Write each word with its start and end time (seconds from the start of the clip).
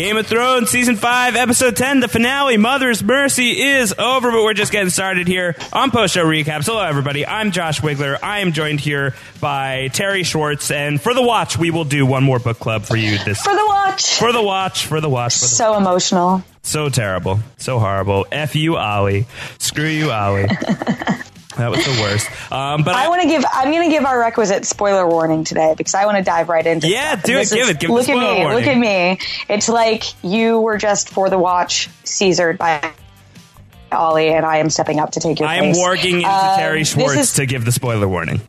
Game 0.00 0.16
of 0.16 0.26
Thrones 0.26 0.70
season 0.70 0.96
five, 0.96 1.36
episode 1.36 1.76
ten, 1.76 2.00
the 2.00 2.08
finale. 2.08 2.56
Mother's 2.56 3.04
Mercy 3.04 3.60
is 3.60 3.94
over, 3.98 4.30
but 4.30 4.42
we're 4.42 4.54
just 4.54 4.72
getting 4.72 4.88
started 4.88 5.28
here 5.28 5.54
on 5.74 5.90
post 5.90 6.14
show 6.14 6.24
recaps. 6.24 6.64
Hello, 6.64 6.80
everybody. 6.82 7.26
I'm 7.26 7.50
Josh 7.50 7.82
Wigler. 7.82 8.16
I 8.22 8.38
am 8.38 8.52
joined 8.52 8.80
here 8.80 9.14
by 9.42 9.88
Terry 9.92 10.22
Schwartz, 10.22 10.70
and 10.70 10.98
for 10.98 11.12
the 11.12 11.20
watch, 11.20 11.58
we 11.58 11.70
will 11.70 11.84
do 11.84 12.06
one 12.06 12.24
more 12.24 12.38
book 12.38 12.58
club 12.58 12.84
for 12.84 12.96
you 12.96 13.18
this 13.26 13.42
For 13.42 13.52
the 13.52 13.66
watch. 13.68 14.18
for 14.18 14.32
the 14.32 14.40
watch 14.40 14.86
for 14.86 15.02
the 15.02 15.08
watch 15.10 15.34
for 15.34 15.40
the 15.44 15.48
so 15.48 15.76
emotional. 15.76 16.42
so 16.62 16.88
terrible, 16.88 17.38
so 17.58 17.78
horrible. 17.78 18.26
F 18.32 18.56
you, 18.56 18.78
Ollie. 18.78 19.26
Screw 19.58 19.84
you, 19.84 20.10
Ollie. 20.10 20.48
that 21.60 21.70
was 21.70 21.84
the 21.84 22.00
worst. 22.02 22.28
Um, 22.52 22.82
but 22.82 22.94
I 22.94 23.08
want 23.08 23.22
to 23.22 23.28
give. 23.28 23.44
I'm 23.52 23.70
going 23.70 23.88
to 23.88 23.94
give 23.94 24.04
our 24.04 24.18
requisite 24.18 24.64
spoiler 24.64 25.06
warning 25.08 25.44
today 25.44 25.74
because 25.76 25.94
I 25.94 26.04
want 26.06 26.16
to 26.18 26.22
dive 26.24 26.48
right 26.48 26.66
into. 26.66 26.88
Yeah, 26.88 27.16
do 27.16 27.38
it, 27.38 27.48
give 27.50 27.68
it, 27.68 27.78
give 27.80 27.90
look 27.90 28.08
at 28.08 28.16
me. 28.16 28.22
warning. 28.44 28.52
Look 28.58 28.66
at 28.66 28.78
me. 28.78 29.18
It's 29.48 29.68
like 29.68 30.04
you 30.24 30.60
were 30.60 30.78
just 30.78 31.08
for 31.10 31.30
the 31.30 31.38
watch 31.38 31.88
Caesared 32.04 32.58
by 32.58 32.92
Ollie, 33.92 34.28
and 34.28 34.44
I 34.46 34.58
am 34.58 34.70
stepping 34.70 35.00
up 35.00 35.12
to 35.12 35.20
take 35.20 35.40
your 35.40 35.48
I 35.48 35.56
am 35.56 35.72
place. 35.72 35.78
warging 35.78 36.14
into 36.18 36.28
Um, 36.28 36.58
Terry 36.58 36.84
Schwartz 36.84 37.14
is- 37.20 37.32
to 37.34 37.46
give 37.46 37.64
the 37.64 37.72
spoiler 37.72 38.08
warning. 38.08 38.40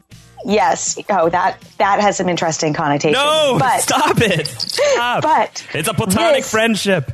Yes. 0.44 0.98
Oh, 1.10 1.30
that 1.30 1.62
that 1.78 2.00
has 2.02 2.18
some 2.18 2.28
interesting 2.28 2.74
connotations. 2.74 3.14
No, 3.24 3.58
but 3.60 3.80
stop 3.82 4.20
it. 4.22 4.48
Stop. 4.48 5.22
But 5.24 5.64
it's 5.74 5.88
a 5.88 5.94
platonic 5.94 6.38
this- 6.44 6.52
friendship. 6.52 7.12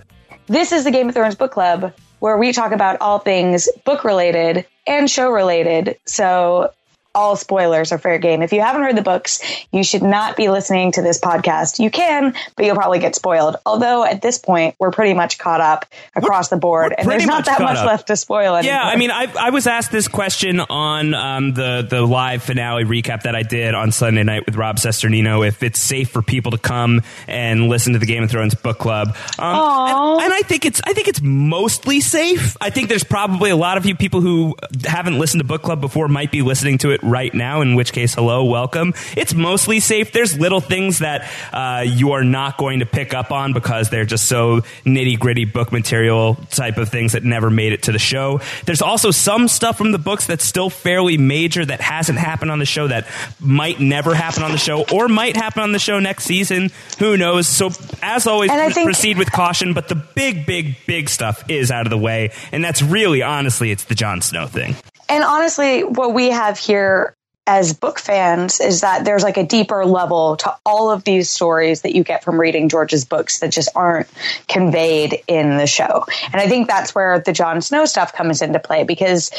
This 0.48 0.72
is 0.72 0.86
the 0.86 0.92
Game 0.92 1.10
of 1.10 1.16
Thrones 1.16 1.36
book 1.36 1.52
club 1.52 1.94
where 2.20 2.38
we 2.38 2.52
talk 2.52 2.72
about 2.72 3.02
all 3.02 3.20
things 3.20 3.70
book 3.86 4.04
related 4.04 4.66
and 4.86 5.10
show 5.10 5.30
related. 5.30 5.98
So 6.06 6.72
all 7.18 7.36
spoilers 7.36 7.92
are 7.92 7.98
fair 7.98 8.20
game. 8.20 8.44
If 8.44 8.54
you 8.54 8.62
haven't 8.62 8.84
read 8.84 8.96
the 8.96 9.02
books, 9.02 9.42
you 9.72 9.84
should 9.84 10.04
not 10.04 10.38
be 10.38 10.50
listening 10.50 10.92
to 10.94 11.02
this 11.02 11.20
podcast. 11.20 11.80
You 11.80 11.90
can, 11.90 12.36
but 12.56 12.64
you'll 12.64 12.76
probably 12.76 13.00
get 13.00 13.16
spoiled. 13.16 13.56
Although 13.66 14.06
at 14.06 14.22
this 14.22 14.38
point, 14.38 14.76
we're 14.78 14.92
pretty 14.92 15.16
much 15.16 15.40
caught 15.40 15.60
up 15.60 15.86
across 16.16 16.50
the 16.50 16.58
board, 16.58 16.94
and 16.96 17.10
there's 17.10 17.26
not 17.26 17.40
much 17.40 17.46
that 17.48 17.60
much 17.60 17.78
up. 17.78 17.88
left 17.88 18.08
to 18.08 18.16
spoil 18.16 18.56
anymore. 18.56 18.76
Yeah, 18.76 18.84
I 18.84 18.96
mean, 18.98 19.10
I, 19.10 19.34
I 19.40 19.50
was 19.50 19.66
asked 19.66 19.92
this 19.92 20.08
question 20.08 20.60
on 20.60 21.16
um, 21.16 21.54
the 21.54 21.88
the 21.90 22.02
live 22.02 22.44
finale 22.44 22.84
recap 22.84 23.24
that 23.24 23.36
I 23.36 23.42
did 23.42 23.74
on 23.74 23.92
Sunday 23.92 24.24
night 24.24 24.46
with 24.46 24.56
Rob 24.56 24.78
Cesternino. 24.78 25.46
If 25.48 25.64
it's 25.64 25.80
safe 25.80 26.12
for 26.12 26.22
people 26.22 26.52
to 26.52 26.60
come 26.60 27.02
and 27.28 27.68
listen 27.68 27.94
to 27.94 28.00
the 28.00 28.06
Game 28.06 28.24
of 28.24 28.30
Thrones 28.30 28.54
book 28.54 28.78
club, 28.78 29.18
um, 29.40 29.56
and, 29.56 30.22
and 30.22 30.34
I 30.34 30.42
think 30.44 30.66
it's 30.66 30.82
I 30.86 30.94
think 30.94 31.08
it's 31.08 31.22
mostly 31.22 32.00
safe. 32.00 32.56
I 32.62 32.70
think 32.70 32.90
there's 32.90 33.04
probably 33.04 33.50
a 33.50 33.58
lot 33.58 33.78
of 33.78 33.88
you 33.88 33.96
people 33.96 34.22
who 34.22 34.56
haven't 34.86 35.18
listened 35.18 35.42
to 35.42 35.48
book 35.48 35.64
club 35.64 35.82
before 35.82 36.08
might 36.08 36.32
be 36.32 36.44
listening 36.44 36.78
to 36.80 36.92
it 36.92 37.02
right 37.08 37.34
now. 37.34 37.62
In 37.62 37.76
which 37.76 37.94
case, 37.94 38.14
hello, 38.14 38.44
welcome. 38.44 38.94
It's 39.16 39.34
mostly 39.34 39.80
safe. 39.80 40.12
There's 40.12 40.38
little 40.38 40.62
things 40.62 41.00
that 41.00 41.30
uh, 41.54 41.84
you 41.86 42.12
are 42.12 42.24
not 42.24 42.58
going 42.58 42.80
to 42.80 42.86
pick 42.86 43.14
up 43.14 43.32
on 43.32 43.54
because 43.54 43.90
they're 43.90 44.06
just 44.06 44.28
so 44.28 44.62
nitty 44.86 45.18
gritty 45.20 45.46
book 45.46 45.72
material 45.72 46.36
type 46.52 46.78
of 46.78 46.90
things 46.90 47.14
that 47.14 47.24
never 47.24 47.50
made 47.50 47.74
it 47.74 47.84
to 47.84 47.92
the 47.92 48.00
show. 48.00 48.42
There's 48.66 48.82
also 48.82 49.12
some 49.12 49.48
stuff 49.48 49.78
from 49.78 49.92
the 49.92 49.98
books 49.98 50.26
that's 50.26 50.44
still 50.44 50.70
fairly 50.70 51.18
major 51.18 51.66
that 51.66 51.82
hasn't 51.82 52.20
happened 52.20 52.52
on 52.52 52.60
the 52.60 52.66
show 52.66 52.88
that 52.88 53.08
might 53.40 53.80
never 53.80 54.14
happen 54.14 54.44
on 54.44 54.52
the 54.52 54.58
show 54.58 54.86
or 54.92 55.08
might 55.08 55.36
happen 55.36 55.62
on 55.62 55.72
the 55.72 55.80
show 55.80 56.00
next 56.00 56.26
season. 56.26 56.70
Who 57.00 57.18
knows? 57.18 57.48
So, 57.48 57.70
as 58.02 58.28
always, 58.28 58.52
pr- 58.52 58.72
think- 58.72 58.86
proceed 58.86 59.18
with 59.18 59.32
caution, 59.32 59.74
but 59.74 59.88
the 59.88 59.96
big, 59.96 60.46
big, 60.46 60.76
big 60.86 61.10
stuff 61.10 61.50
is 61.50 61.72
out 61.72 61.86
of 61.86 61.90
the 61.90 61.98
way. 61.98 62.32
And 62.52 62.64
that's 62.64 62.82
really, 62.82 63.22
honestly, 63.22 63.72
it's 63.72 63.86
the 63.86 63.96
Jon 63.96 64.22
Snow 64.22 64.48
thing. 64.48 64.76
And 65.10 65.24
honestly, 65.24 65.84
what 65.84 66.14
we 66.14 66.30
have 66.30 66.58
here 66.58 67.14
as 67.48 67.74
book 67.74 67.98
fans 67.98 68.60
is 68.60 68.82
that 68.82 69.06
there's 69.06 69.24
like 69.24 69.38
a 69.38 69.46
deeper 69.46 69.86
level 69.86 70.36
to 70.36 70.54
all 70.66 70.92
of 70.92 71.06
these 71.06 71.30
stories 71.30 71.82
that 71.84 71.96
you 71.96 72.04
get 72.04 72.24
from 72.24 72.40
reading 72.40 72.68
George's 72.68 73.06
books 73.06 73.40
that 73.40 73.52
just 73.52 73.70
aren't 73.74 74.10
conveyed 74.50 75.24
in 75.28 75.58
the 75.58 75.66
show. 75.66 76.06
And 76.26 76.36
I 76.36 76.48
think 76.48 76.68
that's 76.68 76.94
where 76.94 77.20
the 77.20 77.32
Jon 77.32 77.62
Snow 77.62 77.86
stuff 77.86 78.12
comes 78.12 78.42
into 78.42 78.60
play 78.60 78.84
because 78.84 79.32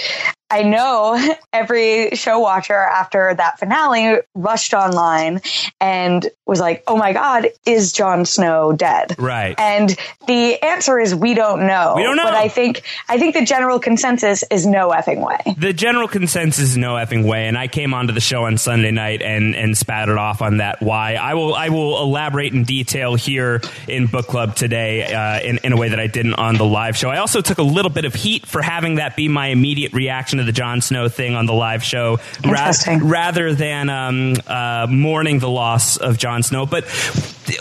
I 0.51 0.63
know 0.63 1.19
every 1.53 2.11
show 2.11 2.39
watcher 2.39 2.75
after 2.75 3.35
that 3.35 3.59
finale 3.59 4.21
rushed 4.35 4.75
online 4.75 5.41
and 5.81 6.27
was 6.47 6.61
like, 6.61 6.83
oh 6.87 6.97
my 6.97 7.13
God, 7.13 7.49
is 7.67 7.93
Jon 7.93 8.25
Snow 8.25 8.73
dead? 8.73 9.17
Right. 9.19 9.55
And 9.59 9.95
the 10.27 10.63
answer 10.63 10.99
is 10.99 11.15
we 11.15 11.35
don't 11.35 11.67
know. 11.67 11.95
We 11.97 12.03
don't 12.03 12.17
know. 12.17 12.25
But 12.25 12.35
I 12.35 12.49
think 12.49 12.83
I 13.09 13.19
think 13.19 13.35
the 13.35 13.45
general 13.45 13.79
consensus 13.79 14.45
is 14.51 14.67
no 14.67 14.91
effing 14.91 15.25
way. 15.25 15.55
The 15.59 15.73
general 15.73 16.09
consensus 16.09 16.71
is 16.71 16.77
no 16.77 16.95
effing 16.95 17.29
way, 17.29 17.47
and 17.47 17.59
I 17.59 17.69
came 17.69 17.93
onto 17.93 18.15
the 18.15 18.21
show 18.21 18.45
on 18.45 18.57
Sunday 18.57 18.91
night 18.91 19.21
and 19.21 19.55
and 19.55 19.77
spattered 19.77 20.19
off 20.19 20.41
on 20.41 20.59
that 20.59 20.81
why. 20.81 21.15
I 21.15 21.35
will 21.35 21.55
I 21.55 21.69
will 21.69 22.01
elaborate 22.01 22.55
in 22.55 22.65
detail 22.65 23.15
here 23.15 23.61
in 23.87 24.07
book 24.07 24.27
club 24.27 24.57
today 24.57 25.13
uh, 25.13 25.41
in 25.41 25.59
in 25.59 25.73
a 25.73 25.77
way 25.77 25.91
that 25.91 26.01
I 26.01 26.07
didn't 26.07 26.35
on 26.35 26.57
the 26.57 26.65
live 26.65 26.97
show. 26.97 27.11
I 27.11 27.19
also 27.19 27.41
took 27.43 27.59
a 27.59 27.63
little 27.63 27.91
bit 27.91 28.07
of 28.07 28.15
heat 28.15 28.47
for 28.47 28.63
having 28.63 28.97
that 28.97 29.17
be 29.17 29.29
my 29.29 29.49
immediate 29.49 29.93
reaction 29.93 30.38
to 30.39 30.45
the 30.45 30.53
Jon 30.53 30.81
Snow 30.81 31.09
thing 31.09 31.35
on 31.35 31.47
the 31.47 31.55
live 31.55 31.83
show, 31.83 32.19
ra- 32.45 32.73
rather 33.01 33.55
than 33.55 33.89
um, 33.89 34.35
uh, 34.47 34.87
mourning 34.91 35.39
the 35.39 35.49
loss 35.49 35.97
of 35.97 36.19
Jon 36.19 36.43
Snow. 36.43 36.67
But 36.67 36.85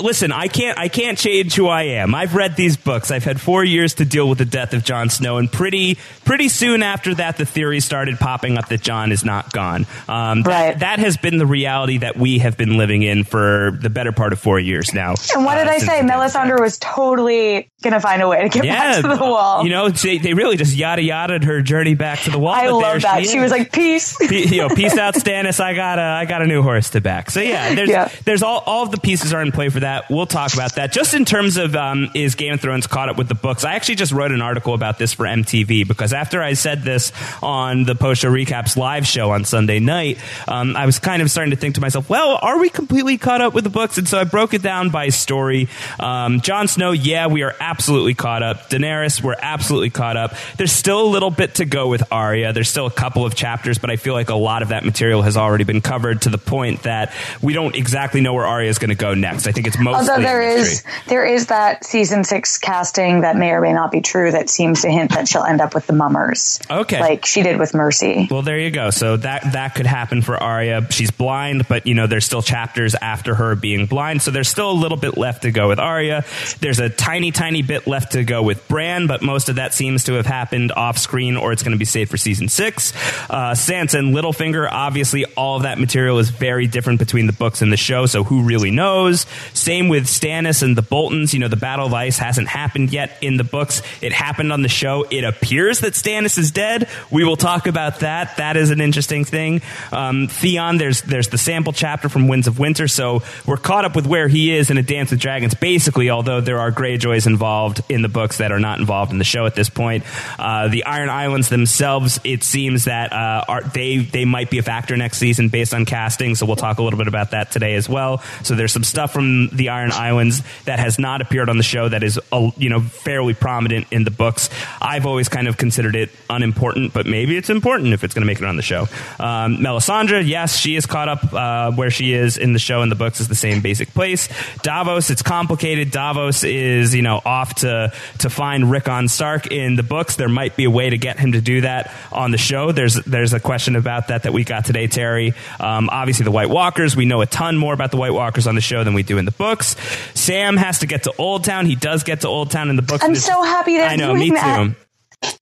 listen, 0.02 0.32
I 0.32 0.48
can't 0.48 0.78
I 0.78 0.90
can't 0.90 1.18
change 1.18 1.56
who 1.56 1.68
I 1.68 1.84
am. 1.84 2.14
I've 2.14 2.36
read 2.36 2.56
these 2.56 2.76
books. 2.78 3.10
I've 3.12 3.24
had 3.24 3.40
four 3.40 3.64
years 3.64 3.96
to 3.96 4.06
deal 4.06 4.28
with 4.28 4.38
the 4.38 4.46
death 4.46 4.74
of 4.74 4.84
Jon 4.84 5.10
Snow, 5.10 5.38
and 5.38 5.52
pretty 5.52 5.98
pretty 6.26 6.50
soon 6.50 6.84
after 6.84 7.16
that, 7.16 7.38
the 7.38 7.46
theory 7.46 7.80
started 7.80 8.20
popping 8.20 8.58
up 8.58 8.68
that 8.70 8.82
Jon 8.82 9.12
is 9.12 9.24
not 9.24 9.54
gone. 9.54 9.86
Um, 10.10 10.44
that- 10.44 10.58
Right. 10.58 10.80
That, 10.80 11.00
has 11.00 11.18
been 11.18 11.38
the 11.38 11.46
reality 11.46 12.00
that 12.00 12.18
we 12.18 12.40
have 12.40 12.58
been 12.58 12.78
living 12.78 13.04
in 13.04 13.24
for 13.24 13.78
the 13.80 13.90
better 13.90 14.12
part 14.12 14.34
of 14.34 14.40
four 14.40 14.60
years 14.60 14.94
now. 14.94 15.14
And 15.36 15.46
what 15.46 15.58
uh, 15.58 15.64
did 15.64 15.70
I 15.70 15.78
say? 15.78 16.02
the 16.02 16.08
death 16.08 16.36
of 16.36 16.42
Melisandre 16.42 16.60
was 16.60 16.80
totally 16.80 17.70
going 17.84 17.94
to 17.94 18.00
find 18.00 18.22
a 18.24 18.28
way 18.28 18.42
to 18.42 18.50
get 18.50 18.66
yeah, 18.66 19.02
back 19.02 19.02
to 19.04 19.16
the 19.16 19.24
wall. 19.24 19.64
You 19.64 19.70
know, 19.70 19.90
they, 19.90 20.18
they 20.18 20.34
really 20.34 20.58
just 20.58 20.76
yada 20.76 21.02
yada 21.04 21.46
her 21.46 21.62
journey 21.62 21.94
back 21.94 22.22
to 22.22 22.32
the 22.32 22.40
wall. 22.40 22.54
I 22.54 22.67
there 22.74 22.94
love 22.94 23.02
that. 23.04 23.24
She, 23.24 23.30
She 23.32 23.40
was 23.40 23.52
like, 23.52 23.72
peace. 23.72 24.16
Pe- 24.18 24.48
you 24.48 24.58
know, 24.58 24.70
peace 24.70 24.98
out, 24.98 25.14
Stannis. 25.16 25.60
I 25.60 25.74
got 25.74 26.00
a, 26.00 26.02
I 26.02 26.26
got 26.26 26.42
a 26.42 26.48
new 26.48 26.62
horse 26.62 26.90
to 26.92 27.02
back. 27.02 27.30
So 27.32 27.40
yeah, 27.42 27.74
there's, 27.76 27.90
Yeah. 27.90 28.10
there's 28.26 28.44
all, 28.44 28.64
all 28.66 28.84
of 28.84 28.92
the 28.92 29.00
pieces 29.00 29.34
are 29.34 29.42
in 29.42 29.52
play 29.52 29.70
for 29.70 29.80
that. 29.82 30.10
We'll 30.10 30.26
talk 30.26 30.54
about 30.54 30.76
that. 30.76 30.92
Just 30.92 31.14
in 31.14 31.26
terms 31.26 31.58
of, 31.58 31.76
um, 31.76 32.10
is 32.14 32.36
Game 32.36 32.54
of 32.54 32.62
Thrones 32.62 32.88
caught 32.88 33.10
up 33.10 33.18
with 33.18 33.28
the 33.28 33.36
books? 33.36 33.64
I 33.64 33.74
actually 33.76 33.96
just 33.96 34.12
wrote 34.12 34.32
an 34.32 34.42
article 34.42 34.74
about 34.74 34.98
this 34.98 35.14
for 35.14 35.26
MTV 35.26 35.88
because 35.88 36.14
after 36.14 36.42
I 36.42 36.54
said 36.54 36.84
this 36.84 37.12
on 37.44 37.84
the 37.84 37.96
post 37.96 38.22
show 38.22 38.30
recaps 38.32 38.78
live 38.78 39.06
show 39.08 39.32
on 39.32 39.46
Sunday 39.46 39.80
night, 39.80 40.18
um, 40.48 40.76
I 40.76 40.86
was 40.86 41.00
kind 41.00 41.22
of 41.22 41.30
starting 41.32 41.52
to 41.52 41.58
think 41.58 41.76
to 41.76 41.82
myself, 41.82 42.10
well, 42.10 42.38
are 42.42 42.60
we 42.60 42.70
completely 42.70 43.18
caught 43.18 43.42
up 43.42 43.54
with 43.54 43.64
the 43.64 43.70
books? 43.70 43.98
And 43.98 44.08
so 44.08 44.20
I 44.20 44.24
broke 44.24 44.54
it 44.54 44.62
down 44.62 44.90
by 44.90 45.10
story. 45.10 45.68
Um, 46.00 46.42
Jon 46.42 46.68
Snow, 46.68 46.92
yeah, 46.92 47.28
we 47.28 47.44
are 47.44 47.56
absolutely 47.60 48.14
caught 48.14 48.44
up. 48.44 48.70
Daenerys, 48.70 49.22
we're 49.22 49.36
absolutely 49.40 49.90
caught 49.90 50.18
up. 50.18 50.34
There's 50.58 50.72
still 50.72 51.02
a 51.02 51.10
little 51.10 51.30
bit 51.32 51.56
to 51.56 51.66
go 51.66 51.88
with 51.88 52.04
Arya. 52.12 52.54
There's 52.58 52.70
still 52.70 52.88
a 52.88 52.92
couple 52.92 53.24
of 53.24 53.36
chapters, 53.36 53.78
but 53.78 53.92
I 53.92 53.98
feel 53.98 54.16
like 54.16 54.30
a 54.30 54.36
lot 54.36 54.64
of 54.64 54.70
that 54.70 54.84
material 54.84 55.22
has 55.22 55.38
already 55.38 55.64
been 55.64 55.80
covered 55.80 56.24
to 56.24 56.30
the 56.30 56.40
point 56.40 56.82
that 56.84 57.14
we 57.40 57.54
don't 57.54 57.76
exactly 57.76 58.20
know 58.20 58.34
where 58.34 58.48
Arya 58.48 58.68
is 58.68 58.80
going 58.80 58.90
to 58.90 58.96
go 58.96 59.14
next. 59.14 59.46
I 59.46 59.52
think 59.52 59.68
it's 59.68 59.78
mostly 59.78 60.10
Although 60.10 60.24
there 60.24 60.42
is 60.42 60.84
there 61.06 61.24
is 61.24 61.46
that 61.48 61.86
season 61.86 62.24
six 62.24 62.58
casting 62.58 63.22
that 63.22 63.36
may 63.36 63.52
or 63.52 63.62
may 63.62 63.74
not 63.74 63.92
be 63.92 64.02
true 64.02 64.32
that 64.32 64.50
seems 64.50 64.82
to 64.82 64.90
hint 64.90 65.12
that 65.12 65.28
she'll 65.28 65.44
end 65.44 65.62
up 65.62 65.76
with 65.76 65.86
the 65.86 65.94
mummers. 65.94 66.60
Okay. 66.68 67.00
Like 67.00 67.28
she 67.28 67.44
did 67.44 67.60
with 67.60 67.76
Mercy. 67.76 68.28
Well, 68.32 68.42
there 68.42 68.58
you 68.58 68.72
go. 68.72 68.90
So 68.90 69.18
that 69.18 69.54
that 69.54 69.76
could 69.76 69.86
happen 69.86 70.24
for 70.24 70.36
Arya. 70.36 70.88
She's 70.90 71.12
blind, 71.12 71.68
but 71.68 71.86
you 71.86 71.94
know 71.94 72.08
there's 72.08 72.26
still 72.26 72.42
chapters 72.42 72.96
after 72.96 73.36
her 73.36 73.54
being 73.56 73.86
blind, 73.86 74.24
so 74.24 74.32
there's 74.32 74.50
still 74.50 74.72
a 74.72 74.74
little 74.74 74.98
bit 74.98 75.16
left 75.16 75.44
to 75.44 75.52
go 75.52 75.68
with 75.68 75.78
Arya. 75.78 76.26
There's 76.60 76.80
a 76.80 76.90
tiny, 76.90 77.30
tiny 77.30 77.62
bit 77.62 77.86
left 77.86 78.14
to 78.14 78.24
go 78.24 78.42
with 78.42 78.68
Bran, 78.68 79.06
but 79.06 79.22
most 79.22 79.48
of 79.48 79.58
that 79.58 79.76
seems 79.76 80.06
to 80.06 80.14
have 80.14 80.26
happened 80.26 80.72
off 80.72 80.98
screen, 80.98 81.38
or 81.38 81.52
it's 81.52 81.62
going 81.62 81.74
to 81.74 81.78
be 81.78 81.86
saved 81.86 82.10
for 82.10 82.18
season 82.18 82.47
six. 82.50 82.94
Uh, 83.30 83.52
Sansa 83.52 84.00
and 84.00 84.16
Littlefinger, 84.16 84.68
obviously, 84.72 85.26
all 85.36 85.58
of 85.58 85.64
that 85.64 85.80
material 85.80 86.20
is 86.20 86.30
very 86.30 86.68
different 86.68 87.00
between 87.00 87.28
the 87.28 87.34
books 87.34 87.62
and 87.62 87.72
the 87.72 87.78
show. 87.78 88.06
So 88.06 88.24
who 88.24 88.44
really 88.44 88.72
knows? 88.72 89.26
Same 89.54 89.90
with 89.90 90.06
Stannis 90.06 90.64
and 90.64 90.76
the 90.76 90.82
Boltons. 90.82 91.34
You 91.34 91.40
know, 91.40 91.48
the 91.48 91.56
Battle 91.56 91.86
of 91.86 91.94
Ice 91.94 92.18
hasn't 92.18 92.48
happened 92.48 92.92
yet 92.92 93.18
in 93.22 93.38
the 93.38 93.44
books. 93.44 93.82
It 94.02 94.14
happened 94.14 94.52
on 94.52 94.62
the 94.62 94.70
show. 94.70 95.06
It 95.10 95.24
appears 95.24 95.80
that 95.82 95.94
Stannis 95.94 96.38
is 96.38 96.52
dead. 96.52 96.88
We 97.12 97.24
will 97.24 97.38
talk 97.38 97.68
about 97.68 98.00
that. 98.00 98.38
That 98.38 98.58
is 98.58 98.72
an 98.72 98.82
interesting 98.82 99.26
thing. 99.26 99.62
Um, 99.92 100.28
Theon, 100.28 100.78
there's 100.78 101.02
there's 101.02 101.30
the 101.30 101.38
sample 101.38 101.74
chapter 101.74 102.10
from 102.10 102.28
Winds 102.28 102.48
of 102.48 102.60
Winter, 102.60 102.88
so 102.88 103.24
we're 103.46 103.58
caught 103.58 103.86
up 103.86 103.96
with 103.96 104.08
where 104.08 104.28
he 104.28 104.56
is 104.56 104.70
in 104.70 104.78
A 104.78 104.84
Dance 104.84 105.12
with 105.12 105.20
Dragons. 105.20 105.54
Basically, 105.54 106.10
although 106.10 106.42
there 106.42 106.60
are 106.60 106.72
Greyjoys 106.72 107.28
involved 107.28 107.82
in 107.90 108.02
the 108.02 108.10
books 108.10 108.38
that 108.38 108.52
are 108.52 108.60
not 108.60 108.80
involved 108.80 109.12
in 109.12 109.18
the 109.18 109.24
show 109.24 109.46
at 109.46 109.56
this 109.56 109.70
point, 109.70 110.04
uh, 110.40 110.68
the 110.68 110.84
Iron 110.86 111.10
Islands 111.10 111.50
themselves, 111.50 112.20
it 112.38 112.44
seems 112.44 112.86
that 112.86 113.12
uh, 113.14 113.44
are, 113.48 113.64
they 113.64 113.98
they 113.98 114.24
might 114.24 114.52
be 114.52 114.60
a 114.60 114.64
factor 114.64 114.96
next 114.96 115.18
season 115.18 115.50
based 115.50 115.74
on 115.74 115.86
casting. 115.86 116.36
So 116.36 116.46
we'll 116.46 116.56
talk 116.56 116.78
a 116.78 116.84
little 116.84 117.00
bit 117.00 117.08
about 117.08 117.32
that 117.32 117.50
today 117.50 117.74
as 117.74 117.90
well. 117.90 118.22
So 118.44 118.54
there's 118.54 118.72
some 118.72 118.84
stuff 118.84 119.12
from 119.12 119.48
the 119.48 119.70
Iron 119.70 119.92
Islands 119.92 120.44
that 120.66 120.78
has 120.78 121.00
not 121.00 121.22
appeared 121.22 121.50
on 121.50 121.58
the 121.58 121.64
show 121.64 121.90
that 121.90 122.04
is 122.04 122.20
uh, 122.32 122.52
you 122.56 122.70
know 122.70 122.80
fairly 122.80 123.34
prominent 123.34 123.88
in 123.92 124.04
the 124.04 124.12
books. 124.12 124.52
I've 124.80 125.08
always 125.08 125.30
kind 125.30 125.48
of 125.48 125.58
considered 125.58 125.96
it 125.96 126.12
unimportant, 126.30 126.94
but 126.94 127.08
maybe 127.08 127.38
it's 127.38 127.50
important 127.50 127.94
if 127.94 128.04
it's 128.04 128.14
going 128.14 128.22
to 128.22 128.28
make 128.28 128.38
it 128.38 128.46
on 128.46 128.56
the 128.56 128.62
show. 128.62 128.82
Um, 129.20 129.58
Melisandre, 129.58 130.28
yes, 130.28 130.56
she 130.56 130.76
is 130.76 130.86
caught 130.86 131.10
up 131.10 131.34
uh, 131.34 131.72
where 131.72 131.90
she 131.90 132.14
is 132.14 132.38
in 132.38 132.54
the 132.54 132.60
show 132.60 132.84
and 132.84 132.92
the 132.92 132.96
books 132.96 133.20
is 133.20 133.30
the 133.30 133.36
same 133.36 133.62
basic 133.62 133.94
place. 133.96 134.30
Davos, 134.62 135.10
it's 135.10 135.24
complicated. 135.24 135.90
Davos 135.90 136.44
is, 136.44 136.94
you 136.94 137.02
know, 137.02 137.20
off 137.26 137.56
to, 137.56 137.92
to 138.20 138.30
find 138.30 138.70
Rickon 138.70 139.08
Stark 139.08 139.52
in 139.52 139.76
the 139.76 139.84
books. 139.84 140.18
There 140.18 140.30
might 140.30 140.56
be 140.56 140.66
a 140.66 140.70
way 140.70 140.92
to 140.92 140.98
get 141.00 141.18
him 141.18 141.32
to 141.32 141.42
do 141.42 141.62
that 141.62 141.92
on 142.18 142.32
the 142.32 142.38
show. 142.38 142.72
There's, 142.72 142.96
there's 142.96 143.34
a 143.34 143.40
question 143.40 143.76
about 143.76 144.10
that 144.10 144.24
that 144.24 144.34
we 144.34 144.44
got 144.44 144.66
today, 144.66 144.88
Terry. 144.88 145.34
Um, 145.60 145.90
obviously, 145.92 146.24
the 146.24 146.32
White 146.32 146.50
Walkers. 146.50 146.96
We 146.96 147.06
know 147.06 147.22
a 147.22 147.26
ton 147.26 147.58
more 147.58 147.74
about 147.74 147.92
the 147.92 147.98
White 147.98 148.14
Walkers 148.14 148.48
on 148.48 148.56
the 148.56 148.62
show 148.62 148.84
than 148.84 148.94
we 148.94 149.04
do 149.04 149.18
in 149.18 149.26
the 149.26 149.32
books. 149.32 149.76
Sam 150.14 150.58
has 150.58 150.80
to 150.80 150.88
get 150.88 151.04
to 151.04 151.14
Old 151.18 151.44
Town. 151.44 151.66
He 151.66 151.76
does 151.76 152.04
get 152.04 152.22
to 152.22 152.28
Old 152.28 152.52
Town 152.52 152.70
in 152.70 152.76
the 152.76 152.82
books. 152.82 153.04
I'm 153.04 153.16
so 153.16 153.44
happy 153.44 153.78
that 153.78 153.92
I 153.92 153.96
know, 153.96 154.14
me 154.14 154.32
too. 154.32 154.76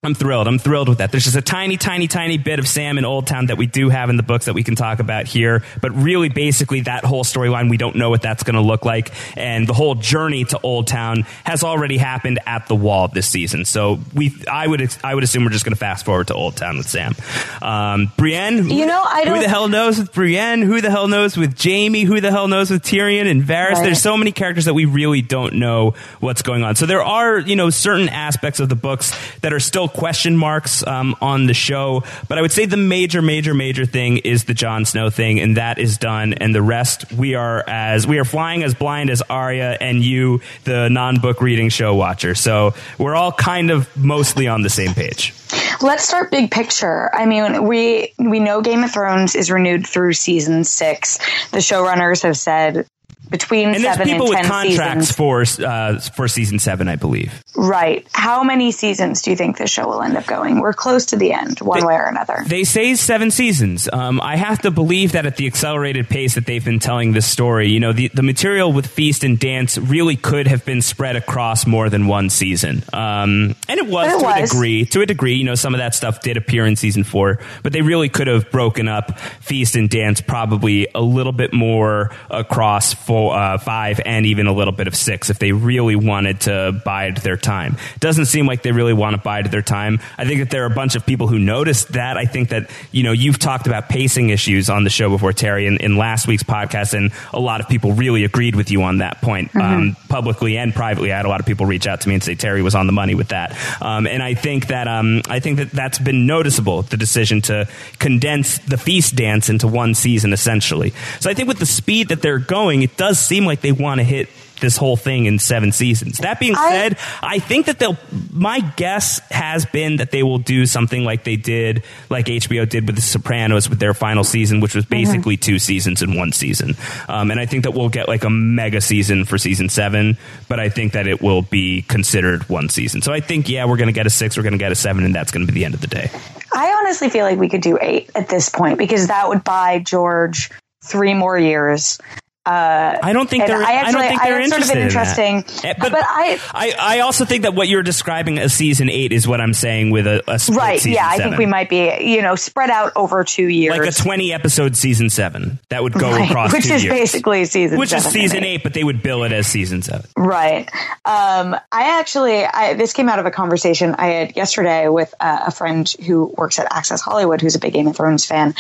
I'm 0.06 0.14
thrilled. 0.14 0.48
I'm 0.48 0.60
thrilled 0.60 0.88
with 0.88 1.00
that. 1.00 1.12
There's 1.12 1.24
just 1.24 1.36
a 1.36 1.42
tiny, 1.42 1.78
tiny, 1.78 2.08
tiny 2.08 2.38
bit 2.38 2.60
of 2.60 2.68
Sam 2.68 2.98
in 2.98 3.06
Old 3.06 3.28
Town 3.28 3.48
that 3.48 3.58
we 3.58 3.66
do 3.66 3.90
have 3.90 4.10
in 4.10 4.18
the 4.18 4.24
books 4.24 4.46
that 4.46 4.54
we 4.54 4.64
can 4.64 4.76
talk 4.76 5.00
about 5.00 5.26
here. 5.26 5.64
But 5.82 5.92
really, 5.96 6.30
basically, 6.30 6.82
that 6.82 7.04
whole 7.04 7.24
storyline, 7.24 7.70
we 7.70 7.78
don't 7.78 7.96
know 7.96 8.10
what 8.10 8.22
that's 8.22 8.44
going 8.44 8.56
to 8.56 8.62
look 8.62 8.86
like. 8.86 9.12
And 9.36 9.68
the 9.68 9.74
whole 9.74 9.96
journey 9.96 10.46
to 10.46 10.60
Old 10.62 10.88
Town 10.88 11.26
has 11.44 11.64
already 11.64 11.98
happened 11.98 12.40
at 12.46 12.68
the 12.68 12.76
wall 12.76 13.08
this 13.08 13.28
season. 13.28 13.66
So 13.66 14.00
we, 14.14 14.34
I 14.50 14.68
would, 14.68 14.96
I 15.04 15.14
would 15.14 15.24
assume 15.24 15.44
we're 15.44 15.50
just 15.50 15.66
going 15.66 15.74
to 15.74 15.80
fast 15.80 16.06
forward 16.06 16.28
to 16.28 16.36
Old 16.36 16.56
Town 16.56 16.78
with 16.78 16.88
Sam. 16.88 17.16
Um, 17.62 18.12
Brienne, 18.16 18.70
you 18.70 18.86
know, 18.86 19.04
I 19.04 19.26
don't. 19.26 19.38
Who 19.38 19.42
the 19.42 19.50
hell 19.50 19.68
knows 19.68 19.98
with 19.98 20.14
Brienne? 20.14 20.62
Who 20.62 20.82
the 20.82 20.92
hell 20.92 21.08
knows 21.08 21.36
with 21.36 21.62
Jaime? 21.62 22.04
Who 22.04 22.22
the 22.22 22.32
hell 22.32 22.48
knows 22.48 22.70
with 22.70 22.84
Tyrion 22.84 23.30
and 23.30 23.42
Varys? 23.44 23.74
Right. 23.74 23.84
There's 23.84 24.02
so 24.02 24.16
many 24.16 24.32
characters 24.32 24.66
that 24.66 24.74
we 24.76 24.86
really 24.86 25.22
don't 25.22 25.56
know 25.56 25.96
what's 26.20 26.44
going 26.44 26.64
on. 26.64 26.76
So 26.76 26.86
there 26.86 27.04
are, 27.04 27.40
you 27.40 27.56
know, 27.56 27.72
certain 27.72 28.08
aspects 28.08 28.60
of 28.60 28.70
the 28.70 28.76
books 28.76 29.14
that 29.42 29.52
are 29.52 29.60
still 29.66 29.88
question 29.88 30.38
marks 30.38 30.86
um, 30.86 31.16
on 31.22 31.48
the 31.48 31.54
show. 31.54 32.04
But 32.28 32.38
I 32.38 32.42
would 32.42 32.52
say 32.52 32.66
the 32.66 32.78
major, 32.78 33.22
major, 33.22 33.54
major 33.54 33.86
thing 33.86 34.18
is 34.18 34.46
the 34.46 34.54
Jon 34.54 34.86
Snow 34.86 35.10
thing, 35.10 35.40
and 35.40 35.58
that 35.58 35.80
is 35.80 35.98
done. 35.98 36.34
And 36.34 36.54
the 36.54 36.62
rest, 36.62 37.12
we 37.12 37.36
are 37.36 37.64
as 37.68 38.08
we 38.08 38.20
are 38.20 38.26
flying 38.26 38.64
as 38.64 38.74
blind 38.74 39.10
as 39.10 39.22
Arya 39.24 39.78
and 39.80 40.04
you, 40.04 40.42
the 40.64 40.90
non-book 40.90 41.42
reading 41.42 41.70
show 41.70 41.96
watcher. 41.96 42.36
So 42.36 42.74
we're 42.98 43.16
all 43.16 43.32
kind 43.32 43.72
of 43.72 43.96
mostly 43.98 44.48
on 44.48 44.62
the 44.62 44.70
same 44.70 44.94
page. 44.94 45.34
Let's 45.82 46.08
start 46.08 46.32
big 46.32 46.52
picture. 46.52 47.14
I 47.14 47.26
mean, 47.26 47.68
we 47.68 48.14
we 48.18 48.40
know 48.40 48.62
Game 48.62 48.84
of 48.84 48.92
Thrones 48.92 49.36
is 49.36 49.52
renewed 49.52 49.86
through 49.86 50.14
season 50.14 50.64
six. 50.64 51.18
The 51.52 51.60
showrunners 51.60 52.24
have 52.24 52.38
said 52.38 52.88
between 53.30 53.70
and 53.70 53.82
seven 53.82 54.08
people 54.08 54.34
and 54.34 54.40
with 54.42 54.48
contracts 54.48 55.08
seasons. 55.16 55.58
for 55.58 55.66
uh, 55.66 56.00
for 56.00 56.28
season 56.28 56.60
seven, 56.60 56.88
I 56.88 56.96
believe. 56.96 57.44
Right. 57.56 58.08
How 58.12 58.44
many 58.44 58.72
seasons 58.72 59.22
do 59.22 59.32
you 59.32 59.38
think 59.38 59.58
the 59.58 59.68
show 59.68 59.88
will 59.88 60.02
end 60.02 60.18
up 60.18 60.26
going? 60.26 60.60
We're 60.60 60.74
close 60.74 61.08
to 61.08 61.18
the 61.18 61.34
end, 61.34 61.60
one 61.60 61.80
they, 61.80 61.86
way 61.86 61.96
or 61.96 62.06
another. 62.06 62.44
They 62.46 62.64
say 62.64 62.96
seven 62.96 63.32
seasons. 63.32 63.90
Um, 63.92 64.20
I 64.22 64.36
have 64.36 64.62
to 64.64 64.72
believe 64.72 65.14
that 65.14 65.26
at 65.26 65.38
the 65.38 65.48
accelerated 65.48 66.10
pace 66.10 66.36
that 66.36 66.46
they've 66.46 66.64
been 66.64 66.80
telling 66.80 67.14
this 67.14 67.28
story, 67.28 67.70
you 67.70 67.80
know, 67.80 67.94
the, 67.94 68.10
the 68.14 68.24
material 68.24 68.72
with 68.74 68.88
Feast 68.88 69.24
and 69.24 69.40
Dance 69.40 69.78
really 69.78 70.16
could 70.16 70.48
have 70.48 70.66
been 70.66 70.82
spread 70.82 71.16
across 71.16 71.66
more 71.66 71.90
than 71.90 72.08
one 72.08 72.30
season. 72.30 72.84
Um, 72.92 73.56
and 73.68 73.80
it 73.80 73.88
was 73.88 74.14
it 74.14 74.20
to 74.20 74.24
was. 74.26 74.38
a 74.38 74.54
degree. 74.54 74.86
To 74.86 75.02
a 75.02 75.06
degree, 75.06 75.36
you 75.36 75.46
know, 75.46 75.56
some 75.56 75.74
of 75.74 75.80
that 75.80 75.96
stuff 75.96 76.22
did 76.22 76.38
appear 76.38 76.66
in 76.66 76.76
season 76.76 77.04
four, 77.04 77.40
but 77.64 77.74
they 77.74 77.82
really 77.82 78.10
could 78.10 78.28
have 78.28 78.52
broken 78.52 78.88
up 78.88 79.18
Feast 79.20 79.76
and 79.76 79.90
Dance 79.90 80.22
probably 80.22 80.88
a 80.94 81.02
little 81.02 81.32
bit 81.32 81.54
more 81.54 82.12
across 82.30 82.94
four, 82.94 83.15
uh, 83.16 83.58
five 83.58 84.00
and 84.06 84.26
even 84.26 84.48
a 84.48 84.54
little 84.54 84.74
bit 84.74 84.88
of 84.88 84.96
six 84.96 85.30
if 85.30 85.40
they 85.40 85.52
really 85.52 85.96
wanted 85.96 86.42
to 86.42 86.82
bide 86.86 87.18
their 87.18 87.38
time. 87.38 87.78
Doesn't 88.00 88.26
seem 88.26 88.46
like 88.46 88.62
they 88.62 88.72
really 88.72 88.94
want 88.94 89.16
to 89.16 89.22
bide 89.22 89.52
their 89.52 89.62
time. 89.62 90.00
I 90.18 90.26
think 90.26 90.40
that 90.40 90.50
there 90.50 90.64
are 90.64 90.72
a 90.72 90.76
bunch 90.76 90.96
of 90.96 91.06
people 91.06 91.28
who 91.28 91.40
noticed 91.40 91.94
that. 91.94 92.18
I 92.18 92.26
think 92.26 92.50
that, 92.50 92.70
you 92.92 93.04
know, 93.04 93.12
you've 93.12 93.40
talked 93.40 93.68
about 93.68 93.90
pacing 93.90 94.30
issues 94.30 94.70
on 94.70 94.84
the 94.84 94.90
show 94.90 95.10
before, 95.10 95.34
Terry, 95.34 95.68
in, 95.68 95.78
in 95.78 95.98
last 95.98 96.28
week's 96.28 96.44
podcast, 96.44 96.94
and 96.94 97.12
a 97.34 97.40
lot 97.40 97.62
of 97.62 97.68
people 97.70 97.94
really 97.94 98.24
agreed 98.24 98.56
with 98.56 98.72
you 98.72 98.84
on 98.84 98.98
that 99.00 99.22
point, 99.22 99.52
mm-hmm. 99.52 99.62
um, 99.62 99.98
publicly 100.10 100.58
and 100.58 100.74
privately. 100.74 101.12
I 101.12 101.18
had 101.18 101.26
a 101.26 101.30
lot 101.30 101.40
of 101.40 101.46
people 101.46 101.66
reach 101.66 101.88
out 101.88 102.02
to 102.02 102.10
me 102.10 102.16
and 102.16 102.24
say 102.24 102.36
Terry 102.36 102.62
was 102.62 102.76
on 102.76 102.88
the 102.88 102.94
money 102.94 103.16
with 103.16 103.30
that. 103.30 103.56
Um, 103.82 104.08
and 104.08 104.22
I 104.24 104.34
think 104.34 104.68
that, 104.68 104.88
um, 104.88 105.22
I 105.30 105.40
think 105.40 105.58
that 105.58 105.72
that's 105.72 106.00
been 106.00 106.26
noticeable, 106.26 106.82
the 106.82 106.98
decision 106.98 107.42
to 107.44 107.68
condense 108.00 108.58
the 108.60 108.78
feast 108.78 109.16
dance 109.16 109.50
into 109.50 109.68
one 109.68 109.94
season, 109.94 110.34
essentially. 110.34 110.94
So 111.20 111.30
I 111.30 111.34
think 111.34 111.48
with 111.48 111.60
the 111.60 111.66
speed 111.66 112.10
that 112.10 112.22
they're 112.22 112.40
going, 112.40 112.82
it 112.82 112.98
does 112.98 113.05
seem 113.14 113.46
like 113.46 113.62
they 113.62 113.72
want 113.72 114.00
to 114.00 114.04
hit 114.04 114.30
this 114.60 114.78
whole 114.78 114.98
thing 114.98 115.26
in 115.26 115.40
seven 115.40 115.72
seasons. 115.72 116.20
That 116.20 116.40
being 116.40 116.56
said, 116.56 116.98
I, 117.22 117.36
I, 117.36 117.40
think 117.40 117.66
that 117.68 117.80
they'll. 117.80 117.98
My 118.32 118.60
guess 118.60 119.20
has 119.32 119.66
been 119.66 119.98
that 119.98 120.12
they 120.12 120.24
will 120.24 120.38
do 120.38 120.66
something 120.66 121.04
like 121.04 121.24
they 121.24 121.36
did, 121.36 121.84
like 122.10 122.26
HBO 122.26 122.68
did 122.68 122.88
with 122.88 122.96
The 122.96 123.02
Sopranos 123.02 123.70
with 123.70 123.80
their 123.80 123.94
final 123.94 124.24
season, 124.24 124.62
which 124.62 124.76
was 124.76 124.86
basically 124.86 125.36
mm-hmm. 125.36 125.52
two 125.52 125.60
seasons 125.60 126.02
in 126.02 126.16
one 126.16 126.32
season. 126.32 126.76
Um, 127.08 127.32
and 127.32 127.40
I 127.40 127.46
think 127.46 127.64
that 127.64 127.72
we'll 127.72 127.90
get 127.90 128.08
like 128.08 128.24
a 128.24 128.30
mega 128.30 128.82
season 128.82 129.26
for 129.26 129.38
season 129.38 129.70
seven, 129.70 130.18
but 130.48 130.60
I 130.60 130.70
think 130.70 130.94
that 130.94 131.08
it 131.08 131.22
will 131.22 131.42
be 131.42 131.82
considered 131.84 132.48
one 132.50 132.70
season. 132.70 133.02
So 133.02 133.14
I 133.14 133.20
think, 133.20 133.50
yeah, 133.50 133.66
we're 133.66 133.78
going 133.78 133.88
to 133.88 133.94
get 133.94 134.08
a 134.08 134.10
six, 134.10 134.38
we're 134.38 134.44
going 134.44 134.54
to 134.54 134.60
get 134.60 134.72
a 134.72 134.76
seven, 134.76 135.04
and 135.04 135.14
that's 135.14 135.32
going 135.32 135.46
to 135.46 135.52
be 135.52 135.60
the 135.60 135.66
end 135.66 135.74
of 135.74 135.82
the 135.82 135.88
day. 135.88 136.10
I 136.54 136.74
honestly 136.80 137.10
feel 137.10 137.26
like 137.26 137.38
we 137.38 137.50
could 137.50 137.62
do 137.62 137.78
eight 137.82 138.10
at 138.16 138.30
this 138.30 138.50
point 138.50 138.78
because 138.78 139.08
that 139.08 139.28
would 139.28 139.44
buy 139.44 139.80
George 139.80 140.50
three 140.84 141.14
more 141.14 141.38
years 141.38 142.00
uh, 142.46 143.00
I 143.02 143.14
don't 143.14 143.28
think 143.28 143.48
they're. 143.48 143.58
I, 143.58 143.74
actually, 143.74 144.06
I 144.06 144.10
don't 144.10 144.10
think 144.10 144.22
they're 144.22 144.42
interested 144.42 144.78
interesting. 144.78 145.38
In 145.38 145.76
but, 145.80 145.92
but 145.92 146.06
I, 146.08 146.40
I, 146.54 146.74
I 146.80 147.00
also 147.00 147.26
think 147.26 147.42
that 147.42 147.56
what 147.56 147.68
you're 147.68 147.82
describing 147.82 148.38
as 148.38 148.54
season 148.54 148.88
eight 148.88 149.12
is 149.12 149.28
what 149.28 149.42
I'm 149.42 149.54
saying 149.56 149.90
with 149.90 150.06
a, 150.06 150.22
a 150.28 150.40
right. 150.54 150.86
yeah, 150.86 151.08
I 151.08 151.18
think 151.18 151.38
we 151.40 151.48
might 151.48 151.70
be 151.70 151.92
you 152.02 152.22
know 152.22 152.36
spread 152.36 152.70
out 152.70 152.92
over 152.96 153.24
two 153.24 153.48
years, 153.48 153.76
like 153.76 153.90
a 153.90 153.92
20 153.92 154.32
episode 154.32 154.76
season 154.78 155.10
seven 155.10 155.58
that 155.70 155.82
would 155.82 155.94
go 155.94 156.12
right. 156.12 156.30
across, 156.30 156.54
which 156.54 156.70
is 156.70 156.84
years. 156.84 156.94
basically 156.94 157.46
season, 157.46 157.80
which 157.80 157.92
is 157.92 158.04
season 158.06 158.44
eight. 158.44 158.56
eight, 158.56 158.64
but 158.64 158.76
they 158.76 158.84
would 158.84 159.02
bill 159.02 159.24
it 159.24 159.32
as 159.32 159.48
season 159.48 159.82
seven. 159.82 160.08
Right. 160.16 160.70
Um, 161.04 161.56
I 161.72 162.00
actually, 162.00 162.46
I, 162.46 162.76
this 162.76 162.94
came 162.94 163.10
out 163.10 163.18
of 163.18 163.26
a 163.26 163.32
conversation 163.32 163.96
I 163.98 164.08
had 164.08 164.36
yesterday 164.36 164.88
with 164.88 165.16
uh, 165.20 165.46
a 165.48 165.52
friend 165.52 165.92
who 166.06 166.32
works 166.38 166.60
at 166.60 166.68
Access 166.72 167.02
Hollywood, 167.02 167.42
who's 167.42 167.56
a 167.56 167.60
big 167.60 167.74
Game 167.74 167.88
of 167.88 167.96
Thrones 167.96 168.24
fan, 168.24 168.54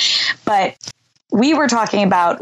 but 0.43 0.75
we 1.31 1.53
were 1.53 1.67
talking 1.67 2.03
about 2.03 2.41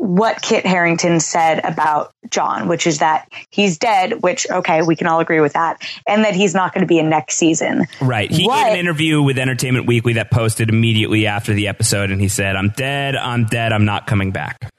what 0.00 0.40
Kit 0.40 0.64
Harington 0.64 1.20
said 1.20 1.62
about 1.62 2.14
Jon, 2.30 2.68
which 2.68 2.86
is 2.86 2.98
that 2.98 3.28
he's 3.50 3.76
dead, 3.76 4.22
which, 4.22 4.46
okay, 4.50 4.80
we 4.80 4.96
can 4.96 5.06
all 5.06 5.20
agree 5.20 5.40
with 5.40 5.52
that, 5.52 5.82
and 6.06 6.24
that 6.24 6.34
he's 6.34 6.54
not 6.54 6.72
going 6.72 6.80
to 6.80 6.86
be 6.86 6.98
in 6.98 7.10
next 7.10 7.36
season. 7.36 7.84
Right. 8.00 8.30
He 8.30 8.46
what? 8.46 8.64
gave 8.64 8.72
an 8.72 8.78
interview 8.78 9.22
with 9.22 9.38
Entertainment 9.38 9.86
Weekly 9.86 10.14
that 10.14 10.30
posted 10.30 10.70
immediately 10.70 11.26
after 11.26 11.52
the 11.52 11.68
episode, 11.68 12.10
and 12.10 12.18
he 12.18 12.28
said, 12.28 12.56
I'm 12.56 12.70
dead, 12.70 13.14
I'm 13.14 13.44
dead, 13.44 13.72
I'm 13.74 13.84
not 13.84 14.06
coming 14.06 14.30
back 14.30 14.70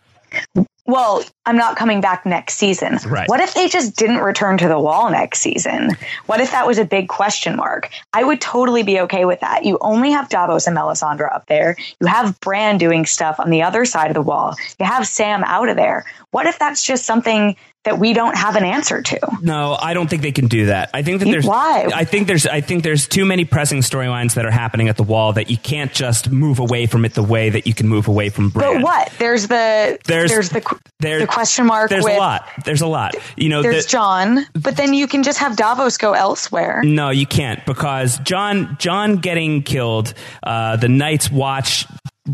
well, 0.86 1.24
I'm 1.46 1.58
not 1.58 1.76
coming 1.76 2.02
back 2.02 2.26
next 2.26 2.56
season. 2.56 2.98
Right. 3.08 3.30
What 3.30 3.40
if 3.40 3.54
they 3.54 3.68
just 3.68 3.96
didn't 3.96 4.18
return 4.18 4.58
to 4.58 4.68
the 4.68 4.80
wall 4.80 5.12
next 5.12 5.40
season? 5.40 5.92
What 6.26 6.42
if 6.42 6.52
that 6.52 6.66
was 6.66 6.80
a 6.80 6.86
big 6.86 7.08
question 7.08 7.56
mark? 7.56 7.90
I 8.14 8.24
would 8.24 8.42
totally 8.42 8.84
be 8.84 9.00
okay 9.02 9.26
with 9.26 9.40
that. 9.42 9.64
You 9.64 9.78
only 9.82 10.12
have 10.12 10.30
Davos 10.30 10.68
and 10.68 10.76
Melisandre 10.76 11.34
up 11.34 11.46
there. 11.48 11.76
You 12.00 12.08
have 12.08 12.40
Bran 12.40 12.78
doing 12.78 13.06
stuff 13.06 13.40
on 13.40 13.52
the 13.52 13.62
other 13.62 13.86
side 13.86 14.10
of 14.10 14.16
the 14.16 14.22
wall. 14.22 14.56
You 14.80 14.86
have 14.86 15.08
Sam 15.08 15.44
out 15.44 15.70
of 15.70 15.76
there. 15.76 16.06
What 16.32 16.48
if 16.48 16.58
that's 16.58 16.84
just 16.84 17.06
something 17.06 17.56
that 17.84 17.98
we 17.98 18.14
don't 18.14 18.38
have 18.38 18.56
an 18.56 18.64
answer 18.64 19.02
to. 19.02 19.20
No, 19.42 19.76
I 19.80 19.94
don't 19.94 20.08
think 20.08 20.22
they 20.22 20.32
can 20.32 20.48
do 20.48 20.68
that. 20.68 20.92
I 20.94 21.02
think 21.02 21.20
that 21.20 21.26
there's 21.26 21.46
why. 21.46 21.90
I 21.94 22.06
think 22.06 22.28
there's 22.28 22.46
I 22.46 22.62
think 22.62 22.84
there's 22.84 23.08
too 23.08 23.26
many 23.26 23.44
pressing 23.44 23.80
storylines 23.80 24.36
that 24.36 24.46
are 24.46 24.52
happening 24.52 24.88
at 24.88 24.98
the 24.98 25.04
wall 25.04 25.34
that 25.34 25.50
you 25.50 25.58
can't 25.58 25.92
just 25.92 26.30
move 26.30 26.60
away 26.60 26.86
from 26.86 27.06
it 27.06 27.16
the 27.16 27.24
way 27.24 27.50
that 27.50 27.66
you 27.66 27.74
can 27.74 27.88
move 27.88 28.08
away 28.08 28.30
from 28.30 28.50
Bran. 28.50 28.76
But 28.76 28.84
what? 28.84 29.12
There's 29.18 29.48
the 29.48 29.98
there's, 30.06 30.30
there's 30.30 30.50
the 30.50 30.80
there's, 31.00 31.22
the 31.22 31.28
question 31.28 31.66
mark. 31.66 31.90
There's 31.90 32.04
with, 32.04 32.16
a 32.16 32.20
lot. 32.20 32.48
There's 32.66 32.82
a 32.82 32.88
lot. 32.88 33.16
You 33.36 33.50
know, 33.50 33.64
there's 33.64 33.86
the, 33.86 33.92
Jon, 33.92 34.46
but 34.54 34.78
then 34.78 34.94
you 34.94 35.08
can 35.08 35.24
just 35.24 35.40
have 35.40 35.56
Davos 35.56 35.98
go 35.98 36.14
elsewhere. 36.14 36.82
No, 36.84 37.10
you 37.10 37.26
can't 37.26 37.66
because 37.66 38.20
Jon 38.20 38.78
Jon 38.80 39.18
getting 39.18 39.64
killed. 39.64 40.14
Uh, 40.44 40.76
the 40.76 40.90
Night's 40.90 41.32
Watch 41.32 41.88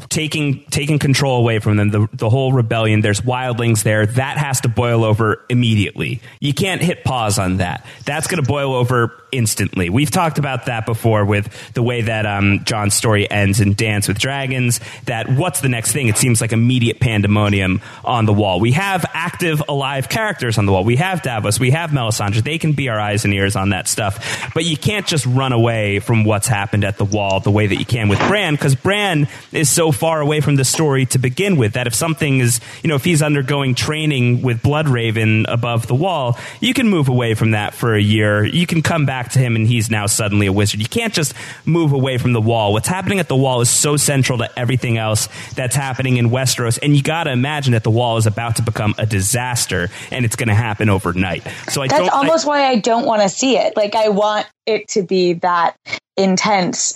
taking 0.10 0.66
taking 0.66 1.00
control 1.00 1.40
away 1.40 1.60
from 1.60 1.78
them 1.78 1.90
the 1.92 2.10
the 2.12 2.30
whole 2.30 2.52
rebellion. 2.52 3.00
There's 3.00 3.22
wildlings 3.22 3.84
there. 3.84 4.06
That 4.06 4.38
has 4.38 4.62
to 4.62 4.68
boil 4.68 5.06
over 5.06 5.46
immediately. 5.50 6.20
You 6.42 6.54
can't 6.54 6.82
hit 6.82 7.06
pause 7.06 7.40
on 7.40 7.58
that. 7.58 7.86
That's 8.04 8.28
going 8.28 8.44
to 8.44 8.48
boil 8.48 8.76
over 8.76 9.14
instantly. 9.32 9.90
We've 9.90 10.12
talked 10.12 10.40
about 10.40 10.66
that 10.66 10.86
before 10.86 11.24
with 11.24 11.74
the 11.74 11.84
way 11.84 12.02
that 12.02 12.26
um, 12.26 12.64
Jon's 12.66 12.96
story 12.96 13.30
ends 13.30 13.62
in 13.62 13.74
Dance 13.74 14.10
with 14.10 14.20
Dragons 14.20 14.82
that 15.06 15.30
what's 15.30 15.62
the 15.62 15.70
next 15.70 15.94
thing? 15.94 16.08
It 16.08 16.18
seems 16.18 16.42
like 16.42 16.52
immediate 16.52 17.00
pandemonium 17.00 17.82
on 18.04 18.26
the 18.26 18.34
wall. 18.34 18.60
We 18.60 18.74
have 18.74 19.06
active 19.14 19.64
alive 19.70 20.10
characters 20.10 20.58
on 20.58 20.66
the 20.66 20.74
wall. 20.74 20.84
We 20.84 20.98
have 20.98 21.22
Davos. 21.22 21.60
We 21.60 21.72
have 21.72 21.92
Melisandre. 21.92 22.44
They 22.44 22.58
can 22.58 22.74
be 22.74 22.90
our 22.90 23.00
eyes 23.00 23.24
and 23.24 23.34
ears 23.34 23.56
on 23.56 23.70
that 23.70 23.88
stuff. 23.88 24.52
But 24.54 24.66
you 24.66 24.76
can't 24.76 25.08
just 25.08 25.26
run 25.26 25.54
away 25.54 26.00
from 26.00 26.26
what's 26.26 26.48
happened 26.48 26.84
at 26.84 26.98
the 26.98 27.06
wall 27.06 27.40
the 27.40 27.52
way 27.52 27.68
that 27.68 27.78
you 27.78 27.86
can 27.86 28.10
with 28.10 28.20
Bran 28.20 28.56
because 28.56 28.76
Bran 28.76 29.28
is 29.52 29.70
so 29.70 29.87
far 29.92 30.22
away 30.22 30.42
from 30.42 30.56
the 30.56 30.66
story 30.66 31.06
to 31.08 31.20
begin 31.20 31.58
with 31.58 31.74
that 31.74 31.88
if 31.88 31.94
something 31.94 32.40
is, 32.40 32.60
you 32.84 32.90
know, 32.90 32.96
if 32.96 33.04
he's 33.04 33.22
undergoing 33.22 33.76
training 33.76 34.42
with 34.42 34.62
Bloodraven 34.62 35.46
above 35.48 35.88
the 35.88 35.96
wall, 35.96 36.38
you 36.60 36.74
can 36.74 36.88
move 36.88 37.10
away 37.10 37.34
from 37.34 37.52
that 37.52 37.74
for 37.74 37.96
a 37.96 38.02
year. 38.02 38.46
You 38.46 38.68
can 38.68 38.82
come 38.82 39.06
back 39.06 39.32
to 39.32 39.40
him 39.40 39.56
and 39.56 39.68
he's 39.68 39.90
now 39.90 40.06
suddenly 40.06 40.48
a 40.48 40.52
wizard. 40.52 40.80
You 40.80 40.88
can't 40.88 41.14
just 41.14 41.34
move 41.66 41.94
away 41.94 42.18
from 42.18 42.34
the 42.34 42.42
wall. 42.42 42.74
What's 42.74 42.88
happening 42.88 43.20
at 43.20 43.28
the 43.28 43.36
wall 43.36 43.62
is 43.62 43.70
so 43.70 43.98
central 43.98 44.38
to 44.40 44.60
everything 44.60 44.98
else 44.98 45.30
that's 45.56 45.76
happening 45.76 46.18
in 46.18 46.30
Westeros, 46.30 46.80
and 46.82 46.96
you 46.96 47.04
got 47.04 47.26
to 47.26 47.32
imagine 47.32 47.74
that 47.74 47.84
the 47.84 47.92
wall 47.92 48.18
is 48.18 48.26
about 48.26 48.58
to 48.58 48.62
become 48.62 48.96
a 48.98 49.06
disaster, 49.06 49.90
and 50.12 50.26
it's 50.26 50.36
going 50.36 50.50
to 50.50 50.56
happen 50.56 50.90
overnight. 50.90 51.44
So 51.70 51.82
I 51.82 51.88
That's 51.88 52.10
almost 52.10 52.46
I, 52.46 52.48
why 52.50 52.68
I 52.68 52.76
don't 52.80 53.06
want 53.06 53.22
to 53.22 53.30
see 53.30 53.58
it. 53.58 53.76
Like 53.76 53.96
I 53.96 54.10
want 54.10 54.48
it 54.66 54.88
to 54.90 55.04
be 55.04 55.34
that 55.34 55.76
intense 56.16 56.94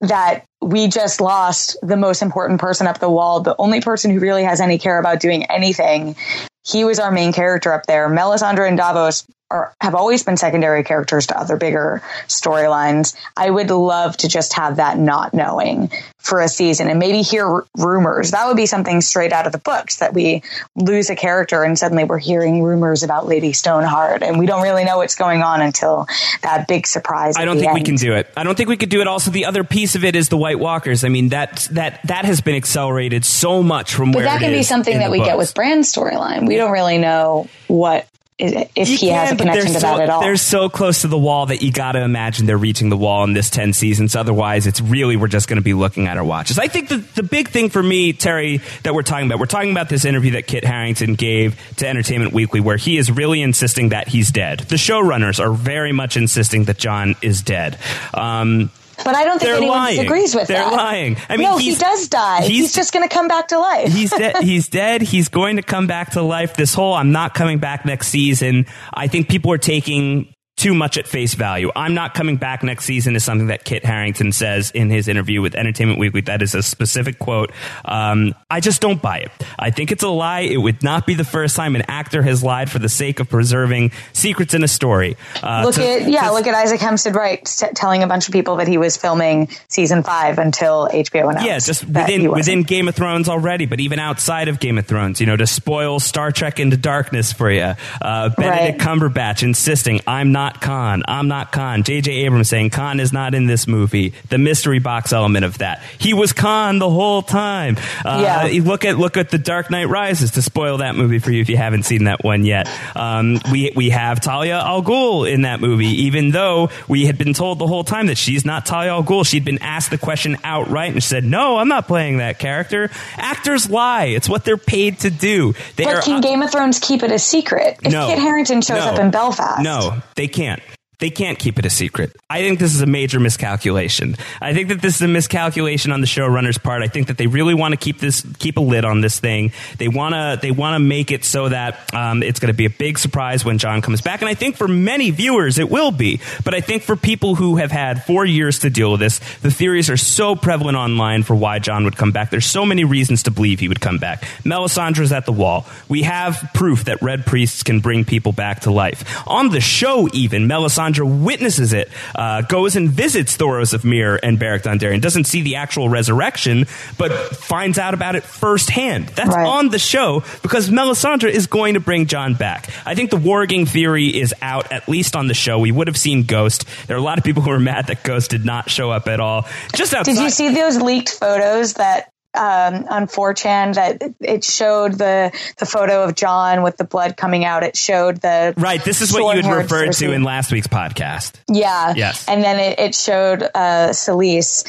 that 0.00 0.44
we 0.60 0.88
just 0.88 1.20
lost 1.20 1.76
the 1.82 1.96
most 1.96 2.22
important 2.22 2.60
person 2.60 2.86
up 2.86 2.98
the 2.98 3.10
wall, 3.10 3.40
the 3.40 3.56
only 3.58 3.80
person 3.80 4.10
who 4.10 4.20
really 4.20 4.44
has 4.44 4.60
any 4.60 4.78
care 4.78 4.98
about 4.98 5.20
doing 5.20 5.44
anything. 5.44 6.16
He 6.64 6.84
was 6.84 6.98
our 6.98 7.10
main 7.10 7.32
character 7.32 7.72
up 7.72 7.86
there. 7.86 8.08
Melisandre 8.08 8.68
and 8.68 8.76
Davos 8.76 9.26
are, 9.50 9.74
have 9.80 9.94
always 9.94 10.22
been 10.22 10.36
secondary 10.36 10.84
characters 10.84 11.26
to 11.26 11.38
other 11.38 11.56
bigger 11.56 12.02
storylines. 12.28 13.16
I 13.36 13.50
would 13.50 13.70
love 13.70 14.16
to 14.18 14.28
just 14.28 14.54
have 14.54 14.76
that 14.76 14.98
not 14.98 15.34
knowing 15.34 15.90
for 16.18 16.40
a 16.40 16.48
season 16.48 16.88
and 16.88 16.98
maybe 16.98 17.22
hear 17.22 17.46
r- 17.46 17.66
rumors. 17.76 18.30
That 18.30 18.46
would 18.46 18.56
be 18.56 18.66
something 18.66 19.00
straight 19.00 19.32
out 19.32 19.46
of 19.46 19.52
the 19.52 19.58
books 19.58 19.96
that 19.96 20.14
we 20.14 20.42
lose 20.76 21.10
a 21.10 21.16
character 21.16 21.64
and 21.64 21.78
suddenly 21.78 22.04
we're 22.04 22.18
hearing 22.18 22.62
rumors 22.62 23.02
about 23.02 23.26
Lady 23.26 23.52
Stoneheart 23.52 24.22
and 24.22 24.38
we 24.38 24.46
don't 24.46 24.62
really 24.62 24.84
know 24.84 24.98
what's 24.98 25.16
going 25.16 25.42
on 25.42 25.62
until 25.62 26.06
that 26.42 26.68
big 26.68 26.86
surprise. 26.86 27.34
I 27.36 27.44
don't 27.44 27.56
the 27.56 27.62
think 27.62 27.74
we 27.74 27.82
can 27.82 27.96
do 27.96 28.14
it. 28.14 28.30
I 28.36 28.44
don't 28.44 28.54
think 28.54 28.68
we 28.68 28.76
could 28.76 28.90
do 28.90 29.00
it. 29.00 29.06
Also, 29.06 29.30
the 29.30 29.46
other 29.46 29.64
piece 29.64 29.94
of 29.94 30.04
it 30.04 30.14
is 30.14 30.28
the 30.28 30.36
White 30.36 30.60
Walkers. 30.60 31.04
I 31.04 31.08
mean, 31.08 31.30
that 31.30 31.68
that 31.72 32.00
that 32.04 32.24
has 32.24 32.40
been 32.40 32.54
accelerated 32.54 33.24
so 33.24 33.62
much 33.62 33.94
from 33.94 34.12
But 34.12 34.18
where 34.18 34.24
that 34.26 34.36
it 34.36 34.44
can 34.44 34.52
be 34.52 34.58
is 34.58 34.68
something 34.68 34.98
that 34.98 35.06
the 35.06 35.10
we 35.10 35.18
get 35.18 35.38
with 35.38 35.54
Bran's 35.54 35.92
storyline. 35.92 36.46
We 36.46 36.56
don't 36.56 36.72
really 36.72 36.98
know 36.98 37.48
what 37.66 38.06
if 38.40 38.88
You 38.88 38.96
he 38.96 39.08
has 39.08 39.28
can, 39.28 39.34
a 39.34 39.36
but 39.36 39.38
connection 39.38 39.72
they're 39.72 39.74
to 39.74 39.80
so, 39.80 39.96
that 39.96 40.00
at 40.00 40.10
all. 40.10 40.20
They're 40.20 40.36
so 40.36 40.68
close 40.68 41.02
to 41.02 41.08
the 41.08 41.18
wall 41.18 41.46
that 41.46 41.62
you 41.62 41.72
got 41.72 41.92
to 41.92 42.02
imagine 42.02 42.46
they're 42.46 42.56
reaching 42.56 42.88
the 42.88 42.96
wall 42.96 43.24
in 43.24 43.32
this 43.32 43.50
10 43.50 43.72
seasons. 43.72 44.16
Otherwise, 44.16 44.66
it's 44.66 44.80
really, 44.80 45.16
we're 45.16 45.28
just 45.28 45.48
going 45.48 45.58
to 45.58 45.62
be 45.62 45.74
looking 45.74 46.06
at 46.06 46.16
our 46.16 46.24
watches. 46.24 46.58
I 46.58 46.68
think 46.68 46.88
the, 46.88 46.96
the 46.98 47.22
big 47.22 47.48
thing 47.48 47.70
for 47.70 47.82
me, 47.82 48.12
Terry, 48.12 48.60
that 48.82 48.94
we're 48.94 49.02
talking 49.02 49.26
about, 49.26 49.38
we're 49.38 49.46
talking 49.46 49.70
about 49.70 49.88
this 49.88 50.04
interview 50.04 50.32
that 50.32 50.46
Kit 50.46 50.64
Harington 50.64 51.14
gave 51.14 51.60
to 51.76 51.86
Entertainment 51.86 52.32
Weekly 52.32 52.60
where 52.60 52.76
he 52.76 52.96
is 52.96 53.10
really 53.10 53.42
insisting 53.42 53.90
that 53.90 54.08
he's 54.08 54.30
dead. 54.30 54.60
The 54.60 54.76
showrunners 54.76 55.38
are 55.38 55.52
very 55.52 55.92
much 55.92 56.16
insisting 56.16 56.64
that 56.64 56.78
Jon 56.78 57.16
is 57.22 57.42
dead. 57.42 57.78
Um, 58.14 58.70
But 59.12 59.16
I 59.18 59.24
don't 59.24 59.38
think 59.38 59.48
They're 59.48 59.56
anyone 59.56 59.78
lying. 59.78 59.96
disagrees 59.96 60.34
with 60.34 60.48
They're 60.48 60.58
that. 60.58 60.72
lying. 60.72 61.16
I 61.28 61.36
mean, 61.36 61.44
no, 61.48 61.56
he 61.58 61.74
does 61.74 62.08
die. 62.08 62.42
He's, 62.42 62.56
he's- 62.58 62.72
just 62.74 62.92
going 62.92 63.08
to 63.08 63.12
come 63.14 63.28
back 63.28 63.48
to 63.48 63.58
life. 63.58 63.92
he's 63.92 64.10
dead. 64.10 64.36
He's 64.42 64.68
dead. 64.68 65.02
He's 65.02 65.28
going 65.28 65.56
to 65.56 65.62
come 65.62 65.86
back 65.86 66.12
to 66.12 66.22
life. 66.22 66.54
This 66.54 66.74
whole 66.74 66.94
"I'm 66.94 67.12
not 67.12 67.34
coming 67.34 67.58
back 67.58 67.84
next 67.84 68.08
season." 68.08 68.66
I 68.94 69.06
think 69.08 69.28
people 69.28 69.52
are 69.52 69.58
taking 69.58 70.32
too 70.60 70.74
much 70.74 70.98
at 70.98 71.06
face 71.08 71.34
value. 71.34 71.70
I'm 71.74 71.94
not 71.94 72.12
coming 72.14 72.36
back 72.36 72.62
next 72.62 72.84
season 72.84 73.16
is 73.16 73.24
something 73.24 73.46
that 73.48 73.64
Kit 73.64 73.84
Harington 73.84 74.32
says 74.32 74.70
in 74.70 74.90
his 74.90 75.08
interview 75.08 75.40
with 75.40 75.54
Entertainment 75.54 75.98
Weekly. 75.98 76.20
That 76.20 76.42
is 76.42 76.54
a 76.54 76.62
specific 76.62 77.18
quote. 77.18 77.50
Um, 77.84 78.34
I 78.50 78.60
just 78.60 78.80
don't 78.82 79.00
buy 79.00 79.18
it. 79.18 79.30
I 79.58 79.70
think 79.70 79.90
it's 79.90 80.02
a 80.02 80.08
lie. 80.08 80.40
It 80.40 80.58
would 80.58 80.82
not 80.82 81.06
be 81.06 81.14
the 81.14 81.24
first 81.24 81.56
time 81.56 81.76
an 81.76 81.82
actor 81.88 82.22
has 82.22 82.42
lied 82.44 82.70
for 82.70 82.78
the 82.78 82.88
sake 82.90 83.20
of 83.20 83.28
preserving 83.30 83.92
secrets 84.12 84.52
in 84.52 84.62
a 84.62 84.68
story. 84.68 85.16
Uh, 85.42 85.62
look 85.64 85.76
to- 85.76 85.82
at 85.88 86.08
yeah, 86.08 86.26
to- 86.28 86.32
look 86.32 86.46
at 86.46 86.54
Isaac 86.54 86.80
Hempstead 86.80 87.14
Wright 87.16 87.42
t- 87.44 87.66
telling 87.74 88.02
a 88.02 88.06
bunch 88.06 88.28
of 88.28 88.32
people 88.32 88.56
that 88.56 88.68
he 88.68 88.76
was 88.78 88.96
filming 88.96 89.48
season 89.68 90.02
five 90.02 90.38
until 90.38 90.88
HBO 90.92 91.30
announced. 91.30 91.46
Yeah, 91.46 91.58
just 91.58 91.86
within 91.86 92.30
within 92.30 92.62
Game 92.64 92.86
of 92.88 92.94
Thrones 92.94 93.28
already, 93.28 93.64
but 93.66 93.80
even 93.80 93.98
outside 93.98 94.48
of 94.48 94.60
Game 94.60 94.76
of 94.78 94.86
Thrones, 94.86 95.20
you 95.20 95.26
know, 95.26 95.36
to 95.36 95.46
spoil 95.46 96.00
Star 96.00 96.30
Trek 96.32 96.60
into 96.60 96.76
darkness 96.76 97.32
for 97.32 97.50
you. 97.50 97.72
Uh, 98.02 98.28
Benedict 98.30 98.40
Right. 98.40 98.78
Cumberbatch 98.78 99.42
insisting, 99.42 100.00
"I'm 100.06 100.32
not 100.32 100.49
Khan. 100.60 101.02
I'm 101.06 101.28
not 101.28 101.52
Khan." 101.52 101.82
J.J. 101.82 102.10
Abrams 102.24 102.48
saying, 102.48 102.70
"Khan 102.70 102.98
is 102.98 103.12
not 103.12 103.34
in 103.34 103.46
this 103.46 103.66
movie." 103.66 104.14
The 104.28 104.38
mystery 104.38 104.78
box 104.78 105.12
element 105.12 105.44
of 105.44 105.58
that. 105.58 105.82
He 105.98 106.14
was 106.14 106.32
Khan 106.32 106.78
the 106.78 106.88
whole 106.90 107.22
time. 107.22 107.76
Uh, 108.04 108.48
Yeah. 108.50 108.62
look 108.62 108.84
at 108.84 108.98
look 108.98 109.16
at 109.16 109.30
the 109.30 109.38
Dark 109.38 109.70
Knight 109.70 109.88
Rises 109.88 110.32
to 110.32 110.42
spoil 110.42 110.78
that 110.78 110.96
movie 110.96 111.18
for 111.18 111.30
you 111.30 111.40
if 111.42 111.48
you 111.48 111.56
haven't 111.56 111.82
seen 111.84 112.04
that 112.04 112.24
one 112.24 112.44
yet. 112.44 112.68
Um, 112.96 113.38
we 113.52 113.72
we 113.76 113.90
have 113.90 114.20
Talia 114.20 114.58
al 114.58 114.82
Ghul 114.82 115.30
in 115.30 115.42
that 115.42 115.60
movie, 115.60 116.04
even 116.04 116.30
though 116.30 116.70
we 116.88 117.06
had 117.06 117.18
been 117.18 117.34
told 117.34 117.58
the 117.58 117.66
whole 117.66 117.84
time 117.84 118.06
that 118.06 118.16
she's 118.18 118.44
not 118.44 118.64
Talia 118.66 118.90
al 118.92 119.04
Ghul. 119.04 119.26
She'd 119.26 119.44
been 119.44 119.62
asked 119.62 119.90
the 119.90 119.98
question 119.98 120.36
outright 120.44 120.92
and 120.92 121.02
she 121.02 121.08
said, 121.08 121.24
"No, 121.24 121.58
I'm 121.58 121.68
not 121.68 121.86
playing 121.86 122.18
that 122.18 122.38
character." 122.38 122.90
Actors 123.18 123.68
lie; 123.68 124.04
it's 124.06 124.28
what 124.28 124.44
they're 124.44 124.56
paid 124.56 125.00
to 125.00 125.10
do. 125.10 125.54
They 125.76 125.84
But 125.84 125.94
are 125.96 126.00
can 126.02 126.20
Game 126.20 126.42
of 126.42 126.50
Thrones 126.50 126.78
keep 126.78 127.02
it 127.02 127.10
a 127.12 127.18
secret? 127.18 127.78
If 127.82 127.92
no. 127.92 128.06
Kit 128.06 128.18
Harington 128.18 128.62
shows 128.62 128.78
No. 128.84 128.92
up 128.92 128.98
in 128.98 129.10
Belfast, 129.10 129.60
No, 129.62 130.00
they 130.14 130.28
can't 130.28 130.39
can't. 130.40 130.79
They 131.00 131.10
can't 131.10 131.38
keep 131.38 131.58
it 131.58 131.64
a 131.64 131.70
secret. 131.70 132.14
I 132.28 132.40
think 132.42 132.58
this 132.58 132.74
is 132.74 132.82
a 132.82 132.86
major 132.86 133.18
miscalculation. 133.18 134.16
I 134.40 134.52
think 134.52 134.68
that 134.68 134.82
this 134.82 134.96
is 134.96 135.02
a 135.02 135.08
miscalculation 135.08 135.92
on 135.92 136.02
the 136.02 136.06
showrunner's 136.06 136.58
part. 136.58 136.82
I 136.82 136.88
think 136.88 137.08
that 137.08 137.16
they 137.16 137.26
really 137.26 137.54
want 137.54 137.72
to 137.72 137.78
keep 137.78 137.98
this, 137.98 138.24
keep 138.38 138.58
a 138.58 138.60
lid 138.60 138.84
on 138.84 139.00
this 139.00 139.18
thing. 139.18 139.52
They 139.78 139.88
want 139.88 140.14
to, 140.14 140.38
they 140.40 140.50
want 140.50 140.74
to 140.74 140.78
make 140.78 141.10
it 141.10 141.24
so 141.24 141.48
that 141.48 141.92
um, 141.94 142.22
it's 142.22 142.38
going 142.38 142.52
to 142.52 142.56
be 142.56 142.66
a 142.66 142.70
big 142.70 142.98
surprise 142.98 143.44
when 143.44 143.56
Jon 143.58 143.80
comes 143.80 144.02
back. 144.02 144.20
And 144.20 144.28
I 144.28 144.34
think 144.34 144.56
for 144.56 144.68
many 144.68 145.10
viewers 145.10 145.58
it 145.58 145.70
will 145.70 145.90
be. 145.90 146.20
But 146.44 146.54
I 146.54 146.60
think 146.60 146.82
for 146.82 146.96
people 146.96 147.34
who 147.34 147.56
have 147.56 147.72
had 147.72 148.04
four 148.04 148.26
years 148.26 148.58
to 148.60 148.70
deal 148.70 148.92
with 148.92 149.00
this, 149.00 149.20
the 149.40 149.50
theories 149.50 149.88
are 149.88 149.96
so 149.96 150.36
prevalent 150.36 150.76
online 150.76 151.22
for 151.22 151.34
why 151.34 151.60
Jon 151.60 151.84
would 151.84 151.96
come 151.96 152.12
back. 152.12 152.30
There's 152.30 152.46
so 152.46 152.66
many 152.66 152.84
reasons 152.84 153.22
to 153.22 153.30
believe 153.30 153.58
he 153.58 153.68
would 153.68 153.80
come 153.80 153.96
back. 153.96 154.22
Melisandre's 154.44 155.12
at 155.12 155.24
the 155.24 155.32
wall. 155.32 155.66
We 155.88 156.02
have 156.02 156.50
proof 156.52 156.84
that 156.84 157.00
red 157.00 157.24
priests 157.24 157.62
can 157.62 157.80
bring 157.80 158.04
people 158.04 158.32
back 158.32 158.60
to 158.60 158.70
life. 158.70 159.26
On 159.26 159.48
the 159.48 159.60
show, 159.60 160.08
even 160.12 160.46
Melisandre 160.46 160.89
witnesses 160.98 161.72
it, 161.72 161.88
uh, 162.14 162.42
goes 162.42 162.76
and 162.76 162.90
visits 162.90 163.36
Thoros 163.36 163.72
of 163.74 163.84
Myr 163.84 164.18
and 164.22 164.38
Beric 164.38 164.62
Dondarrion. 164.62 165.00
Doesn't 165.00 165.24
see 165.24 165.42
the 165.42 165.56
actual 165.56 165.88
resurrection, 165.88 166.66
but 166.98 167.12
finds 167.36 167.78
out 167.78 167.94
about 167.94 168.16
it 168.16 168.24
firsthand. 168.24 169.08
That's 169.08 169.30
Right. 169.34 169.46
on 169.46 169.68
the 169.68 169.78
show 169.78 170.22
because 170.42 170.68
Melisandre 170.70 171.30
is 171.30 171.46
going 171.46 171.74
to 171.74 171.80
bring 171.80 172.06
Jon 172.06 172.34
back. 172.34 172.68
I 172.84 172.94
think 172.94 173.10
the 173.10 173.16
warging 173.18 173.68
theory 173.68 174.08
is 174.08 174.34
out 174.42 174.72
at 174.72 174.88
least 174.88 175.16
on 175.16 175.28
the 175.28 175.34
show. 175.34 175.58
We 175.58 175.72
would 175.72 175.86
have 175.86 175.96
seen 175.96 176.24
Ghost. 176.24 176.64
There 176.86 176.96
are 176.96 177.00
a 177.00 177.02
lot 177.02 177.18
of 177.18 177.24
people 177.24 177.42
who 177.42 177.50
are 177.50 177.60
mad 177.60 177.86
that 177.86 178.02
Ghost 178.02 178.30
did 178.30 178.44
not 178.44 178.70
show 178.70 178.90
up 178.90 179.08
at 179.08 179.20
all. 179.20 179.46
Just 179.74 179.94
outside. 179.94 180.14
Did 180.14 180.22
you 180.22 180.30
see 180.30 180.48
those 180.54 180.76
leaked 180.80 181.10
photos 181.10 181.74
that 181.74 182.09
um, 182.34 182.86
on 182.88 183.06
4chan 183.06 183.74
that 183.74 184.14
it 184.20 184.44
showed 184.44 184.94
the 184.94 185.32
the 185.58 185.66
photo 185.66 186.04
of 186.04 186.14
Jon 186.14 186.62
with 186.62 186.76
the 186.76 186.84
blood 186.84 187.16
coming 187.16 187.44
out? 187.44 187.62
It 187.62 187.76
showed 187.76 188.20
the 188.20 188.54
Right, 188.56 188.82
this 188.82 189.00
is 189.00 189.12
what 189.12 189.36
you 189.36 189.42
had 189.42 189.56
referred 189.56 189.92
to 189.94 190.12
in 190.12 190.22
last 190.22 190.52
week's 190.52 190.68
podcast. 190.68 191.34
Yeah. 191.48 191.94
Yes. 191.96 192.28
And 192.28 192.42
then 192.42 192.58
it, 192.58 192.78
it 192.78 192.94
showed 192.94 193.42
uh, 193.42 193.90
Selyse 193.90 194.66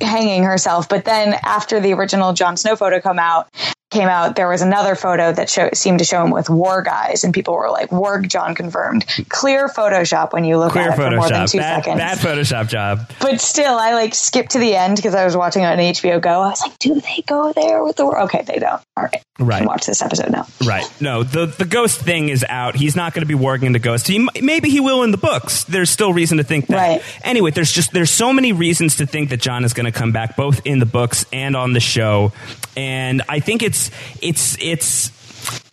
hanging 0.00 0.44
herself. 0.44 0.88
But 0.88 1.04
then 1.04 1.34
after 1.42 1.80
the 1.80 1.92
original 1.92 2.32
Jon 2.32 2.56
Snow 2.56 2.76
photo 2.76 3.00
come 3.00 3.18
out, 3.18 3.48
came 3.90 4.08
out, 4.08 4.36
there 4.36 4.48
was 4.48 4.62
another 4.62 4.94
photo 4.94 5.32
that 5.32 5.50
show, 5.50 5.70
seemed 5.74 5.98
to 5.98 6.04
show 6.04 6.24
him 6.24 6.30
with 6.30 6.48
war 6.48 6.82
guys, 6.82 7.24
and 7.24 7.34
people 7.34 7.54
were 7.54 7.70
like, 7.70 7.90
"Warg 7.90 8.28
Jon 8.28 8.54
confirmed." 8.54 9.04
Clear 9.28 9.68
Photoshop 9.68 10.32
when 10.32 10.44
you 10.44 10.58
look 10.58 10.72
Clear 10.72 10.90
at 10.90 10.92
it 10.92 10.96
for 10.96 11.10
more 11.10 11.28
than 11.28 11.46
two 11.48 11.58
Bad, 11.58 11.84
seconds. 11.84 11.98
bad 11.98 12.18
Photoshop 12.18 12.68
job. 12.68 13.10
But 13.20 13.40
still, 13.40 13.74
I 13.76 13.94
like 13.94 14.14
skipped 14.14 14.52
to 14.52 14.58
the 14.58 14.74
end 14.76 14.96
because 14.96 15.14
I 15.14 15.24
was 15.24 15.36
watching 15.36 15.62
it 15.62 15.66
on 15.66 15.78
HBO 15.78 16.20
Go. 16.20 16.40
I 16.40 16.48
was 16.48 16.62
like, 16.62 16.78
"Do 16.78 17.00
they 17.00 17.22
go 17.26 17.52
there 17.52 17.82
with 17.84 17.96
the 17.96 18.04
war?" 18.04 18.20
Okay, 18.22 18.42
they 18.42 18.58
don't. 18.58 18.80
All 18.96 19.04
right, 19.04 19.22
Right. 19.38 19.66
Watch 19.66 19.86
this 19.86 20.02
episode 20.02 20.30
now. 20.30 20.46
Right. 20.64 20.84
No, 21.00 21.22
the 21.22 21.46
the 21.46 21.64
ghost 21.64 22.00
thing 22.00 22.28
is 22.28 22.44
out. 22.48 22.76
He's 22.76 22.94
not 22.94 23.14
going 23.14 23.26
to 23.26 23.36
be 23.36 23.40
warging 23.42 23.64
into 23.64 23.78
Ghost. 23.78 24.06
He, 24.06 24.28
maybe 24.40 24.68
he 24.70 24.80
will 24.80 25.02
in 25.02 25.10
the 25.10 25.16
books. 25.18 25.64
There's 25.64 25.90
still 25.90 26.12
reason 26.12 26.38
to 26.38 26.44
think 26.44 26.66
that. 26.68 26.76
Right. 26.76 27.02
Anyway, 27.24 27.50
there's 27.50 27.72
just 27.72 27.92
there's 27.92 28.10
so 28.10 28.32
many 28.32 28.52
reasons 28.52 28.96
to 28.96 29.06
think 29.06 29.30
that 29.30 29.40
Jon 29.40 29.64
is 29.64 29.72
going 29.72 29.86
to 29.86 29.92
come 29.92 30.12
back, 30.12 30.36
both 30.36 30.64
in 30.66 30.78
the 30.78 30.86
books 30.86 31.24
and 31.32 31.56
on 31.56 31.72
the 31.72 31.80
show. 31.80 32.32
And 32.76 33.22
I 33.28 33.40
think 33.40 33.62
it's 33.62 33.79
it's 34.20 34.56
it's. 34.60 35.10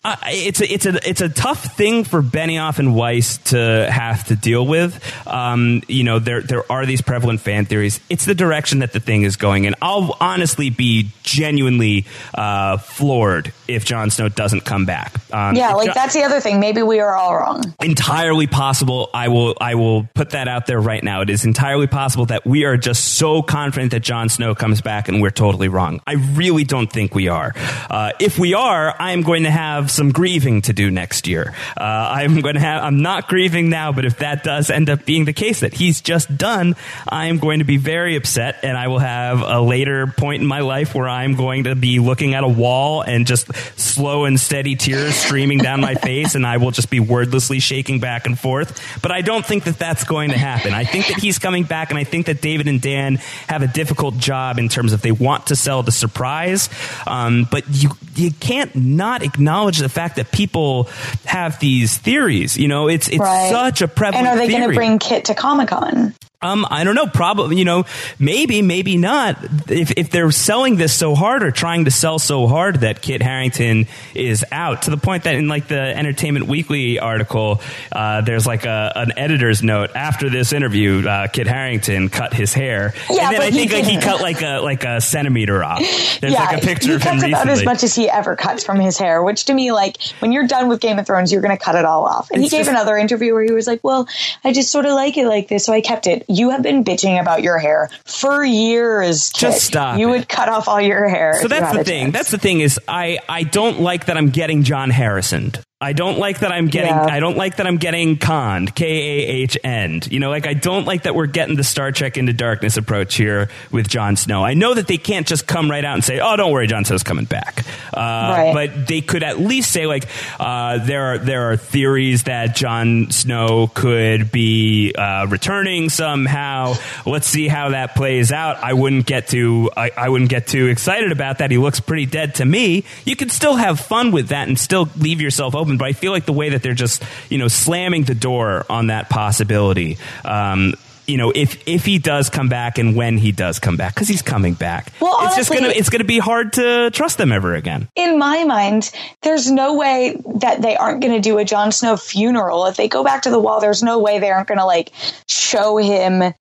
Uh, 0.05 0.15
it's 0.27 0.61
a 0.61 0.73
it's 0.73 0.85
a 0.85 1.09
it's 1.09 1.19
a 1.21 1.27
tough 1.27 1.75
thing 1.75 2.05
for 2.05 2.21
Benioff 2.21 2.79
and 2.79 2.95
Weiss 2.95 3.39
to 3.49 3.89
have 3.91 4.25
to 4.27 4.35
deal 4.35 4.65
with. 4.65 5.03
Um, 5.27 5.81
you 5.89 6.03
know, 6.05 6.19
there 6.19 6.41
there 6.41 6.71
are 6.71 6.85
these 6.85 7.01
prevalent 7.01 7.41
fan 7.41 7.65
theories. 7.65 7.99
It's 8.09 8.23
the 8.23 8.35
direction 8.35 8.79
that 8.79 8.93
the 8.93 9.01
thing 9.01 9.23
is 9.23 9.35
going 9.35 9.65
in. 9.65 9.75
I'll 9.81 10.15
honestly 10.21 10.69
be 10.69 11.09
genuinely 11.23 12.05
uh, 12.33 12.77
floored 12.77 13.51
if 13.67 13.83
Jon 13.83 14.09
Snow 14.09 14.29
doesn't 14.29 14.61
come 14.61 14.85
back. 14.85 15.13
Um, 15.33 15.55
Yeah, 15.55 15.73
like 15.73 15.87
Jo- 15.87 15.93
that's 15.93 16.13
the 16.13 16.23
other 16.23 16.39
thing. 16.39 16.61
Maybe 16.61 16.81
we 16.83 16.99
are 17.01 17.13
all 17.15 17.35
wrong. 17.35 17.63
entirely 17.81 18.47
possible. 18.47 19.09
I 19.13 19.27
will 19.27 19.55
I 19.59 19.75
will 19.75 20.05
put 20.13 20.29
that 20.29 20.47
out 20.47 20.67
there 20.67 20.79
right 20.79 21.03
now. 21.03 21.19
It 21.21 21.29
is 21.29 21.43
entirely 21.43 21.87
possible 21.87 22.27
that 22.27 22.45
we 22.45 22.63
are 22.63 22.77
just 22.77 23.15
so 23.17 23.41
confident 23.41 23.91
that 23.91 24.01
Jon 24.01 24.29
Snow 24.29 24.55
comes 24.55 24.79
back 24.79 25.09
and 25.09 25.21
we're 25.21 25.31
totally 25.31 25.67
wrong. 25.67 25.99
I 26.07 26.13
really 26.13 26.63
don't 26.63 26.91
think 26.91 27.13
we 27.13 27.27
are. 27.27 27.51
Uh, 27.89 28.11
if 28.21 28.39
we 28.39 28.53
are, 28.53 28.95
I 28.97 29.11
am 29.11 29.21
going 29.23 29.43
to 29.43 29.51
have 29.51 29.86
some 29.87 30.11
grieving 30.11 30.61
to 30.63 30.73
do 30.73 30.91
next 30.91 31.27
year. 31.27 31.53
Uh, 31.75 31.83
I'm 31.83 32.41
going 32.41 32.55
to 32.55 32.61
have. 32.61 32.83
I'm 32.83 33.01
not 33.01 33.27
grieving 33.27 33.69
now, 33.69 33.91
but 33.91 34.05
if 34.05 34.19
that 34.19 34.43
does 34.43 34.69
end 34.69 34.89
up 34.89 35.05
being 35.05 35.25
the 35.25 35.33
case 35.33 35.61
that 35.61 35.73
he's 35.73 36.01
just 36.01 36.35
done, 36.37 36.75
I 37.07 37.27
am 37.27 37.37
going 37.37 37.59
to 37.59 37.65
be 37.65 37.77
very 37.77 38.15
upset, 38.15 38.59
and 38.63 38.77
I 38.77 38.87
will 38.87 38.99
have 38.99 39.41
a 39.41 39.61
later 39.61 40.07
point 40.07 40.41
in 40.41 40.47
my 40.47 40.59
life 40.59 40.95
where 40.95 41.07
I'm 41.07 41.35
going 41.35 41.65
to 41.65 41.75
be 41.75 41.99
looking 41.99 42.33
at 42.33 42.43
a 42.43 42.47
wall 42.47 43.01
and 43.01 43.25
just 43.25 43.53
slow 43.79 44.25
and 44.25 44.39
steady 44.39 44.75
tears 44.75 45.15
streaming 45.15 45.59
down 45.59 45.81
my 45.81 45.95
face, 45.95 46.35
and 46.35 46.45
I 46.45 46.57
will 46.57 46.71
just 46.71 46.89
be 46.89 46.99
wordlessly 46.99 47.59
shaking 47.59 47.99
back 47.99 48.25
and 48.25 48.37
forth. 48.37 49.01
But 49.01 49.11
I 49.11 49.21
don't 49.21 49.45
think 49.45 49.65
that 49.65 49.77
that's 49.77 50.03
going 50.03 50.29
to 50.31 50.37
happen. 50.37 50.73
I 50.73 50.83
think 50.83 51.07
that 51.07 51.17
he's 51.17 51.39
coming 51.39 51.63
back, 51.63 51.89
and 51.89 51.97
I 51.99 52.03
think 52.03 52.27
that 52.27 52.41
David 52.41 52.67
and 52.67 52.81
Dan 52.81 53.15
have 53.47 53.61
a 53.61 53.67
difficult 53.67 54.17
job 54.17 54.59
in 54.59 54.69
terms 54.69 54.93
of 54.93 55.01
they 55.01 55.11
want 55.11 55.47
to 55.47 55.55
sell 55.55 55.83
the 55.83 55.91
surprise, 55.91 56.69
um, 57.05 57.47
but 57.49 57.63
you 57.69 57.89
you 58.15 58.31
can't 58.31 58.75
not 58.75 59.23
acknowledge 59.23 59.76
the 59.79 59.89
fact 59.89 60.17
that 60.17 60.31
people 60.31 60.85
have 61.25 61.59
these 61.59 61.97
theories. 61.97 62.57
You 62.57 62.67
know, 62.67 62.87
it's 62.87 63.07
it's 63.07 63.19
right. 63.19 63.49
such 63.51 63.81
a 63.81 63.87
prevalent. 63.87 64.27
And 64.27 64.39
are 64.39 64.45
they 64.45 64.51
going 64.51 64.69
to 64.69 64.75
bring 64.75 64.99
Kit 64.99 65.25
to 65.25 65.35
Comic 65.35 65.69
Con? 65.69 66.13
Um, 66.39 66.67
I 66.69 66.83
don't 66.83 66.93
know. 66.93 67.07
Probably, 67.07 67.57
you 67.57 67.65
know, 67.65 67.85
maybe, 68.19 68.61
maybe 68.61 68.95
not. 68.95 69.37
If 69.71 69.91
if 69.97 70.11
they're 70.11 70.29
selling 70.29 70.75
this 70.75 70.93
so 70.93 71.15
hard 71.15 71.41
or 71.41 71.49
trying 71.49 71.85
to 71.85 71.91
sell 71.91 72.19
so 72.19 72.45
hard 72.45 72.81
that 72.81 73.01
Kit 73.01 73.23
Harington 73.23 73.87
is 74.13 74.45
out 74.51 74.83
to 74.83 74.91
the 74.91 74.97
point 74.97 75.23
that 75.23 75.33
in 75.33 75.47
like 75.47 75.67
the 75.67 75.79
Entertainment 75.81 76.45
Weekly 76.47 76.99
article, 76.99 77.59
uh, 77.91 78.21
there's 78.21 78.45
like 78.45 78.65
a, 78.65 78.91
an 78.95 79.13
editor's 79.17 79.63
note 79.63 79.89
after 79.95 80.29
this 80.29 80.53
interview. 80.53 81.07
Uh, 81.07 81.25
Kit 81.27 81.47
Harington 81.47 82.09
cut 82.09 82.35
his 82.35 82.53
hair, 82.53 82.93
yeah, 83.09 83.29
and 83.29 83.33
then 83.35 83.41
I 83.41 83.49
think 83.49 83.71
he 83.71 83.77
like 83.81 83.85
he 83.85 83.99
cut 83.99 84.21
like 84.21 84.43
a 84.43 84.59
like 84.59 84.83
a 84.83 85.01
centimeter 85.01 85.63
off. 85.63 85.79
There's 86.21 86.33
yeah, 86.33 86.43
like 86.45 86.61
a 86.61 86.65
picture 86.65 86.89
he 86.89 86.93
of 86.97 87.01
cuts 87.01 87.23
about 87.23 87.29
recently. 87.47 87.53
as 87.53 87.65
much 87.65 87.83
as 87.83 87.95
he 87.95 88.07
ever 88.11 88.35
cuts 88.35 88.63
from 88.63 88.79
his 88.79 88.99
hair. 88.99 89.23
Which 89.23 89.45
to 89.45 89.53
me, 89.55 89.71
like 89.71 89.97
when 90.19 90.31
you're 90.31 90.45
done 90.45 90.67
with 90.69 90.81
Game 90.81 90.99
of 90.99 91.07
Thrones, 91.07 91.31
you're 91.31 91.41
going 91.41 91.57
to 91.57 91.63
cut 91.63 91.73
it 91.73 91.83
all 91.85 92.05
off. 92.05 92.29
And 92.29 92.43
It's 92.43 92.51
he 92.51 92.57
gave 92.57 92.67
just- 92.67 92.69
another 92.75 92.95
interview 92.95 93.33
where 93.33 93.43
he 93.43 93.51
was 93.53 93.65
like, 93.65 93.79
"Well, 93.83 94.07
I 94.43 94.53
just 94.53 94.71
sort 94.71 94.85
of 94.85 94.91
like 94.91 95.17
it 95.17 95.25
like 95.25 95.47
this, 95.47 95.65
so 95.65 95.73
I 95.73 95.81
kept 95.81 96.05
it." 96.05 96.25
You 96.27 96.49
have 96.49 96.61
been 96.61 96.83
bitching 96.83 97.19
about 97.19 97.41
your 97.41 97.57
hair 97.57 97.89
for 98.05 98.43
years. 98.43 99.31
Just 99.31 99.63
stop 99.65 99.97
You 99.97 100.07
it. 100.09 100.11
would 100.11 100.29
cut 100.29 100.49
off 100.49 100.67
all 100.67 100.81
your 100.81 101.07
hair. 101.07 101.39
So 101.41 101.47
that's 101.47 101.75
the 101.77 101.83
thing. 101.83 102.03
chance. 102.05 102.13
That's 102.13 102.31
the 102.31 102.37
thing 102.37 102.59
is 102.59 102.79
I 102.87 103.19
I 103.29 103.43
don't 103.43 103.79
like 103.79 104.05
that 104.07 104.17
I'm 104.17 104.29
getting 104.29 104.63
John 104.63 104.89
Harrison. 104.89 105.53
I 105.79 105.93
don't 105.93 106.17
like 106.17 106.39
that 106.39 106.51
I'm 106.51 106.65
getting. 106.69 106.89
Yeah. 106.89 107.05
I 107.05 107.19
don't 107.19 107.37
like 107.37 107.57
that 107.57 107.67
I'm 107.67 107.77
getting 107.77 108.17
conned. 108.17 108.73
K 108.73 108.85
A 108.87 109.27
H 109.43 109.59
N. 109.63 110.01
You 110.09 110.19
know, 110.19 110.31
like 110.31 110.47
I 110.47 110.55
don't 110.55 110.85
like 110.85 111.03
that 111.03 111.13
we're 111.13 111.27
getting 111.27 111.55
the 111.55 111.63
Star 111.63 111.91
Trek 111.91 112.17
into 112.17 112.33
darkness 112.33 112.77
approach 112.77 113.13
here 113.13 113.49
with 113.71 113.87
Jon 113.87 114.15
Snow. 114.15 114.43
I 114.43 114.55
know 114.55 114.73
that 114.73 114.87
they 114.87 114.97
can't 114.97 115.27
just 115.27 115.45
come 115.45 115.69
right 115.69 115.85
out 115.85 115.93
and 115.93 116.03
say, 116.03 116.19
"Oh, 116.19 116.35
don't 116.35 116.51
worry, 116.51 116.65
Jon 116.65 116.83
Snow's 116.83 117.03
coming 117.03 117.25
back." 117.25 117.63
Uh, 117.93 117.99
Right. 118.37 118.53
But 118.55 118.87
they 118.87 119.01
could 119.01 119.21
at 119.21 119.39
least 119.39 119.71
say, 119.71 119.85
like, 119.85 120.07
uh, 120.39 120.83
there 120.83 121.13
are 121.13 121.17
there 121.19 121.51
are 121.51 121.57
theories 121.57 122.23
that 122.23 122.55
Jon 122.55 123.11
Snow 123.11 123.67
could 123.67 124.31
be 124.31 124.95
uh, 124.97 125.27
returning 125.29 125.89
somehow. 125.89 126.73
Let's 127.05 127.27
see 127.27 127.47
how 127.47 127.69
that 127.69 127.93
plays 127.93 128.31
out. 128.31 128.57
I 128.63 128.73
wouldn't 128.73 129.05
get 129.05 129.27
too. 129.27 129.69
I, 129.77 129.91
I 129.95 130.09
wouldn't 130.09 130.31
get 130.31 130.47
too 130.47 130.67
excited 130.69 131.11
about 131.11 131.37
that. 131.37 131.51
He 131.51 131.59
looks 131.59 131.79
pretty 131.79 132.07
dead 132.07 132.33
to 132.35 132.45
me. 132.45 132.83
You 133.05 133.15
can 133.15 133.29
still 133.29 133.55
have 133.57 133.79
fun 133.79 134.11
with 134.11 134.29
that 134.29 134.47
and 134.47 134.57
still 134.59 134.89
leave 134.97 135.21
yourself 135.21 135.53
open. 135.53 135.66
But 135.75 135.89
I 135.89 135.91
feel 135.91 136.13
like 136.13 136.25
the 136.25 136.31
way 136.31 136.49
that 136.51 136.63
they're 136.63 136.73
just 136.73 137.03
you 137.29 137.37
know 137.37 137.49
slamming 137.49 138.03
the 138.03 138.15
door 138.15 138.65
on 138.69 138.87
that 138.87 139.09
possibility. 139.09 139.97
Um, 140.23 140.75
you 141.05 141.15
know, 141.15 141.31
if 141.33 141.65
if 141.67 141.85
he 141.85 141.99
does 141.99 142.29
come 142.29 142.49
back 142.49 142.77
and 142.77 142.93
when 142.93 143.17
he 143.17 143.31
does 143.31 143.59
come 143.59 143.77
back, 143.77 143.95
because 143.95 144.09
he's 144.09 144.21
coming 144.21 144.53
back, 144.53 144.91
Well, 144.99 145.17
it's 145.25 145.37
just 145.37 145.49
gonna 145.49 145.69
it's 145.69 145.89
gonna 145.89 146.03
be 146.03 146.19
hard 146.19 146.51
to 146.53 146.91
trust 146.91 147.17
them 147.17 147.31
ever 147.31 147.55
again. 147.55 147.87
in 147.95 148.19
my 148.19 148.43
mind, 148.43 148.91
there's 149.21 149.49
no 149.49 149.75
way 149.75 150.21
that 150.41 150.61
they 150.61 150.75
aren't 150.75 151.01
going 151.01 151.13
to 151.13 151.21
do 151.21 151.37
a 151.37 151.45
Jon 151.45 151.71
Snow 151.71 151.95
funeral. 151.95 152.65
If 152.65 152.75
they 152.75 152.89
go 152.89 153.05
back 153.05 153.21
to 153.21 153.29
the 153.29 153.39
wall, 153.39 153.61
there's 153.61 153.81
no 153.83 153.99
way 153.99 154.19
they 154.19 154.29
aren't 154.31 154.49
going 154.49 154.57
to 154.57 154.65
like 154.65 154.91
show 155.29 155.77
him 155.77 156.33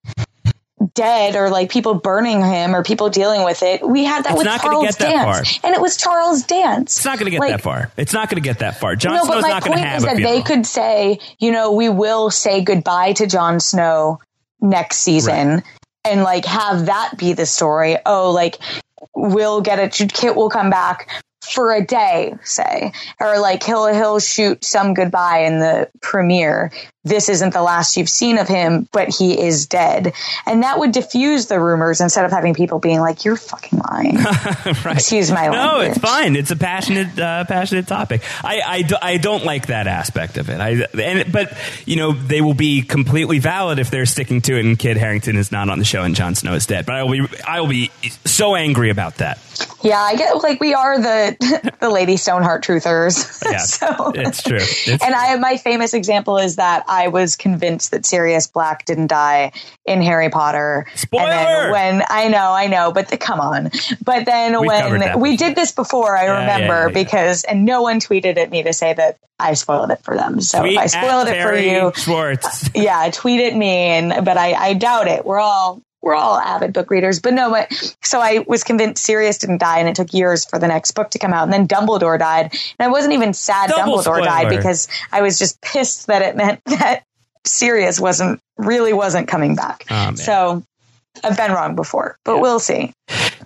dead 0.95 1.37
or 1.37 1.49
like 1.49 1.71
people 1.71 1.95
burning 1.95 2.43
him 2.45 2.75
or 2.75 2.83
people 2.83 3.09
dealing 3.09 3.45
with 3.45 3.63
it. 3.63 3.87
We 3.87 4.05
had 4.05 4.25
that 4.25 4.33
It's 4.33 4.39
with 4.39 4.47
not 4.47 4.61
Charles 4.61 4.85
get 4.85 4.99
that 4.99 5.11
Dance, 5.11 5.61
and 5.65 5.75
it 5.75 5.81
was 5.81 5.97
Charles 5.97 6.43
Dance. 6.43 6.97
It's 6.97 7.05
not 7.05 7.19
going 7.19 7.27
to 7.27 7.31
get 7.31 7.41
Like, 7.41 7.51
that 7.51 7.63
far. 7.63 7.91
It's 7.97 8.13
not 8.13 8.29
going 8.29 8.43
to 8.43 8.47
get 8.47 8.59
that 8.59 8.79
far. 8.79 8.95
Jon 8.97 9.15
no, 9.15 9.25
Snow's 9.25 9.37
but 9.37 9.43
my 9.43 9.49
not 9.49 9.65
going 9.65 9.73
to 9.73 9.79
point 9.79 9.89
have 9.89 9.99
is 9.99 10.05
that 10.05 10.17
they 10.17 10.43
could 10.43 10.67
say, 10.67 11.19
you 11.39 11.51
know, 11.51 11.73
we 11.73 11.89
will 11.89 12.31
say 12.31 12.63
goodbye 12.63 13.15
to 13.15 13.27
Jon 13.27 13.59
Snow 13.61 14.21
next 14.61 14.99
season, 14.99 15.63
and 16.05 16.23
like 16.23 16.45
have 16.45 16.87
that 16.87 17.15
be 17.17 17.33
the 17.33 17.47
story. 17.47 17.97
Oh, 18.05 18.31
like 18.31 18.59
we'll 19.15 19.63
get 19.63 19.79
a 19.79 20.07
Kit 20.07 20.37
will 20.37 20.51
come 20.51 20.71
back 20.71 21.09
for 21.43 21.73
a 21.73 21.85
day, 21.85 22.35
say, 22.43 22.93
or 23.21 23.39
like 23.39 23.63
he'll 23.63 23.87
he'll 23.93 24.19
shoot 24.19 24.65
some 24.65 24.95
goodbye 24.95 25.41
in 25.41 25.59
the 25.59 25.89
premiere. 26.03 26.73
This 27.07 27.29
isn't 27.29 27.53
the 27.53 27.63
last 27.63 27.97
you've 27.97 28.09
seen 28.09 28.39
of 28.39 28.49
him, 28.49 28.89
but 28.91 29.09
he 29.09 29.41
is 29.41 29.67
dead, 29.67 30.13
and 30.45 30.65
that 30.65 30.79
would 30.81 30.91
diffuse 30.93 31.47
the 31.47 31.61
rumors 31.61 32.01
instead 32.01 32.25
of 32.25 32.33
having 32.33 32.53
people 32.53 32.81
being 32.81 33.01
like, 33.01 33.25
"You're 33.25 33.37
fucking 33.37 33.79
lying." 33.79 34.17
right. 34.85 34.97
Excuse 34.97 35.31
my 35.31 35.49
language. 35.49 35.59
No, 35.59 35.67
language. 35.79 35.89
it's 35.91 35.99
fine. 35.99 36.37
It's 36.37 36.51
a 36.51 36.57
passionate, 36.57 37.19
uh, 37.19 37.45
passionate 37.45 37.87
topic. 37.87 38.23
I, 38.43 38.61
I, 38.67 38.83
do- 38.83 38.97
I 39.01 39.19
don't 39.19 39.45
like 39.45 39.69
that 39.69 39.87
aspect 39.87 40.37
of 40.37 40.51
it. 40.51 40.61
I, 40.61 40.87
and, 41.01 41.33
but 41.33 41.57
you 41.85 41.95
know, 41.97 42.13
they 42.13 42.41
will 42.41 42.55
be 42.55 42.83
completely 42.83 43.39
valid 43.39 43.79
if 43.79 43.91
they're 43.91 44.07
sticking 44.07 44.41
to 44.43 44.57
it. 44.57 44.65
And 44.65 44.79
Kit 44.79 44.97
Harington 44.97 45.37
is 45.37 45.53
not 45.53 45.71
on 45.71 45.79
the 45.79 45.85
show, 45.85 46.03
and 46.03 46.17
Jon 46.17 46.35
Snow 46.35 46.55
is 46.55 46.67
dead. 46.67 46.87
But 46.87 46.97
I 46.97 47.03
will 47.05 47.13
be, 47.13 47.37
I 47.47 47.61
will 47.61 47.69
be 47.69 47.91
so 48.25 48.57
angry 48.57 48.91
about 48.91 49.17
that. 49.19 49.39
Yeah, 49.83 49.99
I 49.99 50.17
get 50.17 50.37
like 50.43 50.61
we 50.61 50.75
are 50.75 50.99
the 51.01 51.73
the 51.81 51.91
Lady 51.91 52.17
Stoneheart 52.17 52.65
truthers. 52.65 53.43
Yeah, 53.45 53.59
so 53.59 54.13
it's 54.15 54.43
true. 54.43 54.59
It's, 54.59 55.03
and 55.03 55.15
I 55.15 55.37
my 55.37 55.57
famous 55.57 55.95
example 55.95 56.39
is 56.39 56.57
that 56.57 56.85
I 56.89 56.96
was 57.09 57.37
convinced 57.37 57.91
that 57.93 58.05
Sirius 58.05 58.47
Black 58.47 58.85
didn't 58.85 59.09
die 59.09 59.53
in 59.85 60.03
Harry 60.03 60.31
Potter. 60.31 60.87
Spoiler! 60.95 61.25
And 61.25 61.31
then 61.31 61.71
when 61.71 62.03
I 62.09 62.29
know, 62.29 62.53
I 62.53 62.67
know, 62.67 62.93
but 62.93 63.09
the, 63.09 63.17
come 63.17 63.41
on. 63.41 63.71
But 64.05 64.27
then 64.27 64.59
We've 64.61 64.69
when 64.69 65.21
we 65.21 65.37
did 65.37 65.55
this 65.55 65.73
before, 65.73 66.17
I 66.17 66.25
Yeah, 66.25 66.33
yeah, 66.33 66.41
remember 66.41 66.75
yeah, 66.75 66.87
yeah. 66.87 67.05
because 67.05 67.45
and 67.45 67.65
no 67.65 67.83
one 67.83 68.01
tweeted 68.01 68.37
at 68.37 68.51
me 68.51 68.63
to 68.63 68.73
say 68.73 68.95
that 68.95 69.19
I 69.39 69.55
spoiled 69.55 69.91
it 69.91 70.03
for 70.03 70.17
them. 70.17 70.41
So 70.41 70.61
tweet 70.61 70.73
if 70.73 70.79
I 70.79 70.87
spoiled 70.87 71.29
it 71.29 71.43
for 71.43 71.55
you, 71.55 71.93
Schwartz. 71.95 72.71
yeah, 72.75 73.11
tweet 73.13 73.41
at 73.41 73.55
me 73.57 73.69
and 73.69 74.25
but 74.25 74.37
I, 74.37 74.53
I 74.55 74.73
doubt 74.75 75.09
it. 75.09 75.25
We're 75.25 75.41
all 75.41 75.83
we're 76.07 76.15
all 76.15 76.39
avid 76.39 76.73
book 76.73 76.89
readers. 76.89 77.21
But 77.21 77.35
no, 77.35 77.51
but 77.51 77.73
so 78.03 78.21
I 78.21 78.45
was 78.47 78.63
convinced 78.63 79.05
Sirius 79.05 79.39
didn't 79.39 79.59
die 79.59 79.81
and 79.81 79.89
it 79.89 79.97
took 79.97 80.15
years 80.15 80.45
for 80.45 80.57
the 80.57 80.69
next 80.69 80.93
book 80.93 81.11
to 81.11 81.19
come 81.19 81.33
out. 81.33 81.43
And 81.43 81.53
then 81.53 81.67
Dumbledore 81.67 82.17
died. 82.17 82.53
And 82.79 82.87
I 82.87 82.89
wasn't 82.89 83.13
even 83.15 83.35
sad 83.35 83.71
Double 83.71 83.99
Dumbledore 83.99 84.25
died 84.25 84.49
because 84.49 84.87
I 85.11 85.23
was 85.23 85.37
just 85.37 85.61
pissed 85.61 86.07
that 86.07 86.23
it 86.23 86.37
meant 86.37 86.63
that 86.67 87.03
Sirius 87.45 87.99
wasn't 87.99 88.41
really 88.57 88.93
wasn't 88.93 89.27
coming 89.27 89.57
back. 89.57 89.85
Oh, 89.91 90.15
so 90.15 90.63
I've 91.25 91.37
been 91.37 91.51
wrong 91.51 91.75
before, 91.75 92.19
but 92.25 92.41
we'll 92.41 92.61
see. 92.61 92.93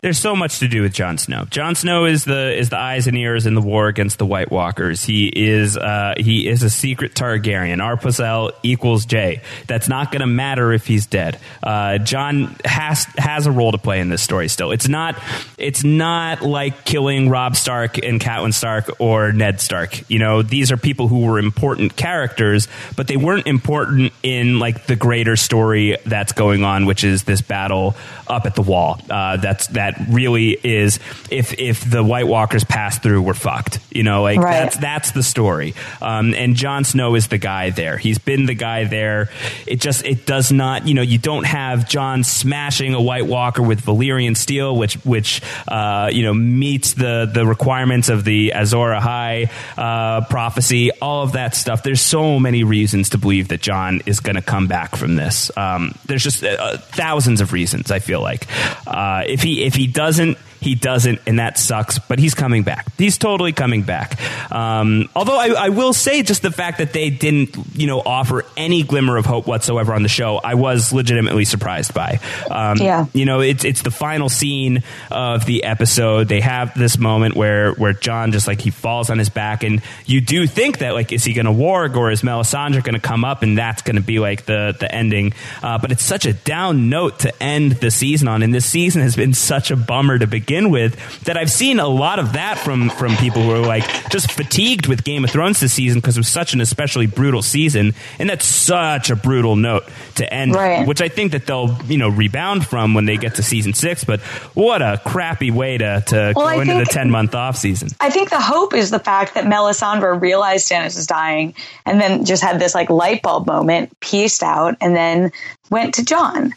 There's 0.02 0.18
so 0.18 0.34
much 0.34 0.60
to 0.60 0.68
do 0.68 0.80
with 0.80 0.94
Jon 0.94 1.18
Snow. 1.18 1.44
Jon 1.50 1.74
Snow 1.74 2.06
is 2.06 2.24
the 2.24 2.56
is 2.56 2.70
the 2.70 2.78
eyes 2.78 3.06
and 3.06 3.18
ears 3.18 3.44
in 3.44 3.54
the 3.54 3.60
war 3.60 3.88
against 3.88 4.18
the 4.18 4.24
White 4.24 4.50
Walkers. 4.50 5.04
He 5.04 5.28
is 5.28 5.76
uh, 5.76 6.14
he 6.16 6.48
is 6.48 6.62
a 6.62 6.70
secret 6.70 7.14
Targaryen. 7.14 7.82
R 7.82 7.98
plus 7.98 8.18
L 8.18 8.52
equals 8.62 9.04
J. 9.04 9.42
That's 9.66 9.88
not 9.88 10.10
going 10.10 10.20
to 10.20 10.26
matter 10.26 10.72
if 10.72 10.86
he's 10.86 11.04
dead. 11.04 11.38
Uh, 11.62 11.98
Jon 11.98 12.56
has 12.64 13.04
has 13.18 13.46
a 13.46 13.52
role 13.52 13.72
to 13.72 13.78
play 13.78 14.00
in 14.00 14.08
this 14.08 14.22
story. 14.22 14.48
Still, 14.48 14.70
it's 14.70 14.88
not 14.88 15.22
it's 15.58 15.84
not 15.84 16.40
like 16.40 16.86
killing 16.86 17.28
Robb 17.28 17.54
Stark 17.54 17.98
and 17.98 18.18
Catelyn 18.18 18.54
Stark 18.54 18.90
or 19.00 19.32
Ned 19.32 19.60
Stark. 19.60 20.08
You 20.10 20.18
know, 20.18 20.40
these 20.40 20.72
are 20.72 20.78
people 20.78 21.08
who 21.08 21.26
were 21.26 21.38
important 21.38 21.94
characters, 21.96 22.68
but 22.96 23.06
they 23.06 23.18
weren't 23.18 23.46
important 23.46 24.14
in 24.22 24.60
like 24.60 24.86
the 24.86 24.96
greater 24.96 25.36
story 25.36 25.98
that's 26.06 26.32
going 26.32 26.64
on, 26.64 26.86
which 26.86 27.04
is 27.04 27.24
this 27.24 27.42
battle 27.42 27.94
up 28.26 28.46
at 28.46 28.54
the 28.54 28.62
wall. 28.62 28.98
Uh, 29.10 29.36
that's 29.50 29.66
that 29.68 30.00
really 30.08 30.50
is 30.62 31.00
if 31.30 31.52
if 31.58 31.88
the 31.88 32.04
White 32.04 32.26
Walkers 32.28 32.62
pass 32.64 32.98
through, 32.98 33.22
we're 33.22 33.34
fucked. 33.34 33.80
You 33.90 34.04
know, 34.04 34.22
like 34.22 34.38
Right. 34.38 34.52
that's 34.52 34.76
that's 34.76 35.10
the 35.10 35.22
story. 35.24 35.74
Um, 36.00 36.34
and 36.34 36.54
Jon 36.54 36.84
Snow 36.84 37.16
is 37.16 37.26
the 37.28 37.38
guy 37.38 37.70
there. 37.70 37.96
He's 37.98 38.18
been 38.18 38.46
the 38.46 38.54
guy 38.54 38.84
there. 38.84 39.28
It 39.66 39.80
just 39.80 40.04
it 40.06 40.24
does 40.24 40.52
not. 40.52 40.86
You 40.86 40.94
know, 40.94 41.02
you 41.02 41.18
don't 41.18 41.44
have 41.44 41.88
Jon 41.88 42.22
smashing 42.24 42.94
a 42.94 43.00
White 43.02 43.26
Walker 43.26 43.62
with 43.62 43.82
Valyrian 43.84 44.36
steel, 44.36 44.76
which 44.76 44.94
which 45.04 45.42
uh, 45.66 46.10
you 46.12 46.22
know 46.22 46.32
meets 46.34 46.94
the 46.94 47.28
the 47.32 47.44
requirements 47.44 48.08
of 48.08 48.24
the 48.24 48.52
Azor 48.54 48.76
Ahai 48.94 49.50
uh, 49.76 50.24
prophecy. 50.26 50.92
All 51.02 51.24
of 51.24 51.32
that 51.32 51.56
stuff. 51.56 51.82
There's 51.82 52.00
so 52.00 52.38
many 52.38 52.62
reasons 52.62 53.10
to 53.10 53.18
believe 53.18 53.48
that 53.48 53.60
Jon 53.60 54.00
is 54.06 54.20
going 54.20 54.36
to 54.36 54.42
come 54.42 54.68
back 54.68 54.94
from 54.96 55.16
this. 55.16 55.50
Um, 55.56 55.94
there's 56.06 56.22
just 56.22 56.44
uh, 56.44 56.76
thousands 56.78 57.40
of 57.40 57.52
reasons. 57.52 57.90
I 57.90 57.98
feel 57.98 58.20
like 58.20 58.46
uh, 58.86 59.24
if 59.40 59.44
he 59.44 59.64
if 59.64 59.74
he 59.74 59.86
doesn't. 59.86 60.36
He 60.60 60.74
doesn't, 60.74 61.20
and 61.26 61.38
that 61.38 61.58
sucks. 61.58 61.98
But 61.98 62.18
he's 62.18 62.34
coming 62.34 62.62
back. 62.62 62.86
He's 62.98 63.16
totally 63.18 63.52
coming 63.52 63.82
back. 63.82 64.20
Um, 64.52 65.08
although 65.16 65.38
I, 65.38 65.48
I 65.48 65.68
will 65.70 65.92
say, 65.92 66.22
just 66.22 66.42
the 66.42 66.50
fact 66.50 66.78
that 66.78 66.92
they 66.92 67.08
didn't, 67.08 67.56
you 67.74 67.86
know, 67.86 68.00
offer 68.00 68.44
any 68.56 68.82
glimmer 68.82 69.16
of 69.16 69.24
hope 69.24 69.46
whatsoever 69.46 69.94
on 69.94 70.02
the 70.02 70.08
show, 70.10 70.36
I 70.42 70.54
was 70.54 70.92
legitimately 70.92 71.44
surprised 71.46 71.94
by. 71.94 72.20
Um, 72.50 72.76
Yeah. 72.78 73.06
you 73.14 73.24
know, 73.24 73.40
it's 73.40 73.64
it's 73.64 73.80
the 73.82 73.90
final 73.90 74.28
scene 74.28 74.82
of 75.10 75.46
the 75.46 75.64
episode. 75.64 76.28
They 76.28 76.40
have 76.40 76.76
this 76.78 76.98
moment 76.98 77.36
where 77.36 77.72
where 77.72 77.94
Jon 77.94 78.32
just 78.32 78.46
like 78.46 78.60
he 78.60 78.70
falls 78.70 79.08
on 79.08 79.18
his 79.18 79.30
back, 79.30 79.62
and 79.62 79.80
you 80.04 80.20
do 80.20 80.46
think 80.46 80.78
that 80.80 80.92
like 80.92 81.10
is 81.10 81.24
he 81.24 81.32
going 81.32 81.46
to 81.46 81.52
warg 81.52 81.96
or 81.96 82.10
is 82.10 82.20
Melisandre 82.20 82.84
going 82.84 82.94
to 82.94 83.00
come 83.00 83.24
up, 83.24 83.42
and 83.42 83.56
that's 83.56 83.80
going 83.80 83.96
to 83.96 84.02
be 84.02 84.18
like 84.18 84.44
the 84.44 84.76
the 84.78 84.94
ending. 84.94 85.32
Uh, 85.62 85.78
but 85.78 85.90
it's 85.90 86.04
such 86.04 86.26
a 86.26 86.34
down 86.34 86.90
note 86.90 87.20
to 87.20 87.42
end 87.42 87.72
the 87.72 87.90
season 87.90 88.28
on, 88.28 88.42
and 88.42 88.52
this 88.52 88.66
season 88.66 89.00
has 89.00 89.16
been 89.16 89.32
such 89.32 89.70
a 89.70 89.76
bummer 89.76 90.18
to 90.18 90.26
begin 90.26 90.49
begin 90.50 90.70
with. 90.70 90.96
That 91.26 91.36
I've 91.36 91.50
seen 91.50 91.78
a 91.78 91.86
lot 91.86 92.18
of 92.18 92.32
that 92.32 92.58
from 92.58 92.90
from 92.90 93.16
people 93.16 93.42
who 93.42 93.52
are 93.52 93.58
like 93.66 93.84
just 94.10 94.32
fatigued 94.32 94.86
with 94.88 95.04
Game 95.04 95.22
of 95.24 95.30
Thrones 95.30 95.60
this 95.60 95.72
season 95.72 96.00
because 96.00 96.16
it 96.16 96.20
was 96.20 96.28
such 96.28 96.54
an 96.54 96.60
especially 96.60 97.06
brutal 97.06 97.40
season, 97.42 97.94
and 98.18 98.28
that's 98.28 98.44
such 98.44 99.10
a 99.10 99.16
brutal 99.16 99.54
note 99.54 99.84
to 100.16 100.32
end, 100.34 100.54
Right. 100.54 100.86
which 100.86 101.00
I 101.00 101.08
think 101.08 101.32
that 101.32 101.46
they'll 101.46 101.76
you 101.86 101.98
know 101.98 102.08
rebound 102.08 102.66
from 102.66 102.94
when 102.94 103.04
they 103.04 103.16
get 103.16 103.36
to 103.36 103.42
season 103.44 103.74
six. 103.74 104.02
But 104.02 104.20
what 104.54 104.82
a 104.82 105.00
crappy 105.04 105.50
way 105.52 105.78
to 105.78 106.02
to 106.08 106.32
Well, 106.34 106.46
go 106.46 106.50
I 106.50 106.54
into 106.54 106.66
think- 106.74 106.88
the 106.88 106.92
ten 106.94 107.10
month 107.10 107.34
off 107.36 107.56
season. 107.56 107.90
I 108.00 108.10
think 108.10 108.30
the 108.30 108.40
hope 108.40 108.74
is 108.74 108.90
the 108.90 108.98
fact 108.98 109.34
that 109.34 109.44
Melisandre 109.44 110.20
realized 110.20 110.68
Stannis 110.68 110.98
is 110.98 111.06
dying 111.06 111.54
and 111.86 112.00
then 112.00 112.24
just 112.24 112.42
had 112.42 112.58
this 112.58 112.74
like 112.74 112.90
light 112.90 113.22
bulb 113.22 113.46
moment, 113.46 113.98
pieced 114.00 114.42
out, 114.42 114.76
and 114.80 114.96
then 114.96 115.30
went 115.70 115.94
to 115.94 116.04
Jon. 116.04 116.52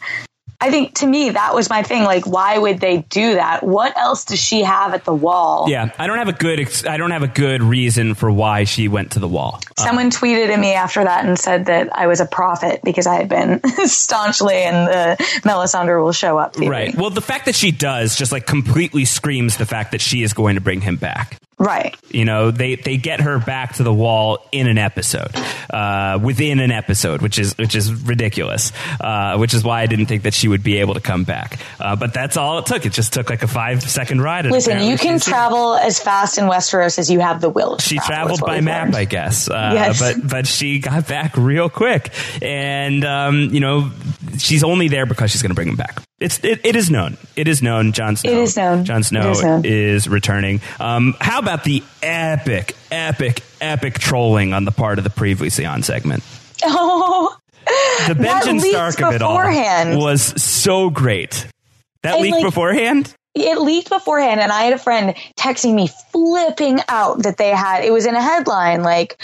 I 0.64 0.70
think 0.70 0.94
to 0.94 1.06
me 1.06 1.28
that 1.28 1.54
was 1.54 1.68
my 1.68 1.82
thing. 1.82 2.04
Like, 2.04 2.26
why 2.26 2.56
would 2.56 2.80
they 2.80 3.02
do 3.10 3.34
that? 3.34 3.62
What 3.62 3.98
else 3.98 4.24
does 4.24 4.40
she 4.40 4.62
have 4.62 4.94
at 4.94 5.04
the 5.04 5.12
wall? 5.12 5.66
Yeah, 5.68 5.90
I 5.98 6.06
don't 6.06 6.16
have 6.16 6.28
a 6.28 6.32
good 6.32 6.58
ex- 6.58 6.86
I 6.86 6.96
don't 6.96 7.10
have 7.10 7.22
a 7.22 7.28
good 7.28 7.62
reason 7.62 8.14
for 8.14 8.30
why 8.30 8.64
she 8.64 8.88
went 8.88 9.12
to 9.12 9.18
the 9.18 9.28
wall. 9.28 9.60
Someone 9.78 10.06
uh, 10.06 10.10
tweeted 10.10 10.48
at 10.48 10.58
me 10.58 10.72
after 10.72 11.04
that 11.04 11.26
and 11.26 11.38
said 11.38 11.66
that 11.66 11.94
I 11.94 12.06
was 12.06 12.20
a 12.20 12.24
prophet 12.24 12.80
because 12.82 13.06
I 13.06 13.16
had 13.16 13.28
been 13.28 13.60
staunchly 13.84 14.62
in 14.62 14.72
the 14.72 15.12
uh, 15.12 15.16
Melisandre 15.42 16.02
will 16.02 16.12
show 16.12 16.38
up 16.38 16.56
theory. 16.56 16.70
Right. 16.70 16.94
Well, 16.94 17.10
the 17.10 17.20
fact 17.20 17.44
that 17.44 17.54
she 17.54 17.70
does 17.70 18.16
just 18.16 18.32
like 18.32 18.46
completely 18.46 19.04
screams 19.04 19.58
the 19.58 19.66
fact 19.66 19.92
that 19.92 20.00
she 20.00 20.22
is 20.22 20.32
going 20.32 20.54
to 20.54 20.62
bring 20.62 20.80
him 20.80 20.96
back. 20.96 21.38
Right. 21.58 21.96
You 22.10 22.24
know, 22.24 22.50
they, 22.50 22.74
they 22.76 22.96
get 22.96 23.20
her 23.20 23.38
back 23.38 23.74
to 23.74 23.82
the 23.84 23.92
wall 23.92 24.46
in 24.52 24.66
an 24.66 24.76
episode, 24.78 25.30
uh, 25.70 26.18
within 26.22 26.58
an 26.60 26.70
episode, 26.70 27.22
which 27.22 27.38
is 27.38 27.56
which 27.56 27.74
is 27.74 27.92
ridiculous. 28.02 28.72
Uh, 29.00 29.36
which 29.36 29.54
is 29.54 29.62
why 29.64 29.82
I 29.82 29.86
didn't 29.86 30.06
think 30.06 30.24
that 30.24 30.34
she 30.34 30.48
would 30.48 30.62
be 30.62 30.78
able 30.78 30.94
to 30.94 31.00
come 31.00 31.24
back. 31.24 31.58
Uh, 31.78 31.96
but 31.96 32.12
that's 32.12 32.36
all 32.36 32.58
it 32.58 32.66
took. 32.66 32.84
It 32.86 32.92
just 32.92 33.12
took 33.12 33.30
like 33.30 33.42
a 33.42 33.46
five 33.48 33.82
second 33.82 34.20
ride. 34.20 34.46
Listen, 34.46 34.82
you 34.82 34.98
can 34.98 35.20
travel 35.20 35.74
as 35.76 35.98
fast 36.00 36.38
in 36.38 36.44
Westeros 36.44 36.98
as 36.98 37.10
you 37.10 37.20
have 37.20 37.40
the 37.40 37.48
will. 37.50 37.76
to 37.76 37.82
She 37.82 37.96
travel, 37.96 38.36
traveled 38.36 38.40
by 38.40 38.60
map, 38.60 38.84
learned. 38.84 38.96
I 38.96 39.04
guess. 39.04 39.48
Uh, 39.48 39.70
Yes. 39.74 39.98
But 40.00 40.28
but 40.28 40.46
she 40.46 40.78
got 40.80 41.06
back 41.08 41.36
real 41.36 41.68
quick, 41.68 42.10
and 42.42 43.04
um, 43.04 43.48
you 43.52 43.60
know 43.60 43.90
she's 44.38 44.64
only 44.64 44.88
there 44.88 45.06
because 45.06 45.30
she's 45.30 45.42
going 45.42 45.50
to 45.50 45.54
bring 45.54 45.68
him 45.68 45.76
back. 45.76 46.02
It's 46.24 46.42
it, 46.42 46.60
it 46.64 46.74
is 46.76 46.90
known. 46.90 47.16
It 47.36 47.48
is 47.48 47.62
known. 47.62 47.92
Jon 47.92 48.16
Snow. 48.16 48.30
It 48.32 48.38
is 48.38 48.56
known. 48.56 48.84
Jon 48.84 49.02
Snow 49.02 49.30
is 49.30 49.42
known. 49.42 49.62
is 49.64 50.08
returning. 50.08 50.60
Um, 50.80 51.14
how 51.20 51.38
about 51.38 51.64
the 51.64 51.82
epic, 52.02 52.74
epic, 52.90 53.42
epic 53.60 53.98
trolling 53.98 54.52
on 54.54 54.64
the 54.64 54.72
part 54.72 54.98
of 54.98 55.04
the 55.04 55.10
previously 55.10 55.66
on 55.66 55.82
segment? 55.82 56.22
Oh, 56.66 57.36
The 58.08 58.14
Benjen 58.14 58.60
Stark 58.60 59.00
of 59.02 59.14
it 59.14 59.22
all 59.22 59.36
was 59.98 60.22
so 60.42 60.90
great. 60.90 61.46
That 62.02 62.14
And, 62.14 62.22
leaked 62.22 62.36
like- 62.36 62.44
beforehand. 62.44 63.14
it 63.34 63.58
leaked 63.60 63.88
beforehand, 63.90 64.40
and 64.40 64.52
I 64.52 64.62
had 64.64 64.72
a 64.74 64.78
friend 64.78 65.14
texting 65.38 65.74
me 65.74 65.88
flipping 66.12 66.78
out 66.88 67.22
that 67.24 67.36
they 67.38 67.50
had 67.50 67.84
it 67.84 67.92
was 67.92 68.06
in 68.06 68.14
a 68.14 68.22
headline 68.22 68.82
like 68.82 69.18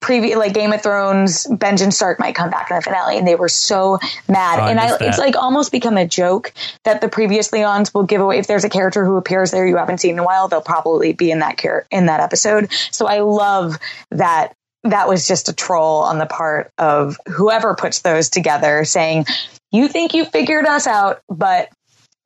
previous 0.00 0.38
like 0.38 0.54
Game 0.54 0.72
of 0.72 0.82
Thrones 0.82 1.46
Benjen 1.46 1.92
Stark 1.92 2.18
might 2.18 2.34
come 2.34 2.50
back 2.50 2.70
in 2.70 2.76
the 2.76 2.82
finale 2.82 3.18
and 3.18 3.26
they 3.26 3.34
were 3.34 3.48
so 3.48 3.98
mad. 4.26 4.60
Oh, 4.60 4.66
and 4.66 4.80
I, 4.80 4.86
missed 4.86 5.02
it's 5.02 5.18
like 5.18 5.36
almost 5.36 5.72
become 5.72 5.98
a 5.98 6.06
joke 6.06 6.52
that 6.84 7.00
the 7.00 7.08
previous 7.08 7.50
Leons 7.50 7.92
will 7.92 8.04
give 8.04 8.20
away 8.20 8.38
if 8.38 8.46
there's 8.46 8.64
a 8.64 8.70
character 8.70 9.04
who 9.04 9.16
appears 9.16 9.50
there 9.50 9.66
you 9.66 9.76
haven't 9.76 9.98
seen 9.98 10.12
in 10.12 10.18
a 10.18 10.24
while 10.24 10.48
they'll 10.48 10.62
probably 10.62 11.12
be 11.12 11.30
in 11.30 11.40
that 11.40 11.58
char- 11.58 11.86
in 11.90 12.06
that 12.06 12.20
episode. 12.20 12.72
So 12.90 13.06
I 13.06 13.20
love 13.20 13.78
that 14.10 14.54
that 14.84 15.08
was 15.08 15.28
just 15.28 15.48
a 15.48 15.52
troll 15.52 16.02
on 16.02 16.18
the 16.18 16.26
part 16.26 16.72
of 16.78 17.18
whoever 17.26 17.74
puts 17.74 18.00
those 18.00 18.30
together 18.30 18.84
saying 18.84 19.26
you 19.70 19.88
think 19.88 20.14
you 20.14 20.24
figured 20.24 20.64
us 20.64 20.86
out 20.86 21.20
but 21.28 21.68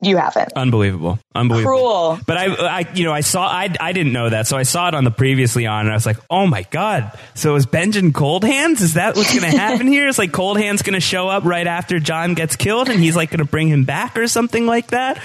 you 0.03 0.17
haven't 0.17 0.53
Unbelievable, 0.55 1.19
unbelievable. 1.35 1.77
cruel 1.77 2.19
But 2.25 2.37
I, 2.37 2.45
I, 2.79 2.91
you 2.93 3.03
know, 3.05 3.11
I 3.13 3.21
saw, 3.21 3.45
I, 3.47 3.73
I 3.79 3.93
didn't 3.93 4.13
know 4.13 4.29
that, 4.29 4.47
so 4.47 4.57
I 4.57 4.63
saw 4.63 4.87
it 4.87 4.95
on 4.95 5.03
the 5.03 5.11
previously 5.11 5.65
on, 5.67 5.81
and 5.81 5.89
I 5.91 5.95
was 5.95 6.05
like, 6.05 6.17
oh 6.29 6.45
my 6.47 6.63
god! 6.71 7.17
So 7.35 7.55
is 7.55 7.65
Benjen 7.65 8.13
Cold 8.13 8.43
Hands? 8.43 8.79
Is 8.81 8.93
that 8.95 9.15
what's 9.15 9.37
going 9.37 9.49
to 9.51 9.57
happen 9.57 9.87
here? 9.87 10.07
Is 10.07 10.17
like 10.17 10.31
Cold 10.31 10.57
Hands 10.57 10.81
going 10.81 10.93
to 10.93 10.99
show 10.99 11.27
up 11.27 11.43
right 11.45 11.65
after 11.67 11.99
Jon 11.99 12.33
gets 12.33 12.55
killed, 12.55 12.89
and 12.89 12.99
he's 12.99 13.15
like 13.15 13.29
going 13.31 13.39
to 13.39 13.45
bring 13.45 13.67
him 13.67 13.83
back 13.85 14.17
or 14.17 14.27
something 14.27 14.65
like 14.65 14.87
that? 14.87 15.19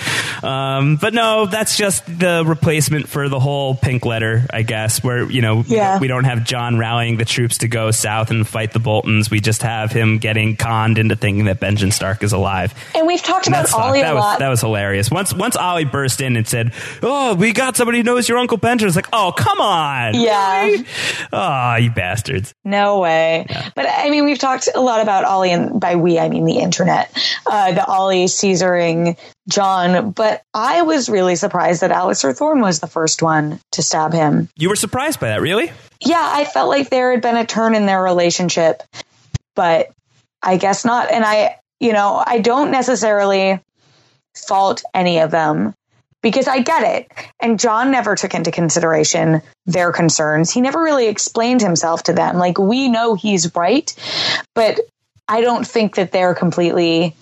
Um, 0.45 0.97
but 0.97 1.15
no, 1.15 1.47
that's 1.47 1.77
just 1.77 2.05
the 2.07 2.45
replacement 2.47 3.09
for 3.09 3.29
the 3.29 3.41
whole 3.41 3.75
pink 3.75 4.05
letter, 4.05 4.47
I 4.51 4.63
guess, 4.63 5.03
where 5.03 5.31
you 5.31 5.43
know 5.43 5.65
Yeah. 5.67 5.99
we 5.99 6.09
don't 6.09 6.25
have 6.25 6.45
Jon 6.45 6.79
rallying 6.79 7.17
the 7.17 7.25
troops 7.25 7.59
to 7.59 7.69
go 7.69 7.91
south 7.91 8.31
and 8.31 8.47
fight 8.47 8.73
the 8.73 8.79
Boltons. 8.81 9.31
We 9.31 9.41
just 9.41 9.63
have 9.63 9.93
him 9.93 10.19
getting 10.19 10.57
conned 10.57 10.99
into 10.99 11.17
thinking 11.17 11.47
that 11.47 11.61
Benjen 11.61 11.93
Stark 11.93 12.23
is 12.23 12.33
alive. 12.33 12.75
And 12.95 13.07
we've 13.07 13.23
talked 13.23 13.47
And 13.47 13.55
about 13.55 13.63
that 13.67 13.69
sucked. 13.71 13.83
Ollie 13.83 14.01
that 14.03 14.13
a 14.13 14.15
was 14.15 14.23
lot. 14.23 14.39
that 14.39 14.49
was 14.49 14.63
hilarious. 14.69 15.11
Once 15.11 15.33
once 15.35 15.57
Ollie 15.57 15.85
burst 15.85 16.21
in 16.21 16.37
and 16.37 16.47
said, 16.47 16.73
"Oh, 17.03 17.35
we 17.35 17.53
got 17.53 17.77
somebody 17.77 17.99
who 17.99 18.05
knows 18.05 18.29
your 18.29 18.39
Uncle 18.39 18.57
Benjamin," 18.59 18.89
it's 18.89 18.97
like, 18.97 19.09
"Oh, 19.13 19.33
come 19.37 19.61
on, 19.61 20.15
Yeah. 20.15 20.63
Really? 20.65 20.85
oh, 21.33 21.75
you 21.77 21.91
bastards." 21.91 22.53
no 22.65 23.01
way. 23.01 23.47
But 23.75 23.87
I 23.89 24.11
mean, 24.11 24.25
we've 24.25 24.39
talked 24.39 24.69
a 24.75 24.81
lot 24.81 25.01
about 25.01 25.25
Ollie, 25.25 25.53
and 25.53 25.81
by 25.81 25.97
we, 25.97 26.19
I 26.19 26.29
mean 26.29 26.45
the 26.45 26.59
internet, 26.59 27.11
uh, 27.47 27.73
the 27.73 27.85
Ollie 27.87 28.27
Caesaring 28.29 29.17
Jon. 29.49 30.11
But 30.11 30.43
I 30.55 30.83
was 30.83 31.09
really 31.09 31.35
surprised 31.37 31.81
that 31.81 31.91
Alliser 31.91 32.37
Thorne 32.37 32.61
was 32.61 32.81
the 32.81 32.87
first 32.87 33.23
one 33.23 33.59
to 33.73 33.83
stab 33.83 34.13
him. 34.13 34.49
You 34.57 34.69
were 34.69 34.77
surprised 34.77 35.19
by 35.21 35.29
that, 35.29 35.41
really? 35.41 35.73
Yeah, 36.01 36.21
I 36.23 36.45
felt 36.45 36.69
like 36.69 36.91
there 36.91 37.11
had 37.13 37.23
been 37.23 37.37
a 37.37 37.47
turn 37.47 37.75
in 37.75 37.87
their 37.87 38.03
relationship, 38.03 38.83
but 39.57 39.91
I 40.43 40.57
guess 40.57 40.85
not. 40.85 41.11
And 41.11 41.25
I, 41.25 41.57
you 41.81 41.93
know, 41.93 42.23
I 42.25 42.39
don't 42.39 42.71
necessarily 42.71 43.59
fault 44.47 44.83
any 44.95 45.19
of 45.19 45.31
them 45.31 45.75
because 46.23 46.49
I 46.49 46.61
get 46.61 46.83
it. 46.83 47.13
And 47.41 47.61
Jon 47.61 47.91
never 47.91 48.17
took 48.17 48.35
into 48.35 48.51
consideration 48.51 49.43
their 49.67 49.93
concerns. 49.93 50.51
He 50.51 50.61
never 50.61 50.83
really 50.83 51.09
explained 51.09 51.61
himself 51.61 52.05
to 52.05 52.13
them. 52.13 52.37
Like, 52.37 52.59
we 52.59 52.89
know 52.89 53.15
he's 53.15 53.55
right, 53.55 53.93
but 54.55 54.81
I 55.29 55.41
don't 55.41 55.67
think 55.67 55.97
that 55.97 56.13
they're 56.13 56.35
completely 56.35 57.15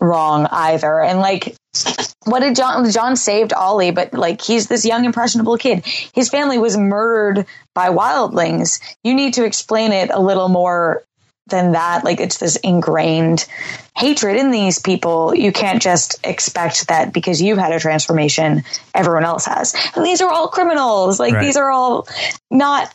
wrong 0.00 0.46
either. 0.50 1.00
And 1.00 1.20
like, 1.20 1.56
what 2.24 2.40
did 2.40 2.56
Jon? 2.56 2.90
Jon 2.90 3.16
saved 3.16 3.52
Ollie, 3.52 3.90
but 3.90 4.14
like 4.14 4.40
he's 4.40 4.66
this 4.66 4.84
young 4.84 5.04
impressionable 5.04 5.56
kid. 5.56 5.84
His 6.14 6.28
family 6.28 6.58
was 6.58 6.76
murdered 6.76 7.46
by 7.74 7.90
wildlings. 7.90 8.80
You 9.04 9.14
need 9.14 9.34
to 9.34 9.44
explain 9.44 9.92
it 9.92 10.10
a 10.10 10.20
little 10.20 10.48
more 10.48 11.02
than 11.48 11.72
that. 11.72 12.04
Like 12.04 12.20
it's 12.20 12.38
this 12.38 12.56
ingrained 12.56 13.46
hatred 13.96 14.36
in 14.36 14.50
these 14.50 14.78
people. 14.78 15.34
You 15.34 15.52
can't 15.52 15.82
just 15.82 16.18
expect 16.24 16.88
that 16.88 17.12
because 17.12 17.40
you've 17.42 17.58
had 17.58 17.72
a 17.72 17.80
transformation, 17.80 18.62
everyone 18.94 19.24
else 19.24 19.46
has. 19.46 19.74
And 19.96 20.04
these 20.04 20.20
are 20.20 20.30
all 20.30 20.48
criminals. 20.48 21.18
Like 21.18 21.34
Right. 21.34 21.44
these 21.44 21.56
are 21.56 21.70
all 21.70 22.06
not 22.50 22.94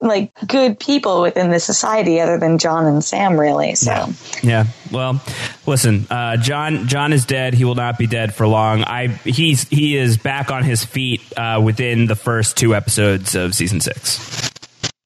like 0.00 0.32
good 0.46 0.80
people 0.80 1.22
within 1.22 1.50
the 1.50 1.60
society 1.60 2.20
other 2.20 2.38
than 2.38 2.58
Jon 2.58 2.86
and 2.86 3.02
Sam 3.04 3.38
really. 3.38 3.74
So 3.76 4.08
Yeah. 4.42 4.64
Well, 4.90 5.20
listen, 5.66 6.06
uh, 6.10 6.36
Jon. 6.36 6.88
Jon 6.88 7.12
is 7.12 7.24
dead. 7.24 7.54
He 7.54 7.64
will 7.64 7.76
not 7.76 7.96
be 7.96 8.06
dead 8.06 8.34
for 8.34 8.46
long. 8.48 8.82
I. 8.84 9.08
He's 9.08 9.68
he 9.68 9.96
is 9.96 10.16
back 10.18 10.50
on 10.50 10.64
his 10.64 10.84
feet 10.84 11.22
uh, 11.36 11.60
within 11.64 12.06
the 12.06 12.16
first 12.16 12.56
two 12.56 12.74
episodes 12.74 13.34
of 13.34 13.54
season 13.54 13.80
six. 13.80 14.50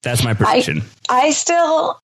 That's 0.03 0.25
my 0.25 0.33
prediction. 0.35 0.83
I 1.09 1.31
still 1.31 2.01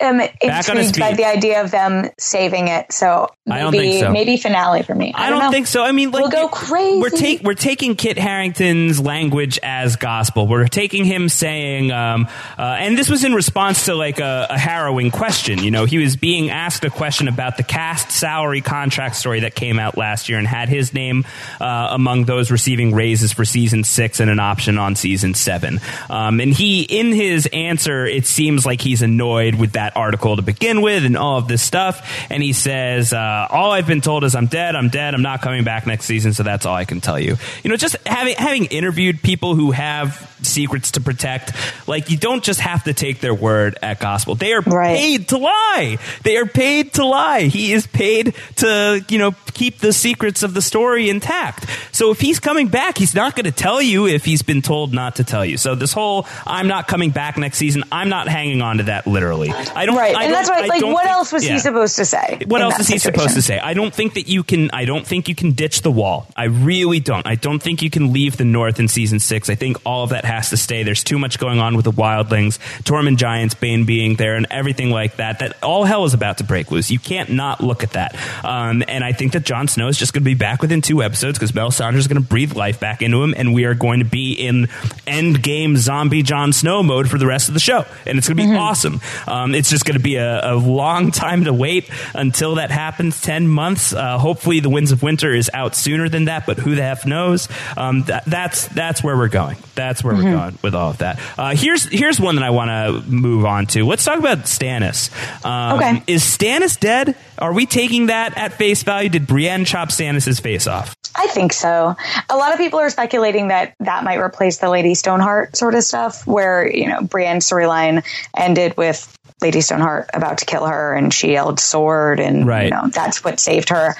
am 0.00 0.20
intrigued 0.20 0.98
by 0.98 1.14
the 1.14 1.24
idea 1.24 1.62
of 1.62 1.70
them 1.70 2.10
saving 2.18 2.68
it. 2.68 2.92
So 2.92 3.28
maybe, 3.46 3.58
I 3.58 3.62
don't 3.62 3.72
think 3.72 4.04
so. 4.04 4.12
maybe 4.12 4.36
finale 4.36 4.82
for 4.82 4.94
me. 4.94 5.12
I, 5.14 5.26
I 5.26 5.30
don't 5.30 5.38
know. 5.38 5.50
think 5.50 5.66
so. 5.66 5.82
I 5.82 5.92
mean, 5.92 6.10
like 6.10 6.22
we'll 6.22 6.30
go 6.30 6.48
crazy. 6.48 7.00
We're, 7.00 7.10
take 7.10 7.42
we're 7.42 7.54
taking 7.54 7.96
Kit 7.96 8.18
Harington's 8.18 9.00
language 9.00 9.58
as 9.62 9.96
gospel. 9.96 10.46
We're 10.46 10.68
taking 10.68 11.04
him 11.04 11.28
saying, 11.28 11.92
um, 11.92 12.28
uh, 12.58 12.62
and 12.62 12.98
this 12.98 13.08
was 13.08 13.24
in 13.24 13.34
response 13.34 13.86
to 13.86 13.94
like 13.94 14.18
a, 14.18 14.46
a 14.50 14.58
harrowing 14.58 15.10
question. 15.10 15.62
You 15.62 15.70
know, 15.70 15.84
he 15.84 15.98
was 15.98 16.16
being 16.16 16.50
asked 16.50 16.84
a 16.84 16.90
question 16.90 17.28
about 17.28 17.56
the 17.56 17.62
cast 17.62 18.10
salary 18.10 18.60
contract 18.60 19.16
story 19.16 19.40
that 19.40 19.54
came 19.54 19.78
out 19.78 19.96
last 19.96 20.28
year 20.28 20.38
and 20.38 20.46
had 20.46 20.68
his 20.68 20.92
name 20.92 21.24
uh, 21.60 21.88
among 21.90 22.24
those 22.24 22.50
receiving 22.50 22.94
raises 22.94 23.32
for 23.32 23.44
season 23.44 23.84
six 23.84 24.20
and 24.20 24.30
an 24.30 24.40
option 24.40 24.78
on 24.78 24.96
season 24.96 25.34
seven. 25.34 25.80
Um, 26.10 26.40
and 26.40 26.52
he, 26.52 26.82
in 26.82 27.12
his 27.12 27.48
answer, 27.52 28.06
it 28.06 28.26
seems 28.26 28.66
like 28.66 28.80
he's 28.80 29.02
annoyed 29.02 29.54
with 29.54 29.72
that 29.72 29.91
article 29.94 30.36
to 30.36 30.42
begin 30.42 30.82
with 30.82 31.04
and 31.04 31.16
all 31.16 31.38
of 31.38 31.48
this 31.48 31.62
stuff. 31.62 32.26
And 32.30 32.42
he 32.42 32.52
says, 32.52 33.12
uh, 33.12 33.46
"All 33.50 33.72
I've 33.72 33.86
been 33.86 34.00
told 34.00 34.24
is 34.24 34.34
I'm 34.34 34.46
dead. 34.46 34.76
I'm 34.76 34.88
dead. 34.88 35.14
I'm 35.14 35.22
not 35.22 35.42
coming 35.42 35.64
back 35.64 35.86
next 35.86 36.06
season. 36.06 36.32
So 36.32 36.42
that's 36.42 36.66
all 36.66 36.74
I 36.74 36.84
can 36.84 37.00
tell 37.00 37.18
you." 37.18 37.36
You 37.62 37.70
know, 37.70 37.76
just 37.76 37.96
having 38.06 38.34
having 38.36 38.64
interviewed 38.66 39.22
people 39.22 39.54
who 39.54 39.70
have 39.72 40.28
secrets 40.42 40.92
to 40.92 41.00
protect, 41.00 41.52
like 41.86 42.10
you 42.10 42.16
don't 42.16 42.42
just 42.42 42.58
have 42.60 42.82
to 42.84 42.92
take 42.92 43.20
their 43.20 43.34
word 43.34 43.78
at 43.80 44.00
gospel. 44.00 44.34
They 44.34 44.52
are 44.52 44.60
Right. 44.60 44.96
paid 44.96 45.28
to 45.28 45.38
lie. 45.38 45.98
They 46.24 46.36
are 46.36 46.46
paid 46.46 46.94
to 46.94 47.06
lie. 47.06 47.42
He 47.42 47.72
is 47.72 47.86
paid 47.86 48.34
to, 48.56 49.04
you 49.08 49.18
know, 49.18 49.34
keep 49.54 49.78
the 49.78 49.92
secrets 49.92 50.42
of 50.42 50.52
the 50.54 50.60
story 50.62 51.08
intact. 51.10 51.66
So 51.92 52.10
if 52.10 52.20
he's 52.20 52.40
coming 52.40 52.66
back, 52.66 52.98
he's 52.98 53.14
not 53.14 53.36
going 53.36 53.44
to 53.44 53.52
tell 53.52 53.80
you 53.80 54.08
if 54.08 54.24
he's 54.24 54.42
been 54.42 54.62
told 54.62 54.92
not 54.92 55.16
to 55.16 55.24
tell 55.24 55.44
you. 55.44 55.56
So 55.58 55.76
this 55.76 55.92
whole 55.92 56.26
I'm 56.44 56.66
not 56.66 56.88
coming 56.88 57.10
back 57.10 57.38
next 57.38 57.58
season, 57.58 57.84
I'm 57.92 58.08
not 58.08 58.26
hanging 58.28 58.62
on 58.62 58.78
to 58.78 58.84
that 58.84 59.06
literally. 59.06 59.52
I 59.74 59.86
don't. 59.86 59.96
Right, 59.96 60.14
I 60.14 60.24
and 60.24 60.32
don't- 60.32 60.32
that's 60.32 60.50
why. 60.50 60.60
Like, 60.66 60.82
what 60.82 61.02
think- 61.02 61.10
else 61.10 61.32
was 61.32 61.44
yeah. 61.44 61.52
he 61.54 61.58
supposed 61.58 61.96
to 61.96 62.04
say? 62.04 62.40
What 62.46 62.62
else 62.62 62.78
is 62.78 62.88
he 62.88 62.98
supposed 62.98 63.34
to 63.34 63.42
say? 63.42 63.58
I 63.58 63.74
don't 63.74 63.94
think 63.94 64.14
that 64.14 64.28
you 64.28 64.42
can. 64.42 64.70
I 64.72 64.84
don't 64.84 65.06
think 65.06 65.28
you 65.28 65.34
can 65.34 65.52
ditch 65.52 65.82
the 65.82 65.90
wall. 65.90 66.26
I 66.36 66.44
really 66.44 67.00
don't. 67.00 67.26
I 67.26 67.34
don't 67.34 67.62
think 67.62 67.82
you 67.82 67.90
can 67.90 68.12
leave 68.12 68.36
the 68.36 68.44
North 68.44 68.78
in 68.80 68.88
season 68.88 69.18
six. 69.18 69.50
I 69.50 69.54
think 69.54 69.76
all 69.84 70.04
of 70.04 70.10
that 70.10 70.24
has 70.24 70.50
to 70.50 70.56
stay. 70.56 70.82
There's 70.82 71.04
too 71.04 71.18
much 71.18 71.38
going 71.38 71.58
on 71.58 71.76
with 71.76 71.84
the 71.84 71.92
Wildlings, 71.92 72.58
Tormund 72.82 73.16
Giantsbane 73.18 73.86
being 73.86 74.16
there, 74.16 74.34
and 74.36 74.46
everything 74.50 74.90
like 74.90 75.16
that. 75.16 75.38
That 75.40 75.62
all 75.62 75.84
hell 75.84 76.04
is 76.04 76.14
about 76.14 76.38
to 76.38 76.44
break 76.44 76.70
loose. 76.70 76.90
You 76.90 76.98
can't 76.98 77.30
not 77.30 77.60
look 77.62 77.82
at 77.82 77.92
that. 77.92 78.16
Um, 78.44 78.82
and 78.88 79.04
I 79.04 79.12
think 79.12 79.32
that 79.32 79.44
Jon 79.44 79.68
Snow 79.68 79.88
is 79.88 79.98
just 79.98 80.12
going 80.12 80.22
to 80.22 80.30
be 80.30 80.34
back 80.34 80.62
within 80.62 80.80
two 80.82 81.02
episodes 81.02 81.38
because 81.38 81.52
Melisandre 81.52 81.96
is 81.96 82.08
going 82.08 82.22
to 82.22 82.28
breathe 82.28 82.54
life 82.54 82.80
back 82.80 83.02
into 83.02 83.22
him, 83.22 83.34
and 83.36 83.54
we 83.54 83.64
are 83.64 83.74
going 83.74 84.00
to 84.00 84.04
be 84.06 84.32
in 84.32 84.68
end 85.06 85.42
game 85.42 85.76
zombie 85.76 86.22
Jon 86.22 86.52
Snow 86.52 86.82
mode 86.82 87.08
for 87.08 87.18
the 87.18 87.26
rest 87.26 87.48
of 87.48 87.54
the 87.54 87.60
show, 87.60 87.84
and 88.06 88.18
it's 88.18 88.28
going 88.28 88.36
to 88.36 88.42
be 88.42 88.56
awesome. 88.56 89.00
Um, 89.26 89.54
it's 89.62 89.70
just 89.70 89.84
going 89.84 89.96
to 89.96 90.02
be 90.02 90.16
a, 90.16 90.54
a 90.54 90.56
long 90.56 91.12
time 91.12 91.44
to 91.44 91.52
wait 91.52 91.88
until 92.14 92.56
that 92.56 92.72
happens. 92.72 93.20
Ten 93.20 93.46
months. 93.46 93.92
Uh, 93.92 94.18
hopefully, 94.18 94.58
the 94.58 94.68
Winds 94.68 94.90
of 94.90 95.04
Winter 95.04 95.32
is 95.32 95.48
out 95.54 95.76
sooner 95.76 96.08
than 96.08 96.24
that, 96.24 96.46
but 96.46 96.58
who 96.58 96.74
the 96.74 96.82
f 96.82 97.06
knows? 97.06 97.48
Um, 97.76 98.02
that, 98.04 98.24
that's 98.24 98.66
that's 98.66 99.04
where 99.04 99.16
we're 99.16 99.28
going. 99.28 99.56
That's 99.76 100.02
where 100.02 100.16
we're 100.16 100.24
going 100.32 100.58
with 100.62 100.74
all 100.74 100.90
of 100.90 100.98
that. 100.98 101.20
Uh, 101.38 101.54
here's 101.54 101.84
here's 101.84 102.18
one 102.18 102.34
that 102.34 102.44
I 102.44 102.50
want 102.50 102.70
to 102.70 103.08
move 103.08 103.44
on 103.44 103.66
to. 103.68 103.84
Let's 103.86 104.04
talk 104.04 104.18
about 104.18 104.38
Stannis. 104.46 105.10
Um, 105.46 105.78
Okay. 105.78 106.02
Is 106.08 106.22
Stannis 106.24 106.78
dead? 106.78 107.14
Are 107.38 107.52
we 107.52 107.66
taking 107.66 108.06
that 108.06 108.36
at 108.36 108.54
face 108.54 108.82
value? 108.82 109.08
Did 109.08 109.26
Brienne 109.28 109.64
chop 109.64 109.90
Stannis' 109.90 110.40
face 110.40 110.66
off? 110.66 110.96
I 111.14 111.26
think 111.28 111.52
so. 111.52 111.94
A 112.30 112.36
lot 112.36 112.52
of 112.52 112.58
people 112.58 112.78
are 112.80 112.90
speculating 112.90 113.48
that 113.48 113.74
that 113.80 114.02
might 114.02 114.18
replace 114.18 114.58
the 114.58 114.70
Lady 114.70 114.94
Stoneheart 114.94 115.56
sort 115.56 115.74
of 115.74 115.84
stuff, 115.84 116.26
where 116.26 116.66
you 116.68 116.88
know 116.88 117.00
Brienne's 117.02 117.48
storyline 117.48 118.04
ended 118.36 118.76
with 118.76 119.16
Lady 119.42 119.60
Stoneheart 119.60 120.10
about 120.14 120.38
to 120.38 120.44
kill 120.46 120.66
her, 120.66 120.94
and 120.94 121.12
she 121.12 121.32
yelled 121.32 121.60
sword, 121.60 122.20
and 122.20 122.46
Right. 122.46 122.64
you 122.64 122.70
know 122.70 122.88
that's 122.88 123.22
what 123.24 123.38
saved 123.40 123.68
her. 123.70 123.94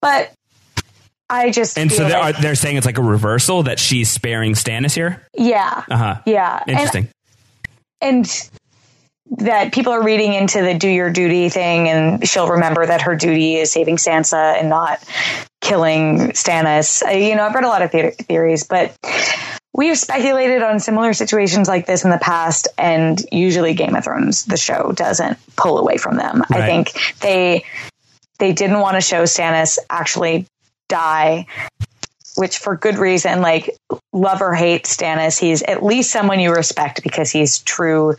But 0.00 0.32
I 1.28 1.50
just 1.50 1.78
And 1.78 1.92
so 1.92 2.08
they're, 2.08 2.18
like- 2.18 2.38
they're 2.38 2.54
saying 2.56 2.76
it's 2.76 2.86
like 2.86 2.98
a 2.98 3.02
reversal 3.02 3.62
that 3.64 3.78
she's 3.78 4.10
sparing 4.10 4.54
Stannis 4.54 4.94
here. 4.94 5.22
yeah, 5.36 5.84
Uh 5.90 5.96
huh. 5.96 6.14
yeah, 6.26 6.62
Interesting. 6.66 7.08
and 8.00 8.26
that 9.38 9.72
people 9.72 9.92
are 9.92 10.02
reading 10.02 10.34
into 10.34 10.60
the 10.60 10.74
do 10.74 10.88
your 10.88 11.08
duty 11.08 11.48
thing 11.50 11.88
and 11.88 12.28
she'll 12.28 12.48
remember 12.48 12.84
that 12.84 13.02
her 13.02 13.14
duty 13.14 13.54
is 13.56 13.70
saving 13.70 13.96
Sansa 13.96 14.58
and 14.58 14.68
not 14.68 14.98
killing 15.60 16.32
Stannis. 16.32 17.00
Uh, 17.06 17.10
You 17.10 17.36
know, 17.36 17.44
I've 17.46 17.54
read 17.54 17.62
a 17.62 17.68
lot 17.68 17.82
of 17.82 17.92
the- 17.92 18.10
theories, 18.10 18.64
but 18.64 18.92
we've 19.72 19.98
speculated 19.98 20.62
on 20.62 20.80
similar 20.80 21.12
situations 21.12 21.68
like 21.68 21.86
this 21.86 22.04
in 22.04 22.10
the 22.10 22.18
past 22.18 22.68
and 22.76 23.22
usually 23.30 23.74
Game 23.74 23.94
of 23.94 24.04
Thrones 24.04 24.44
the 24.44 24.56
show 24.56 24.92
doesn't 24.92 25.38
pull 25.56 25.78
away 25.78 25.96
from 25.96 26.16
them. 26.16 26.42
I 26.50 26.66
think 26.66 26.92
they 27.20 27.64
they 28.38 28.52
didn't 28.52 28.80
want 28.80 28.96
to 28.96 29.00
show 29.00 29.24
Stannis 29.24 29.78
actually 29.88 30.46
die 30.88 31.46
which 32.36 32.58
for 32.58 32.76
good 32.76 32.96
reason, 32.96 33.42
like 33.42 33.76
love 34.12 34.40
or 34.40 34.54
hate 34.54 34.84
Stannis, 34.84 35.38
he's 35.38 35.62
at 35.62 35.82
least 35.82 36.10
someone 36.10 36.40
you 36.40 36.52
respect 36.52 37.02
because 37.02 37.30
he's 37.30 37.58
true 37.58 38.14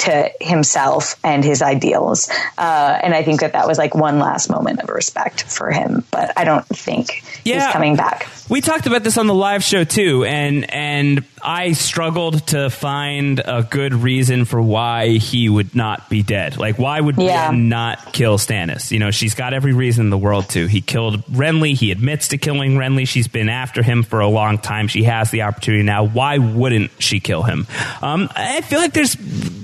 to 0.00 0.30
himself 0.40 1.16
and 1.24 1.44
his 1.44 1.62
ideals. 1.62 2.30
Uh, 2.58 2.98
and 3.02 3.14
I 3.14 3.22
think 3.22 3.40
that 3.40 3.52
that 3.52 3.66
was 3.66 3.78
like 3.78 3.94
one 3.94 4.18
last 4.18 4.50
moment 4.50 4.80
of 4.80 4.88
respect 4.88 5.42
for 5.44 5.70
him, 5.70 6.04
but 6.10 6.32
I 6.36 6.44
don't 6.44 6.66
think 6.66 7.22
Yeah. 7.44 7.64
he's 7.64 7.72
coming 7.72 7.96
back. 7.96 8.26
We 8.48 8.60
talked 8.60 8.86
about 8.86 9.04
this 9.04 9.16
on 9.16 9.26
the 9.28 9.34
live 9.34 9.62
show 9.62 9.84
too, 9.84 10.24
and 10.24 10.68
and 10.72 11.24
I 11.42 11.72
struggled 11.72 12.46
to 12.48 12.68
find 12.68 13.38
a 13.44 13.62
good 13.62 13.94
reason 13.94 14.44
for 14.44 14.60
why 14.60 15.10
he 15.18 15.48
would 15.48 15.74
not 15.74 16.10
be 16.10 16.22
dead. 16.22 16.56
Like, 16.56 16.76
why 16.78 17.00
would 17.00 17.16
Yeah. 17.16 17.48
Brienne 17.48 17.68
not 17.68 18.12
kill 18.12 18.38
Stannis? 18.38 18.90
You 18.90 18.98
know, 18.98 19.10
she's 19.12 19.34
got 19.34 19.54
every 19.54 19.72
reason 19.72 20.06
in 20.06 20.10
the 20.10 20.18
world 20.18 20.48
to. 20.50 20.66
He 20.66 20.80
killed 20.80 21.24
Renly. 21.26 21.74
He 21.76 21.92
admits 21.92 22.28
to 22.28 22.38
killing 22.38 22.76
Renly. 22.76 23.06
She's 23.06 23.28
been 23.28 23.48
after 23.48 23.82
him 23.82 24.02
for 24.02 24.18
a 24.20 24.28
long 24.28 24.58
time. 24.58 24.88
She 24.88 25.04
has 25.04 25.30
the 25.30 25.42
opportunity 25.42 25.84
now. 25.84 26.04
Why 26.06 26.38
wouldn't 26.38 26.90
she 26.98 27.20
kill 27.20 27.42
him? 27.44 27.66
Um, 28.02 28.28
I 28.34 28.62
feel 28.62 28.80
like 28.80 28.92
there's 28.92 29.16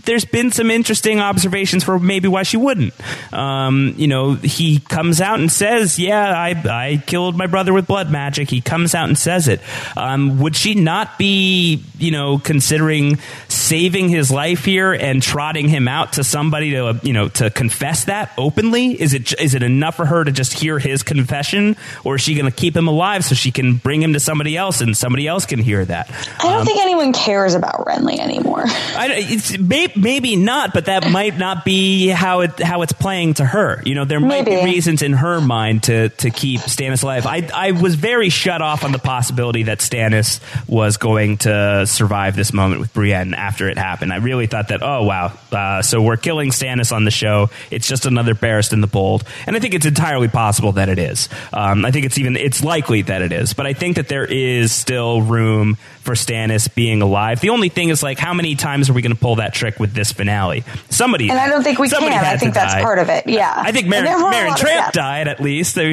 there's 0.06 0.24
been 0.30 0.50
some 0.50 0.70
interesting 0.70 1.20
observations 1.20 1.84
for 1.84 1.98
maybe 1.98 2.28
why 2.28 2.42
she 2.42 2.56
wouldn't. 2.56 2.94
Um, 3.32 3.94
you 3.96 4.06
know, 4.06 4.34
he 4.34 4.80
comes 4.80 5.20
out 5.20 5.38
and 5.38 5.50
says, 5.50 5.98
"Yeah, 5.98 6.30
I 6.30 6.50
I 6.50 7.02
killed 7.06 7.36
my 7.36 7.46
brother 7.46 7.72
with 7.72 7.86
blood 7.86 8.10
magic." 8.10 8.50
He 8.50 8.60
comes 8.60 8.94
out 8.94 9.08
and 9.08 9.18
says 9.18 9.48
it. 9.48 9.60
Um, 9.96 10.40
would 10.40 10.56
she 10.56 10.74
not 10.74 11.18
be, 11.18 11.82
you 11.98 12.10
know, 12.10 12.38
considering 12.38 13.18
saving 13.48 14.08
his 14.08 14.30
life 14.30 14.64
here 14.64 14.92
and 14.92 15.22
trotting 15.22 15.68
him 15.68 15.88
out 15.88 16.14
to 16.14 16.24
somebody 16.24 16.70
to, 16.70 16.86
uh, 16.86 16.98
you 17.02 17.12
know, 17.12 17.28
to 17.28 17.50
confess 17.50 18.04
that 18.04 18.32
openly? 18.38 19.00
Is 19.00 19.14
it 19.14 19.38
is 19.40 19.54
it 19.54 19.62
enough 19.62 19.96
for 19.96 20.06
her 20.06 20.24
to 20.24 20.32
just 20.32 20.52
hear 20.52 20.78
his 20.78 21.02
confession, 21.02 21.76
or 22.04 22.16
is 22.16 22.20
she 22.22 22.34
going 22.34 22.50
to 22.50 22.56
keep 22.56 22.76
him 22.76 22.88
alive 22.88 23.24
so 23.24 23.34
she 23.34 23.50
can 23.50 23.76
bring 23.76 24.02
him 24.02 24.12
to 24.12 24.20
somebody 24.20 24.56
else 24.56 24.80
and 24.80 24.96
somebody 24.96 25.26
else 25.26 25.46
can 25.46 25.58
hear 25.58 25.84
that? 25.84 26.10
I 26.40 26.52
don't 26.52 26.64
think 26.64 26.80
anyone 26.80 27.12
cares 27.12 27.54
about 27.54 27.86
Renly 27.86 28.18
anymore. 28.18 28.64
I, 28.66 29.08
it's, 29.12 29.58
may, 29.58 29.92
maybe 29.96 30.15
not, 30.36 30.72
but 30.72 30.86
that 30.86 31.10
might 31.10 31.36
not 31.36 31.64
be 31.64 32.08
how 32.08 32.40
it 32.40 32.58
how 32.60 32.82
it's 32.82 32.92
playing 32.92 33.34
to 33.34 33.44
her. 33.44 33.82
You 33.84 33.94
know, 33.94 34.04
there 34.04 34.20
might 34.20 34.44
be 34.44 34.56
reasons 34.64 35.02
in 35.02 35.12
her 35.12 35.40
mind 35.40 35.84
to 35.84 36.08
to 36.08 36.30
keep 36.30 36.60
Stannis 36.60 37.02
alive. 37.02 37.26
I 37.26 37.48
I 37.52 37.70
was 37.72 37.94
very 37.94 38.28
shut 38.28 38.62
off 38.62 38.84
on 38.84 38.92
the 38.92 38.98
possibility 38.98 39.64
that 39.64 39.78
Stannis 39.78 40.40
was 40.68 40.96
going 40.96 41.38
to 41.38 41.86
survive 41.86 42.36
this 42.36 42.52
moment 42.52 42.80
with 42.80 42.92
Brienne 42.92 43.34
after 43.34 43.68
it 43.68 43.78
happened. 43.78 44.12
I 44.12 44.16
really 44.16 44.46
thought 44.46 44.68
that, 44.68 44.82
oh 44.82 45.04
wow, 45.04 45.32
uh, 45.52 45.82
so 45.82 46.02
we're 46.02 46.16
killing 46.16 46.50
Stannis 46.50 46.92
on 46.92 47.04
the 47.04 47.10
show. 47.10 47.50
It's 47.70 47.88
just 47.88 48.06
another 48.06 48.34
Barristan 48.34 48.80
the 48.80 48.86
Bold, 48.86 49.24
and 49.46 49.56
I 49.56 49.60
think 49.60 49.74
it's 49.74 49.86
entirely 49.86 50.28
possible 50.28 50.72
that 50.72 50.88
it 50.88 50.98
is. 50.98 51.28
Um, 51.52 51.84
I 51.84 51.90
think 51.90 52.06
it's 52.06 52.18
even 52.18 52.36
it's 52.36 52.62
likely 52.62 53.02
that 53.02 53.22
it 53.22 53.32
is, 53.32 53.52
but 53.52 53.66
I 53.66 53.72
think 53.72 53.96
that 53.96 54.08
there 54.08 54.24
is 54.24 54.72
still 54.72 55.22
room 55.22 55.76
for 56.06 56.14
Stannis 56.14 56.72
being 56.72 57.02
alive. 57.02 57.40
The 57.40 57.50
only 57.50 57.68
thing 57.68 57.90
is 57.90 58.02
like, 58.02 58.18
how 58.18 58.32
many 58.32 58.54
times 58.54 58.88
are 58.88 58.92
we 58.92 59.02
going 59.02 59.14
to 59.14 59.20
pull 59.20 59.36
that 59.36 59.52
trick 59.52 59.78
with 59.80 59.92
this 59.92 60.12
finale? 60.12 60.64
Somebody, 60.88 61.28
And 61.28 61.38
I 61.38 61.48
don't 61.48 61.64
think 61.64 61.78
we 61.80 61.90
can. 61.90 62.02
I 62.04 62.36
think 62.36 62.54
that's 62.54 62.74
die. 62.74 62.82
part 62.82 62.98
of 62.98 63.08
it. 63.10 63.26
Yeah. 63.26 63.52
I 63.54 63.72
think 63.72 63.88
Meryn, 63.88 64.04
there 64.04 64.16
were 64.16 64.30
a 64.30 64.32
Meryn 64.32 64.56
Trant 64.56 64.92
died 64.92 65.26
at 65.26 65.40
least. 65.40 65.76
we, 65.76 65.92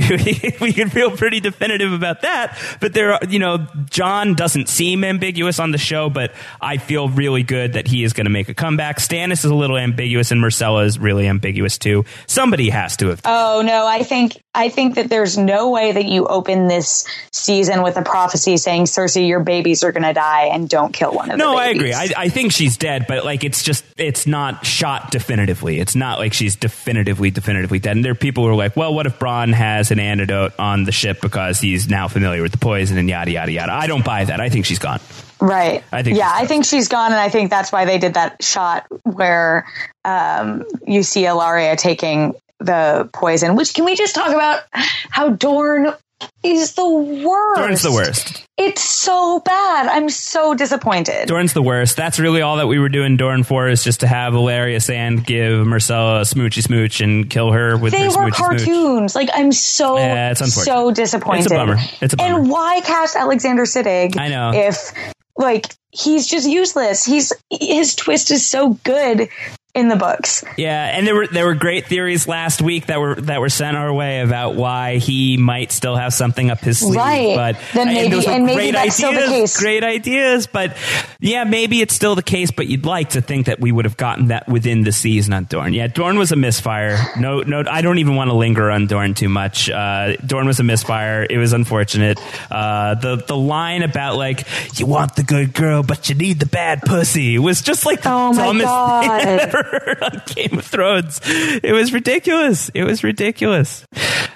we 0.61 0.71
can 0.71 0.89
feel 0.89 1.17
pretty 1.17 1.39
definitive 1.39 1.91
about 1.91 2.21
that. 2.21 2.57
But 2.79 2.93
there, 2.93 3.13
are, 3.13 3.19
you 3.27 3.39
know, 3.39 3.65
John 3.89 4.35
doesn't 4.35 4.69
seem 4.69 5.03
ambiguous 5.03 5.59
on 5.59 5.71
the 5.71 5.77
show, 5.79 6.09
but 6.11 6.33
I 6.61 6.77
feel 6.77 7.09
really 7.09 7.43
good 7.43 7.73
that 7.73 7.87
he 7.87 8.03
is 8.03 8.13
going 8.13 8.25
to 8.25 8.31
make 8.31 8.49
a 8.49 8.53
comeback. 8.53 8.99
Stannis 8.99 9.43
is 9.43 9.45
a 9.45 9.55
little 9.55 9.77
ambiguous, 9.77 10.31
and 10.31 10.41
Myrcella 10.41 10.85
is 10.85 10.99
really 10.99 11.27
ambiguous 11.27 11.79
too. 11.79 12.05
Somebody 12.27 12.69
has 12.69 12.95
to 12.97 13.07
have. 13.07 13.21
Oh 13.25 13.63
no, 13.65 13.87
I 13.87 14.03
think 14.03 14.42
I 14.55 14.69
think 14.69 14.95
that 14.95 15.09
there's 15.09 15.37
no 15.37 15.71
way 15.71 15.91
that 15.91 16.05
you 16.05 16.27
open 16.27 16.67
this 16.67 17.07
season 17.31 17.81
with 17.81 17.97
a 17.97 18.03
prophecy 18.03 18.57
saying 18.57 18.83
Cersei, 18.83 19.27
your 19.27 19.39
babies 19.39 19.83
are 19.83 19.91
going 19.91 20.03
to 20.03 20.13
die, 20.13 20.45
and 20.45 20.69
don't 20.69 20.93
kill 20.93 21.11
one 21.11 21.31
of 21.31 21.37
them. 21.37 21.39
No, 21.39 21.57
I 21.57 21.67
agree. 21.67 21.93
I, 21.93 22.09
I 22.15 22.29
think 22.29 22.51
she's 22.51 22.77
dead, 22.77 23.05
but 23.07 23.25
like 23.25 23.43
it's 23.43 23.63
just 23.63 23.83
it's 23.97 24.27
not 24.27 24.65
shot 24.65 25.11
definitively. 25.11 25.79
It's 25.79 25.95
not 25.95 26.19
like 26.19 26.33
she's 26.33 26.55
definitively 26.55 27.31
definitively 27.31 27.79
dead. 27.79 27.95
And 27.95 28.05
there 28.05 28.11
are 28.11 28.15
people 28.15 28.43
who 28.43 28.51
are 28.51 28.55
like, 28.55 28.75
well, 28.75 28.93
what 28.93 29.07
if 29.07 29.17
Bronn 29.17 29.53
has 29.53 29.89
an 29.91 29.99
antidote 29.99 30.53
on 30.59 30.83
the 30.83 30.91
ship 30.91 31.19
because 31.21 31.59
he's 31.59 31.89
now 31.89 32.07
familiar 32.07 32.41
with 32.41 32.51
the 32.51 32.57
poison 32.59 32.97
and 32.97 33.09
yada 33.09 33.31
yada 33.31 33.51
yada. 33.51 33.73
I 33.73 33.87
don't 33.87 34.05
buy 34.05 34.25
that. 34.25 34.39
I 34.39 34.49
think 34.49 34.65
she's 34.65 34.79
gone. 34.79 34.99
Right. 35.39 35.83
I 35.91 36.03
think 36.03 36.17
Yeah, 36.17 36.31
I 36.31 36.45
think 36.45 36.65
she's 36.65 36.87
gone, 36.87 37.11
and 37.11 37.19
I 37.19 37.29
think 37.29 37.49
that's 37.49 37.71
why 37.71 37.85
they 37.85 37.97
did 37.97 38.13
that 38.13 38.41
shot 38.43 38.85
where 39.03 39.65
um, 40.05 40.65
you 40.85 41.03
see 41.03 41.23
Ellaria 41.23 41.77
taking 41.77 42.35
the 42.65 43.09
poison. 43.13 43.55
Which 43.55 43.73
can 43.73 43.85
we 43.85 43.95
just 43.95 44.15
talk 44.15 44.29
about 44.29 44.61
how 44.71 45.29
Dorne 45.29 45.93
is 46.43 46.73
the 46.75 46.87
worst? 46.89 47.59
Dorne's 47.59 47.81
the 47.81 47.91
worst. 47.91 48.45
It's 48.57 48.81
so 48.81 49.39
bad. 49.39 49.87
I'm 49.87 50.09
so 50.09 50.53
disappointed. 50.53 51.27
Dorne's 51.27 51.53
the 51.53 51.61
worst. 51.61 51.97
That's 51.97 52.19
really 52.19 52.41
all 52.41 52.57
that 52.57 52.67
we 52.67 52.79
were 52.79 52.87
doing 52.89 53.17
Dorne 53.17 53.43
for 53.43 53.67
is 53.67 53.83
just 53.83 54.01
to 54.01 54.07
have 54.07 54.33
Ellaria 54.33 54.81
Sand 54.81 55.25
give 55.25 55.65
Myrcella 55.65 56.19
a 56.19 56.23
smoochy 56.23 56.63
smooch 56.63 57.01
and 57.01 57.29
kill 57.29 57.51
her 57.51 57.77
with 57.77 57.91
they 57.91 58.03
her 58.03 58.09
were 58.09 58.29
smoochy 58.29 58.35
smooch. 58.35 58.35
cartoons. 58.37 59.15
Like 59.15 59.29
I'm 59.33 59.51
so 59.51 59.97
Yeah, 59.97 60.33
so 60.33 60.91
disappointed. 60.91 61.45
It's 61.45 61.51
a 61.51 61.55
bummer. 61.55 61.77
It's 61.99 62.13
a 62.13 62.17
bummer. 62.17 62.39
And 62.39 62.49
why 62.49 62.81
cast 62.81 63.15
Alexander 63.15 63.63
Siddig? 63.63 64.17
I 64.17 64.29
know. 64.29 64.51
If 64.53 64.93
like 65.35 65.65
he's 65.91 66.27
just 66.27 66.47
useless. 66.47 67.03
He's 67.03 67.33
his 67.49 67.95
twist 67.95 68.31
is 68.31 68.45
so 68.45 68.73
good 68.83 69.29
in 69.75 69.87
the 69.89 69.95
books. 69.95 70.43
Yeah, 70.57 70.85
and 70.95 71.07
there 71.07 71.15
were 71.15 71.25
there 71.27 71.45
were 71.45 71.55
great 71.55 71.87
theories 71.87 72.27
last 72.27 72.61
week 72.61 72.85
that 72.87 72.99
were 72.99 73.15
that 73.21 73.39
were 73.41 73.49
sent 73.49 73.75
our 73.75 73.91
way 73.91 74.19
about 74.21 74.53
why 74.55 74.97
he 74.97 75.37
might 75.37 75.71
still 75.71 75.95
have 75.95 76.13
something 76.13 76.51
up 76.51 76.59
his 76.59 76.79
sleeve. 76.79 76.95
Right. 76.97 77.35
But 77.35 77.57
Then 77.73 77.87
and 77.87 77.95
maybe- 78.11 78.15
were 78.25 78.31
and 78.31 78.45
maybe 78.45 78.55
great 78.55 78.71
that's 78.73 78.83
ideas, 78.83 78.95
still 78.95 79.13
the 79.13 79.27
case. 79.27 79.59
Great 79.59 79.83
ideas, 79.83 80.45
but 80.47 80.77
yeah, 81.19 81.43
maybe 81.43 81.81
it's 81.81 81.93
still 81.95 82.13
the 82.15 82.21
case. 82.23 82.51
But 82.51 82.67
you'd 82.67 82.85
like 82.85 83.11
to 83.11 83.21
think 83.21 83.47
that 83.47 83.59
we 83.59 83.71
would 83.71 83.85
have 83.85 83.97
gotten 83.97 84.27
that 84.27 84.47
within 84.47 84.83
the 84.83 84.91
season 84.91 85.33
on 85.33 85.45
Dorne. 85.45 85.73
Yeah, 85.73 85.87
Dorne 85.87 86.17
was 86.19 86.31
a 86.31 86.35
misfire. 86.35 86.97
No, 87.17 87.39
no, 87.41 87.63
I 87.67 87.81
don't 87.81 87.97
even 87.97 88.15
want 88.15 88.29
to 88.29 88.35
linger 88.35 88.69
on 88.69 88.85
Dorne 88.87 89.15
too 89.15 89.29
much. 89.29 89.69
Uh, 89.71 90.15
Dorne 90.17 90.45
was 90.45 90.59
a 90.59 90.63
misfire. 90.63 91.25
It 91.27 91.37
was 91.39 91.51
unfortunate. 91.53 92.19
Uh, 92.51 92.93
the 92.95 93.15
the 93.15 93.35
line 93.37 93.81
about 93.81 94.17
like 94.17 94.45
you 94.79 94.85
want 94.85 95.15
the 95.15 95.23
good 95.23 95.53
girl, 95.53 95.81
but 95.81 96.09
you 96.09 96.15
need 96.15 96.39
the 96.39 96.45
bad 96.45 96.81
pussy 96.83 97.39
was 97.39 97.61
just 97.63 97.85
like 97.87 98.03
the 98.03 98.11
Oh 98.11 98.33
my 98.33 98.45
dumbest 98.45 98.67
God. 98.67 99.21
Ever 99.23 99.62
on 100.01 100.21
Game 100.27 100.57
of 100.57 100.65
Thrones. 100.65 101.19
It 101.25 101.73
was 101.73 101.93
ridiculous. 101.93 102.69
It 102.69 102.83
was 102.83 103.03
ridiculous. 103.03 103.85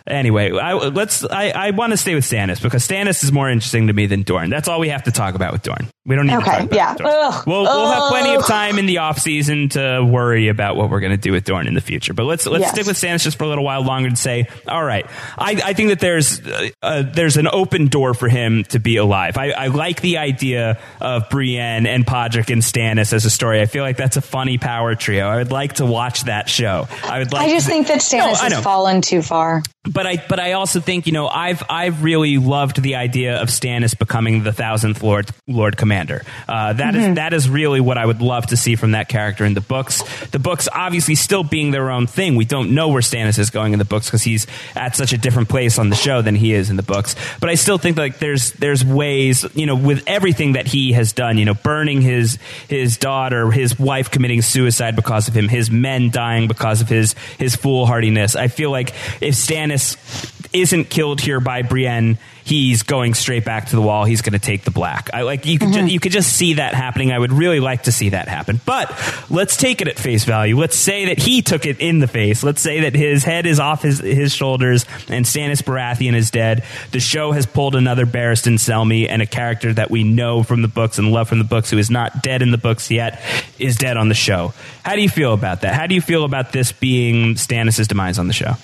Anyway, 0.05 0.51
I, 0.51 0.73
let's. 0.73 1.23
I, 1.25 1.49
I 1.49 1.71
want 1.71 1.91
to 1.91 1.97
stay 1.97 2.15
with 2.15 2.23
Stannis 2.23 2.61
because 2.61 2.87
Stannis 2.87 3.23
is 3.23 3.31
more 3.31 3.49
interesting 3.49 3.87
to 3.87 3.93
me 3.93 4.05
than 4.05 4.23
Dorne. 4.23 4.49
That's 4.49 4.67
all 4.67 4.79
we 4.79 4.89
have 4.89 5.03
to 5.03 5.11
talk 5.11 5.35
about 5.35 5.51
with 5.53 5.63
Dorne. 5.63 5.87
We 6.07 6.15
don't 6.15 6.25
need 6.25 6.35
Okay, 6.37 6.45
to 6.45 6.51
talk 6.51 6.61
about 6.71 6.73
yeah. 6.73 6.95
Ugh. 7.05 7.43
We'll, 7.45 7.63
we'll 7.63 7.91
have 7.91 8.09
plenty 8.09 8.33
of 8.35 8.45
time 8.47 8.79
in 8.79 8.85
the 8.85 8.99
off 8.99 9.19
season 9.19 9.67
to 9.69 10.03
worry 10.09 10.47
about 10.47 10.77
what 10.77 10.89
we're 10.89 11.01
going 11.01 11.11
to 11.11 11.17
do 11.17 11.33
with 11.33 11.43
Dorne 11.43 11.67
in 11.67 11.73
the 11.73 11.81
future. 11.81 12.13
But 12.13 12.23
let's 12.23 12.45
let's 12.45 12.61
Yes. 12.61 12.71
stick 12.71 12.85
with 12.87 12.95
Stannis 12.95 13.23
just 13.23 13.37
for 13.37 13.43
a 13.43 13.47
little 13.49 13.65
while 13.65 13.83
longer 13.83 14.07
and 14.07 14.17
say, 14.17 14.47
all 14.69 14.83
right, 14.83 15.05
I, 15.37 15.61
I 15.65 15.73
think 15.73 15.89
that 15.89 15.99
there's 15.99 16.39
uh, 16.47 16.69
uh, 16.81 17.01
there's 17.03 17.35
an 17.35 17.47
open 17.51 17.87
door 17.87 18.13
for 18.13 18.29
him 18.29 18.63
to 18.69 18.79
be 18.79 18.95
alive. 18.95 19.37
I, 19.37 19.51
I 19.51 19.67
like 19.67 19.99
the 20.01 20.17
idea 20.19 20.79
of 21.01 21.29
Brienne 21.29 21.85
and 21.85 22.05
Podrick 22.05 22.51
and 22.53 22.61
Stannis 22.61 23.11
as 23.11 23.25
a 23.25 23.29
story. 23.29 23.59
I 23.61 23.65
feel 23.65 23.83
like 23.83 23.97
that's 23.97 24.15
a 24.15 24.21
funny 24.21 24.57
power 24.57 24.95
trio. 24.95 25.27
I 25.27 25.35
would 25.35 25.51
like 25.51 25.73
to 25.73 25.85
watch 25.85 26.23
that 26.23 26.47
show. 26.49 26.87
I 27.03 27.19
would 27.19 27.33
like. 27.33 27.47
I 27.47 27.49
just 27.51 27.65
to- 27.65 27.71
think 27.73 27.87
that 27.87 27.99
Stannis 27.99 28.49
No, 28.49 28.55
has 28.55 28.63
fallen 28.63 29.01
too 29.01 29.21
far. 29.21 29.61
But 29.93 30.05
I 30.07 30.17
but 30.27 30.39
I 30.39 30.53
also 30.53 30.79
think 30.79 31.07
you 31.07 31.13
know 31.13 31.27
I've 31.27 31.63
I've 31.69 32.03
really 32.03 32.37
loved 32.37 32.81
the 32.81 32.95
idea 32.95 33.41
of 33.41 33.49
Stannis 33.49 33.97
becoming 33.97 34.43
the 34.43 34.51
thousandth 34.53 35.01
Lord 35.03 35.29
Lord 35.47 35.77
Commander. 35.77 36.23
Uh, 36.47 36.73
that 36.73 36.95
is- 36.95 37.15
that 37.15 37.33
is 37.33 37.49
really 37.49 37.79
what 37.79 37.97
I 37.97 38.05
would 38.05 38.21
love 38.21 38.47
to 38.47 38.57
see 38.57 38.75
from 38.75 38.91
that 38.91 39.07
character 39.07 39.45
in 39.45 39.53
the 39.53 39.61
books. 39.61 40.03
The 40.27 40.39
books 40.39 40.67
obviously 40.71 41.15
still 41.15 41.43
being 41.43 41.71
their 41.71 41.89
own 41.89 42.05
thing. 42.07 42.35
We 42.35 42.45
don't 42.45 42.71
know 42.75 42.89
where 42.89 43.01
Stannis 43.01 43.39
is 43.39 43.49
going 43.49 43.73
in 43.73 43.79
the 43.79 43.85
books 43.85 44.07
because 44.07 44.23
he's 44.23 44.45
at 44.75 44.95
such 44.95 45.13
a 45.13 45.17
different 45.17 45.47
place 45.49 45.79
on 45.79 45.89
the 45.89 45.95
show 45.95 46.21
than 46.21 46.35
he 46.35 46.53
is 46.53 46.69
in 46.69 46.75
the 46.75 46.83
books. 46.83 47.15
But 47.39 47.49
I 47.49 47.55
still 47.55 47.77
think 47.77 47.97
like 47.97 48.19
there's 48.19 48.51
there's 48.51 48.83
ways 48.83 49.45
you 49.55 49.65
know 49.65 49.75
with 49.75 50.03
everything 50.07 50.53
that 50.53 50.67
he 50.67 50.91
has 50.93 51.13
done. 51.13 51.37
You 51.37 51.45
know, 51.45 51.53
burning 51.53 52.01
his 52.01 52.37
his 52.67 52.97
daughter, 52.97 53.49
his 53.51 53.79
wife 53.79 54.11
committing 54.11 54.41
suicide 54.41 54.95
because 54.95 55.27
of 55.27 55.33
him, 55.35 55.47
his 55.47 55.71
men 55.71 56.09
dying 56.11 56.47
because 56.47 56.81
of 56.81 56.89
his 56.89 57.13
his 57.39 57.55
foolhardiness. 57.55 58.35
I 58.35 58.47
feel 58.49 58.69
like 58.71 58.89
if 59.21 59.35
Stannis 59.35 59.76
this 59.77 60.36
isn't 60.61 60.85
killed 60.89 61.21
here 61.21 61.39
by 61.39 61.61
Brienne, 61.61 62.17
he's 62.47 62.83
going 62.83 63.13
straight 63.13 63.43
back 63.43 63.67
to 63.67 63.75
the 63.75 63.81
wall. 63.81 64.05
He's 64.05 64.21
going 64.21 64.33
to 64.33 64.39
take 64.39 64.63
the 64.63 64.71
black. 64.71 65.09
I 65.13 65.23
like 65.23 65.45
you 65.45 65.59
could 65.59 65.73
ju- 65.73 65.79
mm-hmm. 65.79 65.87
you 65.87 65.99
could 65.99 66.11
just 66.11 66.33
see 66.33 66.53
that 66.53 66.73
happening. 66.73 67.11
I 67.11 67.19
would 67.19 67.33
really 67.33 67.59
like 67.59 67.83
to 67.83 67.91
see 67.91 68.09
that 68.09 68.27
happen. 68.27 68.61
But 68.65 68.89
let's 69.29 69.57
take 69.57 69.81
it 69.81 69.87
at 69.87 69.99
face 69.99 70.23
value. 70.23 70.57
Let's 70.57 70.77
say 70.77 71.05
that 71.05 71.19
he 71.19 71.41
took 71.41 71.65
it 71.65 71.79
in 71.79 71.99
the 71.99 72.07
face. 72.07 72.43
Let's 72.43 72.61
say 72.61 72.81
that 72.81 72.95
his 72.95 73.23
head 73.23 73.45
is 73.45 73.59
off 73.59 73.81
his 73.81 73.99
his 73.99 74.33
shoulders 74.33 74.85
and 75.09 75.25
Stannis 75.25 75.61
Baratheon 75.61 76.13
is 76.13 76.31
dead. 76.31 76.63
The 76.91 76.99
show 76.99 77.31
has 77.33 77.45
pulled 77.45 77.75
another 77.75 78.05
Barristan 78.05 78.55
Selmy 78.55 79.07
and 79.09 79.21
a 79.21 79.25
character 79.25 79.73
that 79.73 79.91
we 79.91 80.03
know 80.03 80.43
from 80.43 80.61
the 80.61 80.67
books 80.67 80.97
and 80.97 81.11
love 81.11 81.27
from 81.27 81.39
the 81.39 81.43
books 81.43 81.69
who 81.69 81.77
is 81.77 81.89
not 81.89 82.23
dead 82.23 82.41
in 82.41 82.51
the 82.51 82.57
books 82.57 82.89
yet 82.89 83.21
is 83.59 83.75
dead 83.75 83.97
on 83.97 84.07
the 84.07 84.15
show. 84.15 84.53
How 84.83 84.95
do 84.95 85.01
you 85.01 85.09
feel 85.09 85.33
about 85.33 85.61
that? 85.61 85.73
How 85.73 85.87
do 85.87 85.95
you 85.95 86.01
feel 86.01 86.23
about 86.23 86.53
this 86.53 86.71
being 86.71 87.35
Stannis' 87.35 87.87
demise 87.87 88.19
on 88.19 88.27
the 88.27 88.33
show? 88.33 88.55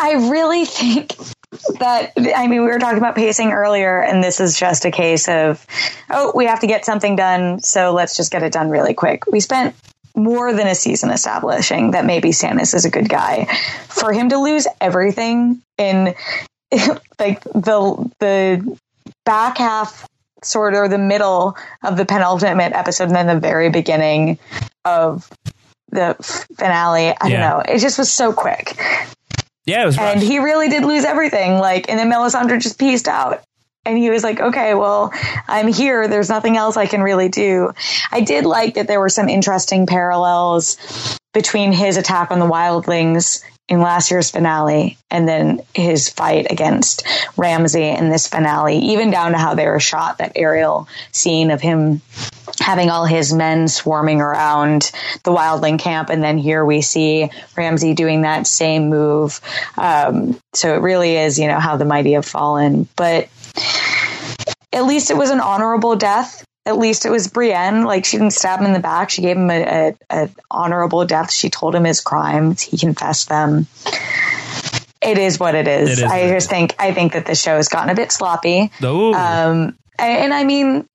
I 0.00 0.30
really 0.30 0.64
think 0.64 1.14
that 1.78 2.12
I 2.16 2.46
mean 2.48 2.62
we 2.62 2.68
were 2.68 2.78
talking 2.78 2.98
about 2.98 3.14
pacing 3.14 3.52
earlier 3.52 4.00
and 4.00 4.22
this 4.24 4.40
is 4.40 4.58
just 4.58 4.84
a 4.84 4.90
case 4.90 5.28
of 5.28 5.64
oh 6.08 6.32
we 6.34 6.46
have 6.46 6.60
to 6.60 6.66
get 6.66 6.84
something 6.84 7.16
done 7.16 7.60
so 7.60 7.92
let's 7.92 8.16
just 8.16 8.32
get 8.32 8.42
it 8.42 8.52
done 8.52 8.70
really 8.70 8.94
quick. 8.94 9.26
We 9.26 9.40
spent 9.40 9.74
more 10.16 10.52
than 10.52 10.66
a 10.66 10.74
season 10.74 11.10
establishing 11.10 11.90
that 11.92 12.04
maybe 12.04 12.30
Stannis 12.30 12.74
is 12.74 12.84
a 12.84 12.90
good 12.90 13.08
guy. 13.08 13.44
For 13.88 14.12
him 14.12 14.30
to 14.30 14.38
lose 14.38 14.66
everything 14.80 15.60
in 15.78 16.14
like 17.18 17.42
the 17.44 18.10
the 18.20 18.78
back 19.24 19.58
half 19.58 20.06
sort 20.42 20.74
of 20.74 20.90
the 20.90 20.98
middle 20.98 21.56
of 21.84 21.96
the 21.98 22.06
penultimate 22.06 22.72
episode 22.72 23.04
and 23.04 23.14
then 23.14 23.26
the 23.26 23.38
very 23.38 23.68
beginning 23.70 24.38
of 24.84 25.28
the 25.90 26.16
finale. 26.56 27.08
I 27.20 27.28
Yeah. 27.28 27.28
don't 27.28 27.40
know. 27.66 27.74
It 27.74 27.78
just 27.80 27.98
was 27.98 28.10
so 28.10 28.32
quick. 28.32 28.76
Yeah, 29.66 29.82
it 29.82 29.86
was 29.86 29.98
And 29.98 30.20
he 30.20 30.38
really 30.38 30.68
did 30.68 30.84
lose 30.84 31.04
everything. 31.04 31.58
Like, 31.58 31.88
and 31.88 31.98
then 31.98 32.10
Melisandre 32.10 32.60
just 32.60 32.78
pieced 32.78 33.08
out. 33.08 33.42
And 33.86 33.96
he 33.96 34.10
was 34.10 34.22
like, 34.22 34.40
okay, 34.40 34.74
well, 34.74 35.12
I'm 35.48 35.68
here. 35.68 36.06
There's 36.06 36.28
nothing 36.28 36.56
else 36.56 36.76
I 36.76 36.86
can 36.86 37.02
really 37.02 37.28
do. 37.28 37.72
I 38.12 38.20
did 38.20 38.44
like 38.44 38.74
that 38.74 38.86
there 38.86 39.00
were 39.00 39.08
some 39.08 39.28
interesting 39.28 39.86
parallels 39.86 41.18
between 41.32 41.72
his 41.72 41.96
attack 41.96 42.30
on 42.30 42.40
the 42.40 42.46
wildlings 42.46 43.42
in 43.70 43.80
last 43.80 44.10
year's 44.10 44.32
finale 44.32 44.98
and 45.12 45.28
then 45.28 45.60
his 45.74 46.08
fight 46.08 46.48
against 46.50 47.06
Ramsay 47.36 47.88
in 47.88 48.10
this 48.10 48.26
finale, 48.26 48.76
even 48.76 49.12
down 49.12 49.30
to 49.30 49.38
how 49.38 49.54
they 49.54 49.66
were 49.66 49.78
shot, 49.78 50.18
that 50.18 50.32
aerial 50.34 50.88
scene 51.12 51.52
of 51.52 51.60
him 51.60 52.02
having 52.58 52.90
all 52.90 53.06
his 53.06 53.32
men 53.32 53.68
swarming 53.68 54.20
around 54.20 54.90
the 55.22 55.30
wildling 55.30 55.78
camp. 55.78 56.10
And 56.10 56.22
then 56.22 56.36
here 56.36 56.64
we 56.64 56.82
see 56.82 57.30
Ramsay 57.56 57.94
doing 57.94 58.22
that 58.22 58.48
same 58.48 58.90
move. 58.90 59.40
Um, 59.78 60.38
so 60.52 60.74
it 60.74 60.82
really 60.82 61.16
is, 61.16 61.38
you 61.38 61.46
know, 61.46 61.60
how 61.60 61.76
the 61.76 61.84
mighty 61.84 62.12
have 62.12 62.26
fallen. 62.26 62.88
But 62.96 63.28
at 64.72 64.84
least 64.84 65.10
it 65.10 65.16
was 65.16 65.30
an 65.30 65.40
honorable 65.40 65.94
death. 65.94 66.44
At 66.66 66.78
least 66.78 67.06
it 67.06 67.10
was 67.10 67.28
Brienne. 67.28 67.84
Like 67.84 68.04
she 68.04 68.18
didn't 68.18 68.32
stab 68.32 68.60
him 68.60 68.66
in 68.66 68.72
the 68.72 68.80
back. 68.80 69.10
She 69.10 69.22
gave 69.22 69.36
him 69.36 69.50
a, 69.50 69.62
a, 69.62 69.94
a 70.10 70.30
honorable 70.50 71.04
death. 71.04 71.32
She 71.32 71.50
told 71.50 71.74
him 71.74 71.84
his 71.84 72.00
crimes. 72.00 72.60
He 72.60 72.76
confessed 72.76 73.28
them. 73.28 73.66
It 75.02 75.16
is 75.16 75.40
what 75.40 75.54
it 75.54 75.66
is. 75.66 75.98
It 75.98 76.04
is 76.04 76.10
I 76.10 76.28
just 76.28 76.50
think 76.50 76.74
I 76.78 76.92
think 76.92 77.14
that 77.14 77.24
the 77.24 77.34
show 77.34 77.56
has 77.56 77.68
gotten 77.68 77.88
a 77.88 77.94
bit 77.94 78.12
sloppy. 78.12 78.70
Ooh. 78.82 79.14
Um, 79.14 79.76
and, 79.98 80.18
and 80.18 80.34
I 80.34 80.44
mean, 80.44 80.86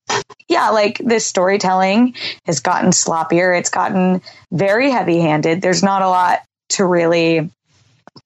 yeah, 0.48 0.70
like 0.70 1.00
this 1.00 1.26
storytelling 1.26 2.16
has 2.46 2.60
gotten 2.60 2.92
sloppier. 2.92 3.58
It's 3.58 3.70
gotten 3.70 4.22
very 4.52 4.92
heavy 4.92 5.20
handed. 5.20 5.62
There's 5.62 5.82
not 5.82 6.04
a 6.04 6.08
lot 6.08 6.40
to 6.70 6.86
really 6.86 7.50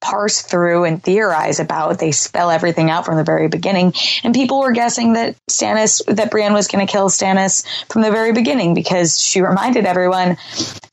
parse 0.00 0.40
through 0.42 0.84
and 0.84 1.02
theorize 1.02 1.60
about. 1.60 1.98
They 1.98 2.10
spell 2.12 2.50
everything 2.50 2.90
out 2.90 3.04
from 3.04 3.16
the 3.16 3.24
very 3.24 3.48
beginning. 3.48 3.92
And 4.24 4.34
people 4.34 4.60
were 4.60 4.72
guessing 4.72 5.12
that 5.12 5.36
Stannis, 5.48 6.02
that 6.06 6.30
Brienne 6.30 6.54
was 6.54 6.68
going 6.68 6.86
to 6.86 6.90
kill 6.90 7.08
Stannis 7.10 7.66
from 7.90 8.02
the 8.02 8.10
very 8.10 8.32
beginning 8.32 8.74
because 8.74 9.22
she 9.22 9.42
reminded 9.42 9.84
everyone, 9.84 10.38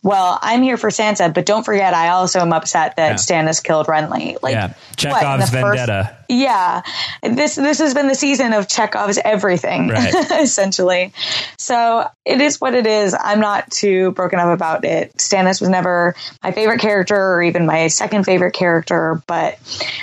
well, 0.04 0.38
I'm 0.42 0.62
here 0.62 0.78
for 0.78 0.90
Sansa, 0.90 1.34
but 1.34 1.46
don't 1.46 1.64
forget, 1.64 1.94
I 1.94 2.10
also 2.10 2.40
am 2.40 2.52
upset 2.52 2.98
that 2.98 3.10
Yeah. 3.12 3.16
Stannis 3.16 3.64
killed 3.64 3.88
Renly. 3.88 4.38
Like, 4.42 4.54
yeah, 4.56 4.74
Chekhov's 4.98 5.52
the 5.52 5.58
first- 5.60 5.78
vendetta. 5.78 6.17
Yeah, 6.30 6.82
this 7.24 7.56
this 7.56 7.80
has 7.80 7.94
been 7.94 8.08
the 8.08 8.16
season 8.16 8.54
of 8.54 8.68
Chekhov's 8.68 9.18
everything, 9.24 9.88
Right. 9.88 10.14
essentially. 10.42 11.14
So 11.58 12.06
it 12.26 12.42
is 12.42 12.60
what 12.60 12.74
it 12.74 12.86
is. 12.86 13.16
I'm 13.18 13.40
not 13.40 13.72
too 13.72 14.12
broken 14.12 14.40
up 14.40 14.50
about 14.54 14.84
it. 14.86 15.14
Stannis 15.18 15.60
was 15.62 15.70
never 15.70 16.16
my 16.44 16.52
favorite 16.52 16.82
character, 16.82 17.16
or 17.16 17.44
even 17.44 17.66
my 17.66 17.88
second 17.88 18.24
favorite 18.26 18.54
character. 18.54 19.22
But 19.28 19.58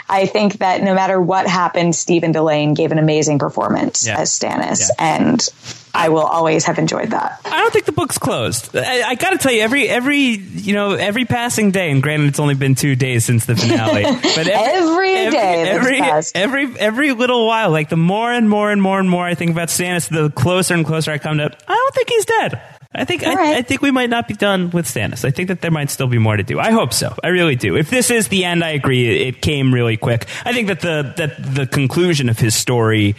I 0.08 0.26
think 0.26 0.58
that 0.58 0.82
no 0.82 0.94
matter 0.94 1.20
what 1.20 1.46
happened, 1.46 1.94
Stephen 1.94 2.32
Dillane 2.32 2.74
gave 2.74 2.90
an 2.92 2.98
amazing 2.98 3.38
performance 3.38 4.06
Yeah. 4.06 4.18
as 4.20 4.30
Stannis, 4.30 4.88
Yeah. 4.88 4.94
and 5.16 5.48
I 5.94 6.08
will 6.08 6.20
always 6.20 6.64
have 6.64 6.78
enjoyed 6.78 7.10
that. 7.10 7.40
I 7.44 7.60
don't 7.60 7.72
think 7.72 7.84
the 7.84 7.92
book's 7.92 8.18
closed. 8.18 8.76
I, 8.76 9.02
I 9.02 9.14
got 9.14 9.30
to 9.30 9.38
tell 9.38 9.52
you, 9.52 9.62
every 9.62 9.88
every 9.88 10.18
you 10.18 10.74
know 10.74 10.92
every 10.92 11.24
passing 11.24 11.70
day, 11.70 11.90
and 11.90 12.02
granted, 12.02 12.28
it's 12.28 12.40
only 12.40 12.54
been 12.54 12.74
two 12.74 12.96
days 12.96 13.24
since 13.24 13.46
the 13.46 13.54
finale, 13.56 14.02
but 14.34 14.48
Every 14.48 15.30
day 15.30 15.64
that's 15.64 16.32
every 16.34 16.64
every 16.64 16.80
every 16.80 17.12
little 17.12 17.46
while, 17.46 17.70
like 17.70 17.88
the 17.88 17.96
more 17.96 18.32
and 18.32 18.48
more 18.48 18.70
and 18.70 18.82
more 18.82 18.98
and 18.98 19.08
more 19.08 19.24
I 19.24 19.34
think 19.34 19.52
about 19.52 19.68
Stannis, 19.68 20.08
the 20.08 20.30
closer 20.30 20.74
and 20.74 20.84
closer 20.84 21.12
I 21.12 21.18
come 21.18 21.38
to. 21.38 21.44
I 21.44 21.74
don't 21.74 21.94
think 21.94 22.08
he's 22.10 22.24
dead. 22.24 22.60
I 22.94 23.04
think 23.04 23.24
I, 23.24 23.34
right. 23.34 23.56
I 23.56 23.62
think 23.62 23.82
we 23.82 23.90
might 23.90 24.08
not 24.10 24.28
be 24.28 24.34
done 24.34 24.70
with 24.70 24.86
Stannis. 24.86 25.24
I 25.24 25.30
think 25.30 25.48
that 25.48 25.60
there 25.60 25.70
might 25.70 25.90
still 25.90 26.06
be 26.06 26.18
more 26.18 26.36
to 26.36 26.44
do. 26.44 26.60
I 26.60 26.70
hope 26.70 26.92
so. 26.92 27.14
I 27.24 27.28
really 27.28 27.56
do. 27.56 27.76
If 27.76 27.90
this 27.90 28.10
is 28.10 28.28
the 28.28 28.44
end, 28.44 28.62
I 28.62 28.70
agree. 28.70 29.08
It, 29.08 29.26
it 29.34 29.42
came 29.42 29.74
really 29.74 29.96
quick. 29.96 30.26
I 30.44 30.52
think 30.52 30.68
that 30.68 30.80
the 30.80 31.12
that 31.16 31.54
the 31.54 31.66
conclusion 31.66 32.28
of 32.28 32.38
his 32.38 32.54
story, 32.54 33.16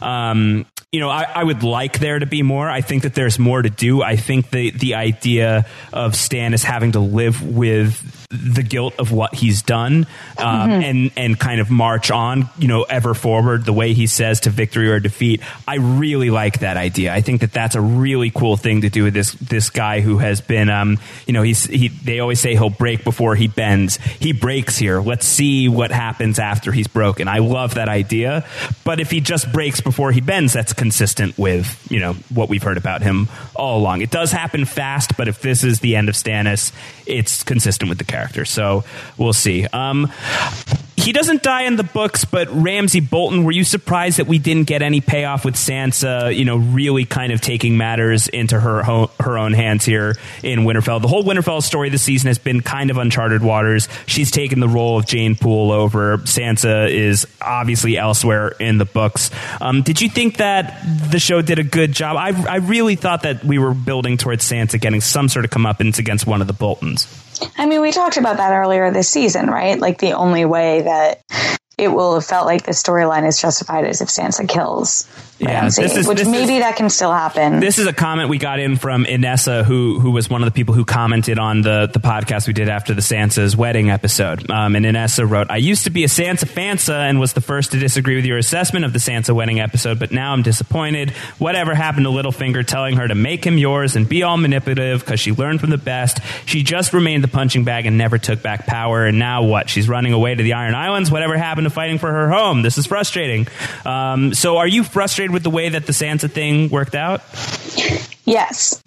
um, 0.00 0.64
you 0.92 1.00
know, 1.00 1.10
I, 1.10 1.26
I 1.34 1.44
would 1.44 1.62
like 1.62 1.98
there 1.98 2.18
to 2.18 2.24
be 2.24 2.42
more. 2.42 2.68
I 2.68 2.80
think 2.80 3.02
that 3.02 3.14
there's 3.14 3.38
more 3.38 3.60
to 3.60 3.68
do. 3.68 4.02
I 4.02 4.16
think 4.16 4.50
the 4.50 4.70
the 4.70 4.94
idea 4.94 5.66
of 5.92 6.12
Stannis 6.12 6.64
having 6.64 6.92
to 6.92 7.00
live 7.00 7.42
with 7.42 8.17
the 8.30 8.62
guilt 8.62 8.92
of 8.98 9.10
what 9.10 9.34
he's 9.34 9.62
done 9.62 10.06
um, 10.36 10.70
and 10.70 11.10
and 11.16 11.40
kind 11.40 11.62
of 11.62 11.70
march 11.70 12.10
on, 12.10 12.50
you 12.58 12.68
know, 12.68 12.82
ever 12.82 13.14
forward 13.14 13.64
the 13.64 13.72
way 13.72 13.94
he 13.94 14.06
says 14.06 14.40
to 14.40 14.50
victory 14.50 14.90
or 14.90 15.00
defeat. 15.00 15.40
I 15.66 15.76
really 15.76 16.28
like 16.28 16.60
that 16.60 16.76
idea. 16.76 17.14
I 17.14 17.22
think 17.22 17.40
that 17.40 17.52
that's 17.52 17.74
a 17.74 17.80
really 17.80 18.30
cool 18.30 18.58
thing 18.58 18.82
to 18.82 18.90
do 18.90 19.04
with 19.04 19.14
this 19.14 19.32
this 19.32 19.70
guy 19.70 20.02
who 20.02 20.18
has 20.18 20.42
been, 20.42 20.68
um, 20.68 20.98
you 21.26 21.32
know, 21.32 21.40
he's 21.40 21.64
he. 21.64 21.88
They 21.88 22.20
always 22.20 22.38
say 22.38 22.52
he'll 22.52 22.68
break 22.68 23.02
before 23.02 23.34
he 23.34 23.48
bends. 23.48 23.96
He 23.96 24.34
breaks 24.34 24.76
here. 24.76 25.00
Let's 25.00 25.26
see 25.26 25.70
what 25.70 25.90
happens 25.90 26.38
after 26.38 26.70
he's 26.70 26.86
broken. 26.86 27.28
I 27.28 27.38
love 27.38 27.76
that 27.76 27.88
idea. 27.88 28.44
But 28.84 29.00
if 29.00 29.10
he 29.10 29.22
just 29.22 29.50
breaks 29.52 29.80
before 29.80 30.12
he 30.12 30.20
bends, 30.20 30.52
that's 30.52 30.74
consistent 30.74 31.38
with 31.38 31.90
you 31.90 32.00
know 32.00 32.12
what 32.28 32.50
we've 32.50 32.62
heard 32.62 32.76
about 32.76 33.00
him 33.00 33.28
all 33.56 33.78
along. 33.78 34.02
It 34.02 34.10
does 34.10 34.32
happen 34.32 34.66
fast, 34.66 35.16
but 35.16 35.28
if 35.28 35.40
this 35.40 35.64
is 35.64 35.80
the 35.80 35.96
end 35.96 36.10
of 36.10 36.14
Stannis, 36.14 36.72
it's 37.06 37.42
consistent 37.42 37.88
with 37.88 37.96
the 37.96 38.04
character. 38.04 38.17
So 38.44 38.84
we'll 39.16 39.32
see. 39.32 39.66
Um, 39.66 40.12
he 41.08 41.12
doesn't 41.12 41.42
die 41.42 41.62
in 41.62 41.76
the 41.76 41.84
books, 41.84 42.24
but 42.24 42.48
Ramsay 42.50 43.00
Bolton, 43.00 43.44
were 43.44 43.52
you 43.52 43.64
surprised 43.64 44.18
that 44.18 44.26
we 44.26 44.38
didn't 44.38 44.64
get 44.64 44.82
any 44.82 45.00
payoff 45.00 45.44
with 45.44 45.54
Sansa? 45.54 46.36
You 46.36 46.44
know, 46.44 46.56
really 46.56 47.04
kind 47.04 47.32
of 47.32 47.40
taking 47.40 47.78
matters 47.78 48.26
into 48.28 48.58
her 48.58 48.82
ho- 48.82 49.10
her 49.20 49.38
own 49.38 49.54
hands 49.54 49.84
here 49.84 50.16
in 50.42 50.60
Winterfell. 50.60 51.00
The 51.00 51.08
whole 51.08 51.22
Winterfell 51.22 51.62
story 51.62 51.88
this 51.88 52.02
season 52.02 52.26
has 52.26 52.38
been 52.38 52.60
kind 52.60 52.90
of 52.90 52.98
uncharted 52.98 53.42
waters. 53.42 53.88
She's 54.06 54.30
taken 54.30 54.60
the 54.60 54.68
role 54.68 54.98
of 54.98 55.06
Jeyne 55.06 55.36
Poole 55.36 55.70
over. 55.70 56.18
Sansa 56.18 56.90
is 56.90 57.26
obviously 57.40 57.96
elsewhere 57.96 58.48
in 58.60 58.78
the 58.78 58.84
books. 58.84 59.30
Um, 59.62 59.82
did 59.82 60.02
you 60.02 60.10
think 60.10 60.38
that 60.38 60.84
the 61.10 61.20
show 61.20 61.40
did 61.40 61.58
a 61.58 61.64
good 61.64 61.92
job? 61.92 62.16
I, 62.16 62.32
I 62.46 62.56
really 62.56 62.96
thought 62.96 63.22
that 63.22 63.44
we 63.44 63.58
were 63.58 63.72
building 63.72 64.18
towards 64.18 64.44
Sansa 64.44 64.80
getting 64.80 65.00
some 65.00 65.28
sort 65.28 65.44
of 65.44 65.52
comeuppance 65.52 65.98
against 65.98 66.26
one 66.26 66.40
of 66.40 66.48
the 66.48 66.52
Boltons. 66.52 67.06
I 67.56 67.66
mean, 67.66 67.80
we 67.80 67.92
talked 67.92 68.16
about 68.16 68.38
that 68.38 68.52
earlier 68.52 68.90
this 68.90 69.08
season, 69.08 69.46
right? 69.48 69.78
Like 69.78 69.98
the 69.98 70.12
only 70.12 70.44
way 70.44 70.82
that 70.82 71.22
it 71.76 71.88
will 71.88 72.14
have 72.14 72.24
felt 72.26 72.46
like 72.46 72.64
the 72.64 72.72
storyline 72.72 73.26
is 73.26 73.40
justified 73.40 73.84
is 73.84 74.00
if 74.00 74.08
Sansa 74.08 74.48
kills 74.48 75.06
yeah, 75.38 75.60
Ramsay, 75.60 75.82
this 75.82 75.96
is, 75.96 76.08
which 76.08 76.18
this 76.18 76.28
maybe 76.28 76.54
is, 76.54 76.62
that 76.62 76.74
can 76.76 76.90
still 76.90 77.12
happen. 77.12 77.60
This 77.60 77.78
is 77.78 77.86
a 77.86 77.92
comment 77.92 78.28
we 78.28 78.38
got 78.38 78.58
in 78.58 78.76
from 78.76 79.04
Inessa, 79.04 79.64
who 79.64 80.00
who 80.00 80.10
was 80.10 80.28
one 80.28 80.42
of 80.42 80.46
the 80.46 80.52
people 80.52 80.74
who 80.74 80.84
commented 80.84 81.38
on 81.38 81.62
the 81.62 81.88
the 81.92 82.00
podcast 82.00 82.48
we 82.48 82.52
did 82.52 82.68
after 82.68 82.92
the 82.92 83.00
Sansa's 83.00 83.56
wedding 83.56 83.88
episode. 83.88 84.50
Um, 84.50 84.74
and 84.74 84.84
Inessa 84.84 85.28
wrote, 85.28 85.48
"I 85.48 85.58
used 85.58 85.84
to 85.84 85.90
be 85.90 86.02
a 86.02 86.08
Sansa 86.08 86.46
fansa 86.46 87.08
and 87.08 87.20
was 87.20 87.34
the 87.34 87.40
first 87.40 87.70
to 87.70 87.78
disagree 87.78 88.16
with 88.16 88.24
your 88.24 88.36
assessment 88.36 88.84
of 88.84 88.92
the 88.92 88.98
Sansa 88.98 89.32
wedding 89.32 89.60
episode, 89.60 90.00
but 90.00 90.10
now 90.10 90.32
I'm 90.32 90.42
disappointed. 90.42 91.10
Whatever 91.38 91.72
happened 91.72 92.06
to 92.06 92.10
Littlefinger 92.10 92.66
telling 92.66 92.96
her 92.96 93.06
to 93.06 93.14
make 93.14 93.44
him 93.44 93.58
yours 93.58 93.94
and 93.94 94.08
be 94.08 94.24
all 94.24 94.38
manipulative 94.38 95.00
because 95.00 95.20
she 95.20 95.30
learned 95.30 95.60
from 95.60 95.70
the 95.70 95.78
best? 95.78 96.18
She 96.46 96.64
just 96.64 96.92
remained 96.92 97.22
the 97.22 97.28
punching 97.28 97.62
bag 97.62 97.86
and 97.86 97.96
never 97.96 98.18
took 98.18 98.42
back 98.42 98.66
power. 98.66 99.06
And 99.06 99.20
now 99.20 99.44
what? 99.44 99.70
She's 99.70 99.88
running 99.88 100.12
away 100.12 100.34
to 100.34 100.42
the 100.42 100.54
Iron 100.54 100.74
Islands. 100.74 101.12
Whatever 101.12 101.38
happened 101.38 101.66
to 101.66 101.70
fighting 101.70 101.98
for 101.98 102.10
her 102.10 102.28
home? 102.28 102.62
This 102.62 102.76
is 102.76 102.86
frustrating. 102.86 103.46
Um, 103.84 104.34
so, 104.34 104.56
are 104.56 104.66
you 104.66 104.82
frustrated?" 104.82 105.27
Frustrated 105.28 105.32
with 105.32 105.42
the 105.42 105.50
way 105.50 105.68
that 105.70 105.86
the 105.86 105.92
Sansa 105.92 106.30
thing 106.30 106.68
worked 106.70 106.94
out? 106.94 107.22
Yes. 108.24 108.82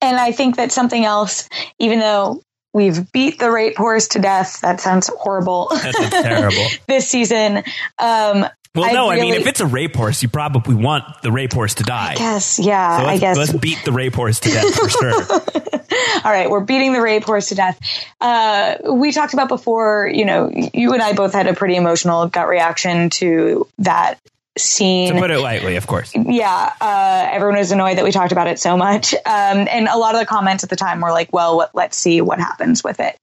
And 0.00 0.16
I 0.16 0.32
think 0.32 0.56
that 0.56 0.72
something 0.72 1.04
else, 1.04 1.48
even 1.78 2.00
though 2.00 2.42
we've 2.72 3.10
beat 3.12 3.38
the 3.38 3.50
rape 3.50 3.76
horse 3.76 4.08
to 4.08 4.18
death, 4.18 4.60
that 4.60 4.80
sounds 4.80 5.08
horrible. 5.08 5.68
That 5.70 5.94
sounds 5.94 6.10
terrible. 6.22 6.66
this 6.86 7.08
season. 7.08 7.64
Um, 7.98 8.46
well, 8.74 8.92
no, 8.92 9.08
I, 9.08 9.14
really, 9.14 9.28
I, 9.28 9.30
mean, 9.32 9.40
if 9.40 9.46
it's 9.46 9.60
a 9.60 9.66
rape 9.66 9.96
horse, 9.96 10.22
you 10.22 10.28
probably 10.28 10.74
want 10.74 11.04
the 11.22 11.32
rape 11.32 11.54
horse 11.54 11.74
to 11.76 11.82
die. 11.82 12.16
Yes, 12.18 12.58
yeah, 12.58 12.98
so 12.98 13.06
I 13.06 13.16
guess. 13.16 13.38
Let's 13.38 13.52
beat 13.54 13.78
the 13.86 13.92
rape 13.92 14.14
horse 14.14 14.38
to 14.40 14.50
death 14.50 14.74
for 14.74 14.88
sure. 14.90 15.12
All 16.24 16.30
right, 16.30 16.50
we're 16.50 16.60
beating 16.60 16.92
the 16.92 17.00
rape 17.00 17.24
horse 17.24 17.48
to 17.48 17.54
death. 17.54 17.80
Uh, 18.20 18.76
we 18.92 19.12
talked 19.12 19.32
about 19.32 19.48
before, 19.48 20.10
you 20.12 20.26
know, 20.26 20.50
you 20.52 20.92
and 20.92 21.00
I 21.00 21.14
both 21.14 21.32
had 21.32 21.46
a 21.46 21.54
pretty 21.54 21.76
emotional 21.76 22.26
gut 22.28 22.48
reaction 22.48 23.08
to 23.10 23.66
that 23.78 24.18
scene. 24.58 25.14
To 25.14 25.20
put 25.20 25.30
it 25.30 25.40
lightly, 25.40 25.76
of 25.76 25.86
course. 25.86 26.12
Yeah, 26.14 26.72
uh, 26.80 27.28
everyone 27.30 27.58
was 27.58 27.72
annoyed 27.72 27.98
that 27.98 28.04
we 28.04 28.12
talked 28.12 28.32
about 28.32 28.46
it 28.46 28.58
so 28.58 28.76
much, 28.76 29.14
um, 29.14 29.68
and 29.68 29.88
a 29.88 29.96
lot 29.96 30.14
of 30.14 30.20
the 30.20 30.26
comments 30.26 30.64
at 30.64 30.70
the 30.70 30.76
time 30.76 31.00
were 31.00 31.10
like, 31.10 31.32
"Well, 31.32 31.56
what, 31.56 31.74
let's 31.74 31.96
see 31.96 32.20
what 32.20 32.38
happens 32.38 32.82
with 32.82 33.00
it." 33.00 33.16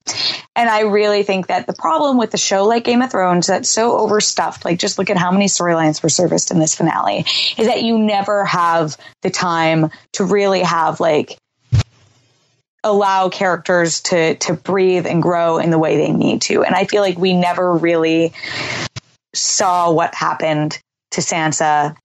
And 0.56 0.70
I 0.70 0.82
really 0.82 1.24
think 1.24 1.48
that 1.48 1.68
the 1.68 1.74
problem 1.74 2.18
with 2.18 2.32
the 2.32 2.38
show 2.38 2.66
like 2.66 2.84
Game 2.84 3.02
of 3.02 3.12
Thrones 3.12 3.48
that's 3.48 3.70
so 3.70 3.98
overstuffed, 3.98 4.66
like 4.66 4.80
just 4.80 4.98
look 4.98 5.10
at 5.10 5.18
how 5.18 5.32
many 5.32 5.46
storylines 5.46 6.04
were 6.04 6.10
serviced 6.10 6.52
in 6.52 6.60
this 6.60 6.76
finale, 6.76 7.26
is 7.58 7.68
that 7.68 7.84
you 7.84 7.98
never 7.98 8.46
have 8.46 8.98
the 9.22 9.30
time 9.30 9.90
to 10.14 10.26
really 10.26 10.62
have 10.62 11.00
like 11.00 11.38
allow 12.84 13.30
characters 13.30 14.02
to 14.02 14.36
to 14.36 14.54
breathe 14.54 15.08
and 15.08 15.24
grow 15.24 15.58
in 15.58 15.70
the 15.70 15.80
way 15.80 15.98
they 15.98 16.12
need 16.12 16.42
to. 16.44 16.64
And 16.64 16.76
I 16.76 16.86
feel 16.86 17.02
like 17.02 17.18
we 17.18 17.34
never 17.34 17.74
really 17.74 18.34
saw 19.34 19.92
what 19.92 20.14
happened 20.14 20.80
to 21.14 21.22
Sansa 21.22 21.96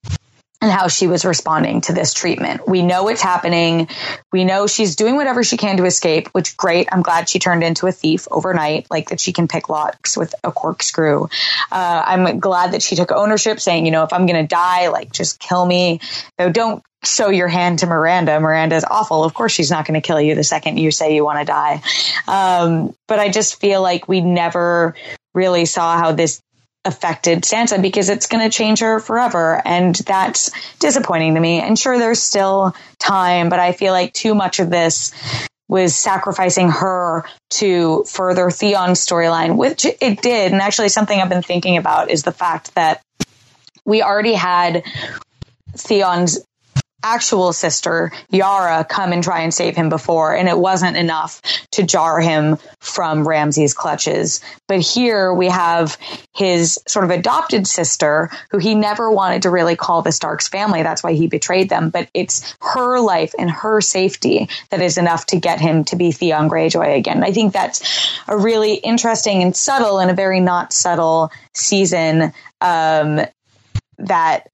and 0.61 0.73
how 0.73 0.89
she 0.89 1.07
was 1.07 1.25
responding 1.25 1.81
to 1.83 1.93
this 1.93 2.13
treatment. 2.13 2.67
We 2.67 2.83
know 2.83 3.09
it's 3.09 3.23
happening. 3.23 3.89
We 4.33 4.45
know 4.45 4.67
she's 4.67 4.97
doing 4.97 5.15
whatever 5.15 5.45
she 5.45 5.57
can 5.57 5.77
to 5.77 5.85
escape, 5.85 6.29
which 6.29 6.57
great. 6.57 6.89
I'm 6.91 7.03
glad 7.03 7.29
she 7.29 7.39
turned 7.39 7.63
into 7.63 7.87
a 7.87 7.93
thief 7.93 8.27
overnight, 8.31 8.89
like 8.91 9.11
that 9.11 9.21
she 9.21 9.33
can 9.33 9.47
pick 9.47 9.69
locks 9.69 10.17
with 10.17 10.35
a 10.43 10.51
corkscrew. 10.51 11.29
Uh, 11.71 12.03
I'm 12.05 12.41
glad 12.41 12.73
that 12.73 12.83
she 12.83 12.97
took 12.97 13.13
ownership, 13.13 13.61
saying, 13.61 13.87
you 13.87 13.93
know, 13.93 14.03
if 14.03 14.13
I'm 14.13 14.27
going 14.27 14.43
to 14.43 14.49
die, 14.49 14.89
like 14.89 15.13
just 15.13 15.39
kill 15.39 15.65
me. 15.65 16.01
Don't 16.39 16.83
show 17.05 17.29
your 17.29 17.49
hand 17.49 17.79
to 17.81 17.87
Myranda. 17.87 18.41
Myranda's 18.41 18.85
awful. 18.85 19.23
Of 19.23 19.35
course, 19.35 19.53
she's 19.53 19.71
not 19.71 19.87
going 19.87 20.01
to 20.01 20.05
kill 20.05 20.21
you 20.21 20.35
the 20.35 20.43
second 20.43 20.79
you 20.79 20.91
say 20.91 21.15
you 21.15 21.25
want 21.25 21.39
to 21.39 21.45
die. 21.45 21.83
Um, 22.27 22.95
but 23.07 23.21
I 23.21 23.29
just 23.29 23.61
feel 23.61 23.81
like 23.81 24.09
we 24.09 24.21
never 24.21 24.97
really 25.35 25.67
saw 25.67 25.97
how 25.97 26.11
this 26.11 26.43
affected 26.89 27.43
Sansa 27.43 27.80
because 27.80 28.09
it's 28.09 28.26
going 28.26 28.49
to 28.49 28.55
change 28.55 28.80
her 28.80 28.99
forever. 28.99 29.62
And 29.64 29.95
that's 29.95 30.51
disappointing 30.80 31.34
to 31.34 31.41
me. 31.41 31.61
And 31.61 31.78
sure, 31.78 31.99
there's 31.99 32.20
still 32.20 32.74
time, 32.99 33.49
but 33.49 33.61
I 33.61 33.72
feel 33.72 33.93
like 33.93 34.12
too 34.12 34.34
much 34.34 34.59
of 34.59 34.70
this 34.70 35.12
was 35.68 35.95
sacrificing 35.95 36.70
her 36.70 37.24
to 37.51 38.05
further 38.05 38.51
Theon's 38.51 39.07
storyline, 39.07 39.57
which 39.57 39.84
it 39.84 40.22
did. 40.22 40.53
And 40.53 40.62
actually, 40.62 40.89
something 40.89 41.20
I've 41.20 41.28
been 41.28 41.43
thinking 41.43 41.76
about 41.76 42.11
is 42.11 42.22
the 42.22 42.32
fact 42.32 42.74
that 42.74 43.03
we 43.84 44.03
already 44.03 44.34
had 44.34 44.82
Theon's 45.76 46.41
actual 47.03 47.53
sister, 47.53 48.11
Yara, 48.30 48.84
come 48.84 49.12
and 49.12 49.22
try 49.22 49.40
and 49.42 49.55
save 49.55 49.76
him 49.76 49.88
before, 49.88 50.34
and 50.34 50.49
it 50.49 50.59
wasn't 50.59 50.96
enough 50.96 51.40
to 51.72 51.82
jar 51.82 52.20
him 52.20 52.59
from 52.80 53.26
Ramsay's 53.26 53.74
clutches. 53.74 54.40
But 54.66 54.80
here 54.80 55.32
we 55.32 55.49
have 55.49 55.96
his 56.34 56.78
sort 56.88 57.05
of 57.05 57.11
adopted 57.11 57.66
sister, 57.66 58.30
who 58.51 58.59
he 58.59 58.74
never 58.74 59.11
wanted 59.11 59.42
to 59.42 59.51
really 59.51 59.76
call 59.76 60.03
the 60.03 60.12
Starks 60.12 60.49
family. 60.49 60.82
That's 60.82 61.03
why 61.03 61.12
he 61.12 61.28
betrayed 61.28 61.68
them. 61.68 61.90
But 61.90 62.09
it's 62.14 62.57
her 62.61 62.99
life 62.99 63.32
and 63.38 63.51
her 63.51 63.80
safety 63.80 64.49
that 64.70 64.80
is 64.80 64.99
enough 64.99 65.26
to 65.26 65.38
get 65.38 65.61
him 65.61 65.84
to 65.84 65.96
be 65.96 66.11
Theon 66.11 66.51
Greyjoy 66.51 66.96
again. 66.96 67.22
I 67.22 67.32
think 67.32 67.53
that's 67.53 68.11
a 68.26 68.36
really 68.36 68.74
interesting 68.74 69.42
and 69.42 69.57
subtle 69.57 70.01
and 70.01 70.11
a 70.11 70.14
very 70.14 70.40
not 70.40 70.72
subtle 70.72 71.30
season 71.55 72.32
um, 72.61 73.20
that 73.99 74.49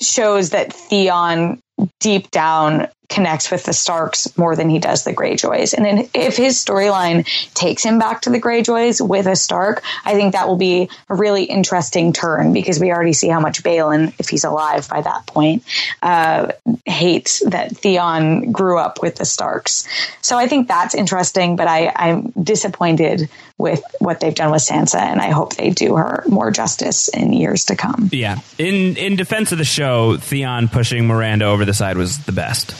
shows 0.00 0.50
that 0.50 0.72
Theon 0.72 1.60
deep 2.00 2.30
down 2.30 2.88
connects 3.12 3.50
with 3.50 3.64
the 3.64 3.72
Starks 3.72 4.36
more 4.38 4.56
than 4.56 4.70
he 4.70 4.78
does 4.78 5.04
the 5.04 5.12
Greyjoys. 5.12 5.74
And 5.74 5.84
then 5.84 6.08
if 6.14 6.36
his 6.36 6.56
storyline 6.56 7.26
takes 7.54 7.82
him 7.82 7.98
back 7.98 8.22
to 8.22 8.30
the 8.30 8.40
Greyjoys 8.40 9.06
with 9.06 9.26
a 9.26 9.36
Stark, 9.36 9.82
I 10.04 10.14
think 10.14 10.32
that 10.32 10.48
will 10.48 10.56
be 10.56 10.88
a 11.08 11.14
really 11.14 11.44
interesting 11.44 12.12
turn 12.12 12.52
because 12.52 12.80
we 12.80 12.90
already 12.90 13.12
see 13.12 13.28
how 13.28 13.40
much 13.40 13.62
Balon, 13.62 14.14
if 14.18 14.28
he's 14.28 14.44
alive 14.44 14.88
by 14.88 15.02
that 15.02 15.26
point, 15.26 15.64
uh, 16.02 16.52
hates 16.86 17.42
that 17.50 17.76
Theon 17.76 18.50
grew 18.50 18.78
up 18.78 19.02
with 19.02 19.16
the 19.16 19.24
Starks. 19.24 19.86
So 20.22 20.38
I 20.38 20.48
think 20.48 20.68
that's 20.68 20.94
interesting, 20.94 21.56
but 21.56 21.68
I, 21.68 21.92
I'm 21.94 22.32
disappointed 22.42 23.28
with 23.58 23.82
what 24.00 24.20
they've 24.20 24.34
done 24.34 24.50
with 24.50 24.62
Sansa, 24.62 25.00
and 25.00 25.20
I 25.20 25.30
hope 25.30 25.54
they 25.54 25.70
do 25.70 25.96
her 25.96 26.24
more 26.28 26.50
justice 26.50 27.08
in 27.08 27.32
years 27.32 27.66
to 27.66 27.76
come. 27.76 28.10
Yeah. 28.12 28.40
In 28.58 28.96
in 28.96 29.16
defense 29.16 29.52
of 29.52 29.58
the 29.58 29.64
show, 29.64 30.16
Theon 30.16 30.68
pushing 30.68 31.04
Myranda 31.04 31.42
over 31.42 31.64
the 31.64 31.74
side 31.74 31.96
was 31.96 32.18
the 32.24 32.32
best. 32.32 32.72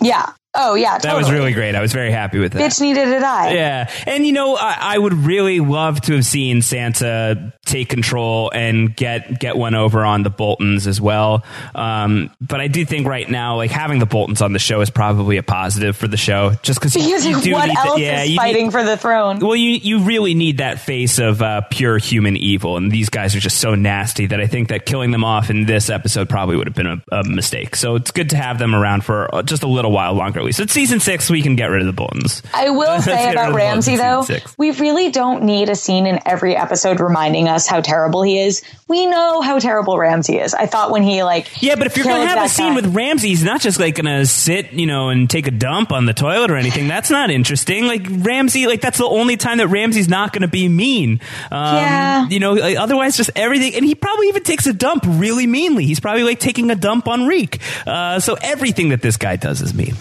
Yeah. 0.00 0.32
Oh 0.58 0.74
yeah, 0.74 0.92
totally. 0.98 1.12
that 1.12 1.16
was 1.18 1.30
really 1.30 1.52
great. 1.52 1.74
I 1.74 1.80
was 1.82 1.92
very 1.92 2.10
happy 2.10 2.38
with 2.38 2.52
that. 2.52 2.62
Bitch 2.62 2.80
needed 2.80 3.04
to 3.04 3.20
die. 3.20 3.52
Yeah, 3.52 3.90
and 4.06 4.26
you 4.26 4.32
know, 4.32 4.56
I, 4.56 4.94
I, 4.94 4.98
would 4.98 5.12
really 5.12 5.60
love 5.60 6.00
to 6.02 6.14
have 6.14 6.24
seen 6.24 6.58
Sansa 6.58 7.52
take 7.66 7.90
control 7.90 8.50
and 8.54 8.96
get 8.96 9.38
get 9.38 9.56
one 9.56 9.74
over 9.74 10.02
on 10.02 10.22
the 10.22 10.30
Boltons 10.30 10.86
as 10.86 10.98
well. 10.98 11.44
Um, 11.74 12.30
but 12.40 12.60
I 12.60 12.68
do 12.68 12.86
think 12.86 13.06
right 13.06 13.28
now, 13.28 13.56
like 13.56 13.70
having 13.70 13.98
the 13.98 14.06
Boltons 14.06 14.40
on 14.40 14.54
the 14.54 14.58
show 14.58 14.80
is 14.80 14.88
probably 14.88 15.36
a 15.36 15.42
positive 15.42 15.94
for 15.94 16.08
the 16.08 16.16
show, 16.16 16.54
just 16.62 16.80
because 16.80 16.94
you, 16.96 17.02
you 17.02 17.40
do 17.42 17.52
what 17.52 17.68
else 17.68 18.00
yeah, 18.00 18.22
is 18.22 18.34
fighting 18.36 18.66
need, 18.66 18.72
for 18.72 18.82
the 18.82 18.96
throne. 18.96 19.40
Well, 19.40 19.56
you 19.56 19.72
you 19.72 20.04
really 20.04 20.32
need 20.32 20.58
that 20.58 20.80
face 20.80 21.18
of 21.18 21.42
uh, 21.42 21.60
pure 21.70 21.98
human 21.98 22.36
evil, 22.36 22.78
and 22.78 22.90
these 22.90 23.10
guys 23.10 23.36
are 23.36 23.40
just 23.40 23.58
so 23.58 23.74
nasty 23.74 24.26
that 24.26 24.40
I 24.40 24.46
think 24.46 24.68
that 24.68 24.86
killing 24.86 25.10
them 25.10 25.22
off 25.22 25.50
in 25.50 25.66
this 25.66 25.90
episode 25.90 26.30
probably 26.30 26.56
would 26.56 26.66
have 26.66 26.76
been 26.76 26.86
a, 26.86 27.02
a 27.12 27.24
mistake. 27.24 27.76
So 27.76 27.96
it's 27.96 28.10
good 28.10 28.30
to 28.30 28.38
have 28.38 28.58
them 28.58 28.74
around 28.74 29.04
for 29.04 29.28
just 29.44 29.62
a 29.62 29.68
little 29.68 29.92
while 29.92 30.14
longer 30.14 30.45
least. 30.46 30.60
It's 30.60 30.72
season 30.72 31.00
six. 31.00 31.28
We 31.28 31.42
can 31.42 31.56
get 31.56 31.66
rid 31.66 31.82
of 31.82 31.86
the 31.86 31.92
Boltons. 31.92 32.42
I 32.54 32.70
will 32.70 33.00
say 33.02 33.30
about 33.30 33.54
Ramsay 33.54 33.96
though, 33.96 34.26
we 34.56 34.70
really 34.72 35.10
don't 35.10 35.44
need 35.44 35.68
a 35.68 35.76
scene 35.76 36.06
in 36.06 36.20
every 36.24 36.56
episode 36.56 37.00
reminding 37.00 37.48
us 37.48 37.66
how 37.66 37.80
terrible 37.80 38.22
he 38.22 38.40
is. 38.40 38.62
We 38.88 39.06
know 39.06 39.40
how 39.40 39.58
terrible 39.58 39.98
Ramsay 39.98 40.38
is. 40.38 40.54
I 40.54 40.66
thought 40.66 40.90
when 40.90 41.02
he 41.02 41.22
like 41.22 41.62
yeah, 41.62 41.74
but 41.74 41.86
if 41.86 41.96
you're 41.96 42.06
gonna 42.06 42.26
have 42.26 42.44
a 42.44 42.48
scene 42.48 42.70
guy, 42.70 42.76
with 42.76 42.94
Ramsay, 42.94 43.28
he's 43.28 43.44
not 43.44 43.60
just 43.60 43.80
like 43.80 43.96
gonna 43.96 44.24
sit, 44.24 44.72
you 44.72 44.86
know, 44.86 45.08
and 45.08 45.28
take 45.28 45.46
a 45.46 45.50
dump 45.50 45.92
on 45.92 46.06
the 46.06 46.14
toilet 46.14 46.50
or 46.50 46.56
anything. 46.56 46.88
That's 46.88 47.10
not 47.10 47.30
interesting. 47.30 47.86
Like 47.86 48.06
Ramsay, 48.08 48.66
like 48.66 48.80
that's 48.80 48.98
the 48.98 49.06
only 49.06 49.36
time 49.36 49.58
that 49.58 49.68
Ramsay's 49.68 50.08
not 50.08 50.32
gonna 50.32 50.48
be 50.48 50.68
mean. 50.68 51.20
Um, 51.50 51.76
yeah, 51.76 52.28
you 52.28 52.38
know, 52.38 52.52
like, 52.52 52.76
otherwise 52.76 53.16
just 53.16 53.30
everything. 53.34 53.74
And 53.74 53.84
he 53.84 53.94
probably 53.94 54.28
even 54.28 54.44
takes 54.44 54.66
a 54.66 54.72
dump 54.72 55.04
really 55.06 55.46
meanly. 55.46 55.84
He's 55.84 56.00
probably 56.00 56.22
like 56.22 56.38
taking 56.38 56.70
a 56.70 56.76
dump 56.76 57.08
on 57.08 57.26
Reek. 57.26 57.60
Uh, 57.86 58.20
so 58.20 58.36
everything 58.40 58.90
that 58.90 59.02
this 59.02 59.16
guy 59.16 59.36
does 59.36 59.60
is 59.62 59.74
mean. 59.74 59.96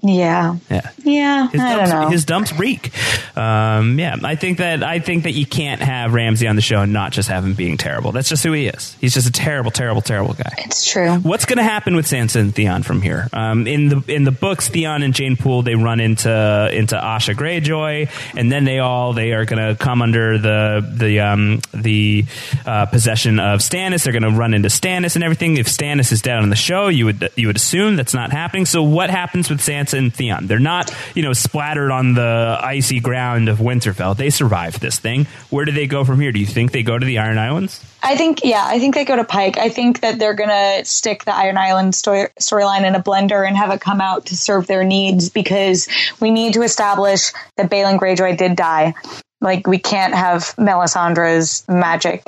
Yeah. 0.00 0.56
Yeah. 0.70 0.90
Yeah. 1.02 1.48
His 1.48 1.60
I 1.60 1.74
dumps, 1.76 1.90
don't 1.90 2.00
know. 2.02 2.08
His 2.10 2.24
dumps 2.24 2.52
reek. 2.58 2.92
Um, 3.36 3.98
yeah, 3.98 4.16
I 4.22 4.36
think 4.36 4.58
that 4.58 4.82
I 4.82 4.98
think 5.00 5.24
that 5.24 5.32
you 5.32 5.46
can't 5.46 5.80
have 5.80 6.14
Ramsay 6.14 6.46
on 6.46 6.56
the 6.56 6.62
show 6.62 6.80
and 6.82 6.92
not 6.92 7.12
just 7.12 7.28
have 7.28 7.44
him 7.44 7.54
being 7.54 7.76
terrible. 7.76 8.12
That's 8.12 8.28
just 8.28 8.44
who 8.44 8.52
he 8.52 8.66
is. 8.66 8.96
He's 9.00 9.14
just 9.14 9.28
a 9.28 9.32
terrible, 9.32 9.70
terrible, 9.70 10.02
terrible 10.02 10.34
guy. 10.34 10.52
it's 10.58 10.88
true. 10.90 11.14
What's 11.16 11.44
going 11.46 11.58
to 11.58 11.64
happen 11.64 11.96
with 11.96 12.06
Sansa 12.06 12.40
and 12.40 12.54
Theon 12.54 12.82
from 12.84 13.02
here? 13.02 13.28
Um, 13.32 13.66
in 13.66 13.88
the 13.88 14.04
in 14.08 14.24
the 14.24 14.30
books, 14.30 14.68
Theon 14.68 15.02
and 15.02 15.14
Jeyne 15.14 15.36
Poole 15.36 15.62
they 15.62 15.74
run 15.74 15.98
into 16.00 16.30
into 16.72 16.96
Asha 16.96 17.34
Greyjoy, 17.34 18.08
and 18.36 18.52
then 18.52 18.64
they 18.64 18.78
all 18.78 19.12
they 19.12 19.32
are 19.32 19.44
going 19.44 19.66
to 19.68 19.76
come 19.76 20.00
under 20.02 20.38
the 20.38 20.88
the 20.96 21.20
um, 21.20 21.60
the 21.74 22.24
uh, 22.66 22.86
possession 22.86 23.40
of 23.40 23.60
Stannis. 23.60 24.04
They're 24.04 24.12
going 24.12 24.22
to 24.32 24.38
run 24.38 24.54
into 24.54 24.68
Stannis 24.68 25.16
and 25.16 25.24
everything. 25.24 25.56
If 25.56 25.66
Stannis 25.66 26.12
is 26.12 26.22
dead 26.22 26.38
on 26.38 26.50
the 26.50 26.56
show, 26.56 26.88
you 26.88 27.04
would 27.06 27.30
you 27.36 27.48
would 27.48 27.56
assume 27.56 27.96
that's 27.96 28.14
not 28.14 28.30
happening. 28.32 28.64
So 28.64 28.82
what 28.82 29.10
happens 29.10 29.50
with 29.50 29.60
Sansa 29.60 29.87
and 29.92 30.14
Theon? 30.14 30.46
They're 30.46 30.58
not 30.58 30.94
you 31.14 31.22
know 31.22 31.32
splattered 31.32 31.90
on 31.90 32.14
the 32.14 32.58
icy 32.62 33.00
ground 33.00 33.48
of 33.48 33.58
Winterfell. 33.58 34.16
They 34.16 34.30
survived 34.30 34.80
this 34.80 34.98
thing. 34.98 35.26
Where 35.50 35.64
do 35.64 35.72
they 35.72 35.86
go 35.86 36.04
from 36.04 36.20
here? 36.20 36.32
Do 36.32 36.40
you 36.40 36.46
think 36.46 36.72
they 36.72 36.82
go 36.82 36.98
to 36.98 37.04
the 37.04 37.18
Iron 37.18 37.38
Islands? 37.38 37.84
I 38.02 38.16
think, 38.16 38.44
yeah, 38.44 38.64
I 38.64 38.78
think 38.78 38.94
they 38.94 39.04
go 39.04 39.16
to 39.16 39.24
Pike. 39.24 39.58
I 39.58 39.70
think 39.70 40.00
that 40.00 40.18
they're 40.18 40.34
going 40.34 40.50
to 40.50 40.84
stick 40.84 41.24
the 41.24 41.34
Iron 41.34 41.58
Island 41.58 41.94
story, 41.96 42.28
storyline 42.40 42.86
in 42.86 42.94
a 42.94 43.02
blender 43.02 43.46
and 43.46 43.56
have 43.56 43.70
it 43.72 43.80
come 43.80 44.00
out 44.00 44.26
to 44.26 44.36
serve 44.36 44.68
their 44.68 44.84
needs 44.84 45.30
because 45.30 45.88
we 46.20 46.30
need 46.30 46.54
to 46.54 46.62
establish 46.62 47.32
that 47.56 47.70
Balon 47.70 47.98
Greyjoy 47.98 48.36
did 48.38 48.54
die. 48.54 48.94
Like, 49.40 49.66
we 49.66 49.78
can't 49.78 50.14
have 50.14 50.54
Melisandre's 50.56 51.66
magic 51.68 52.22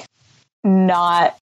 not. 0.64 1.36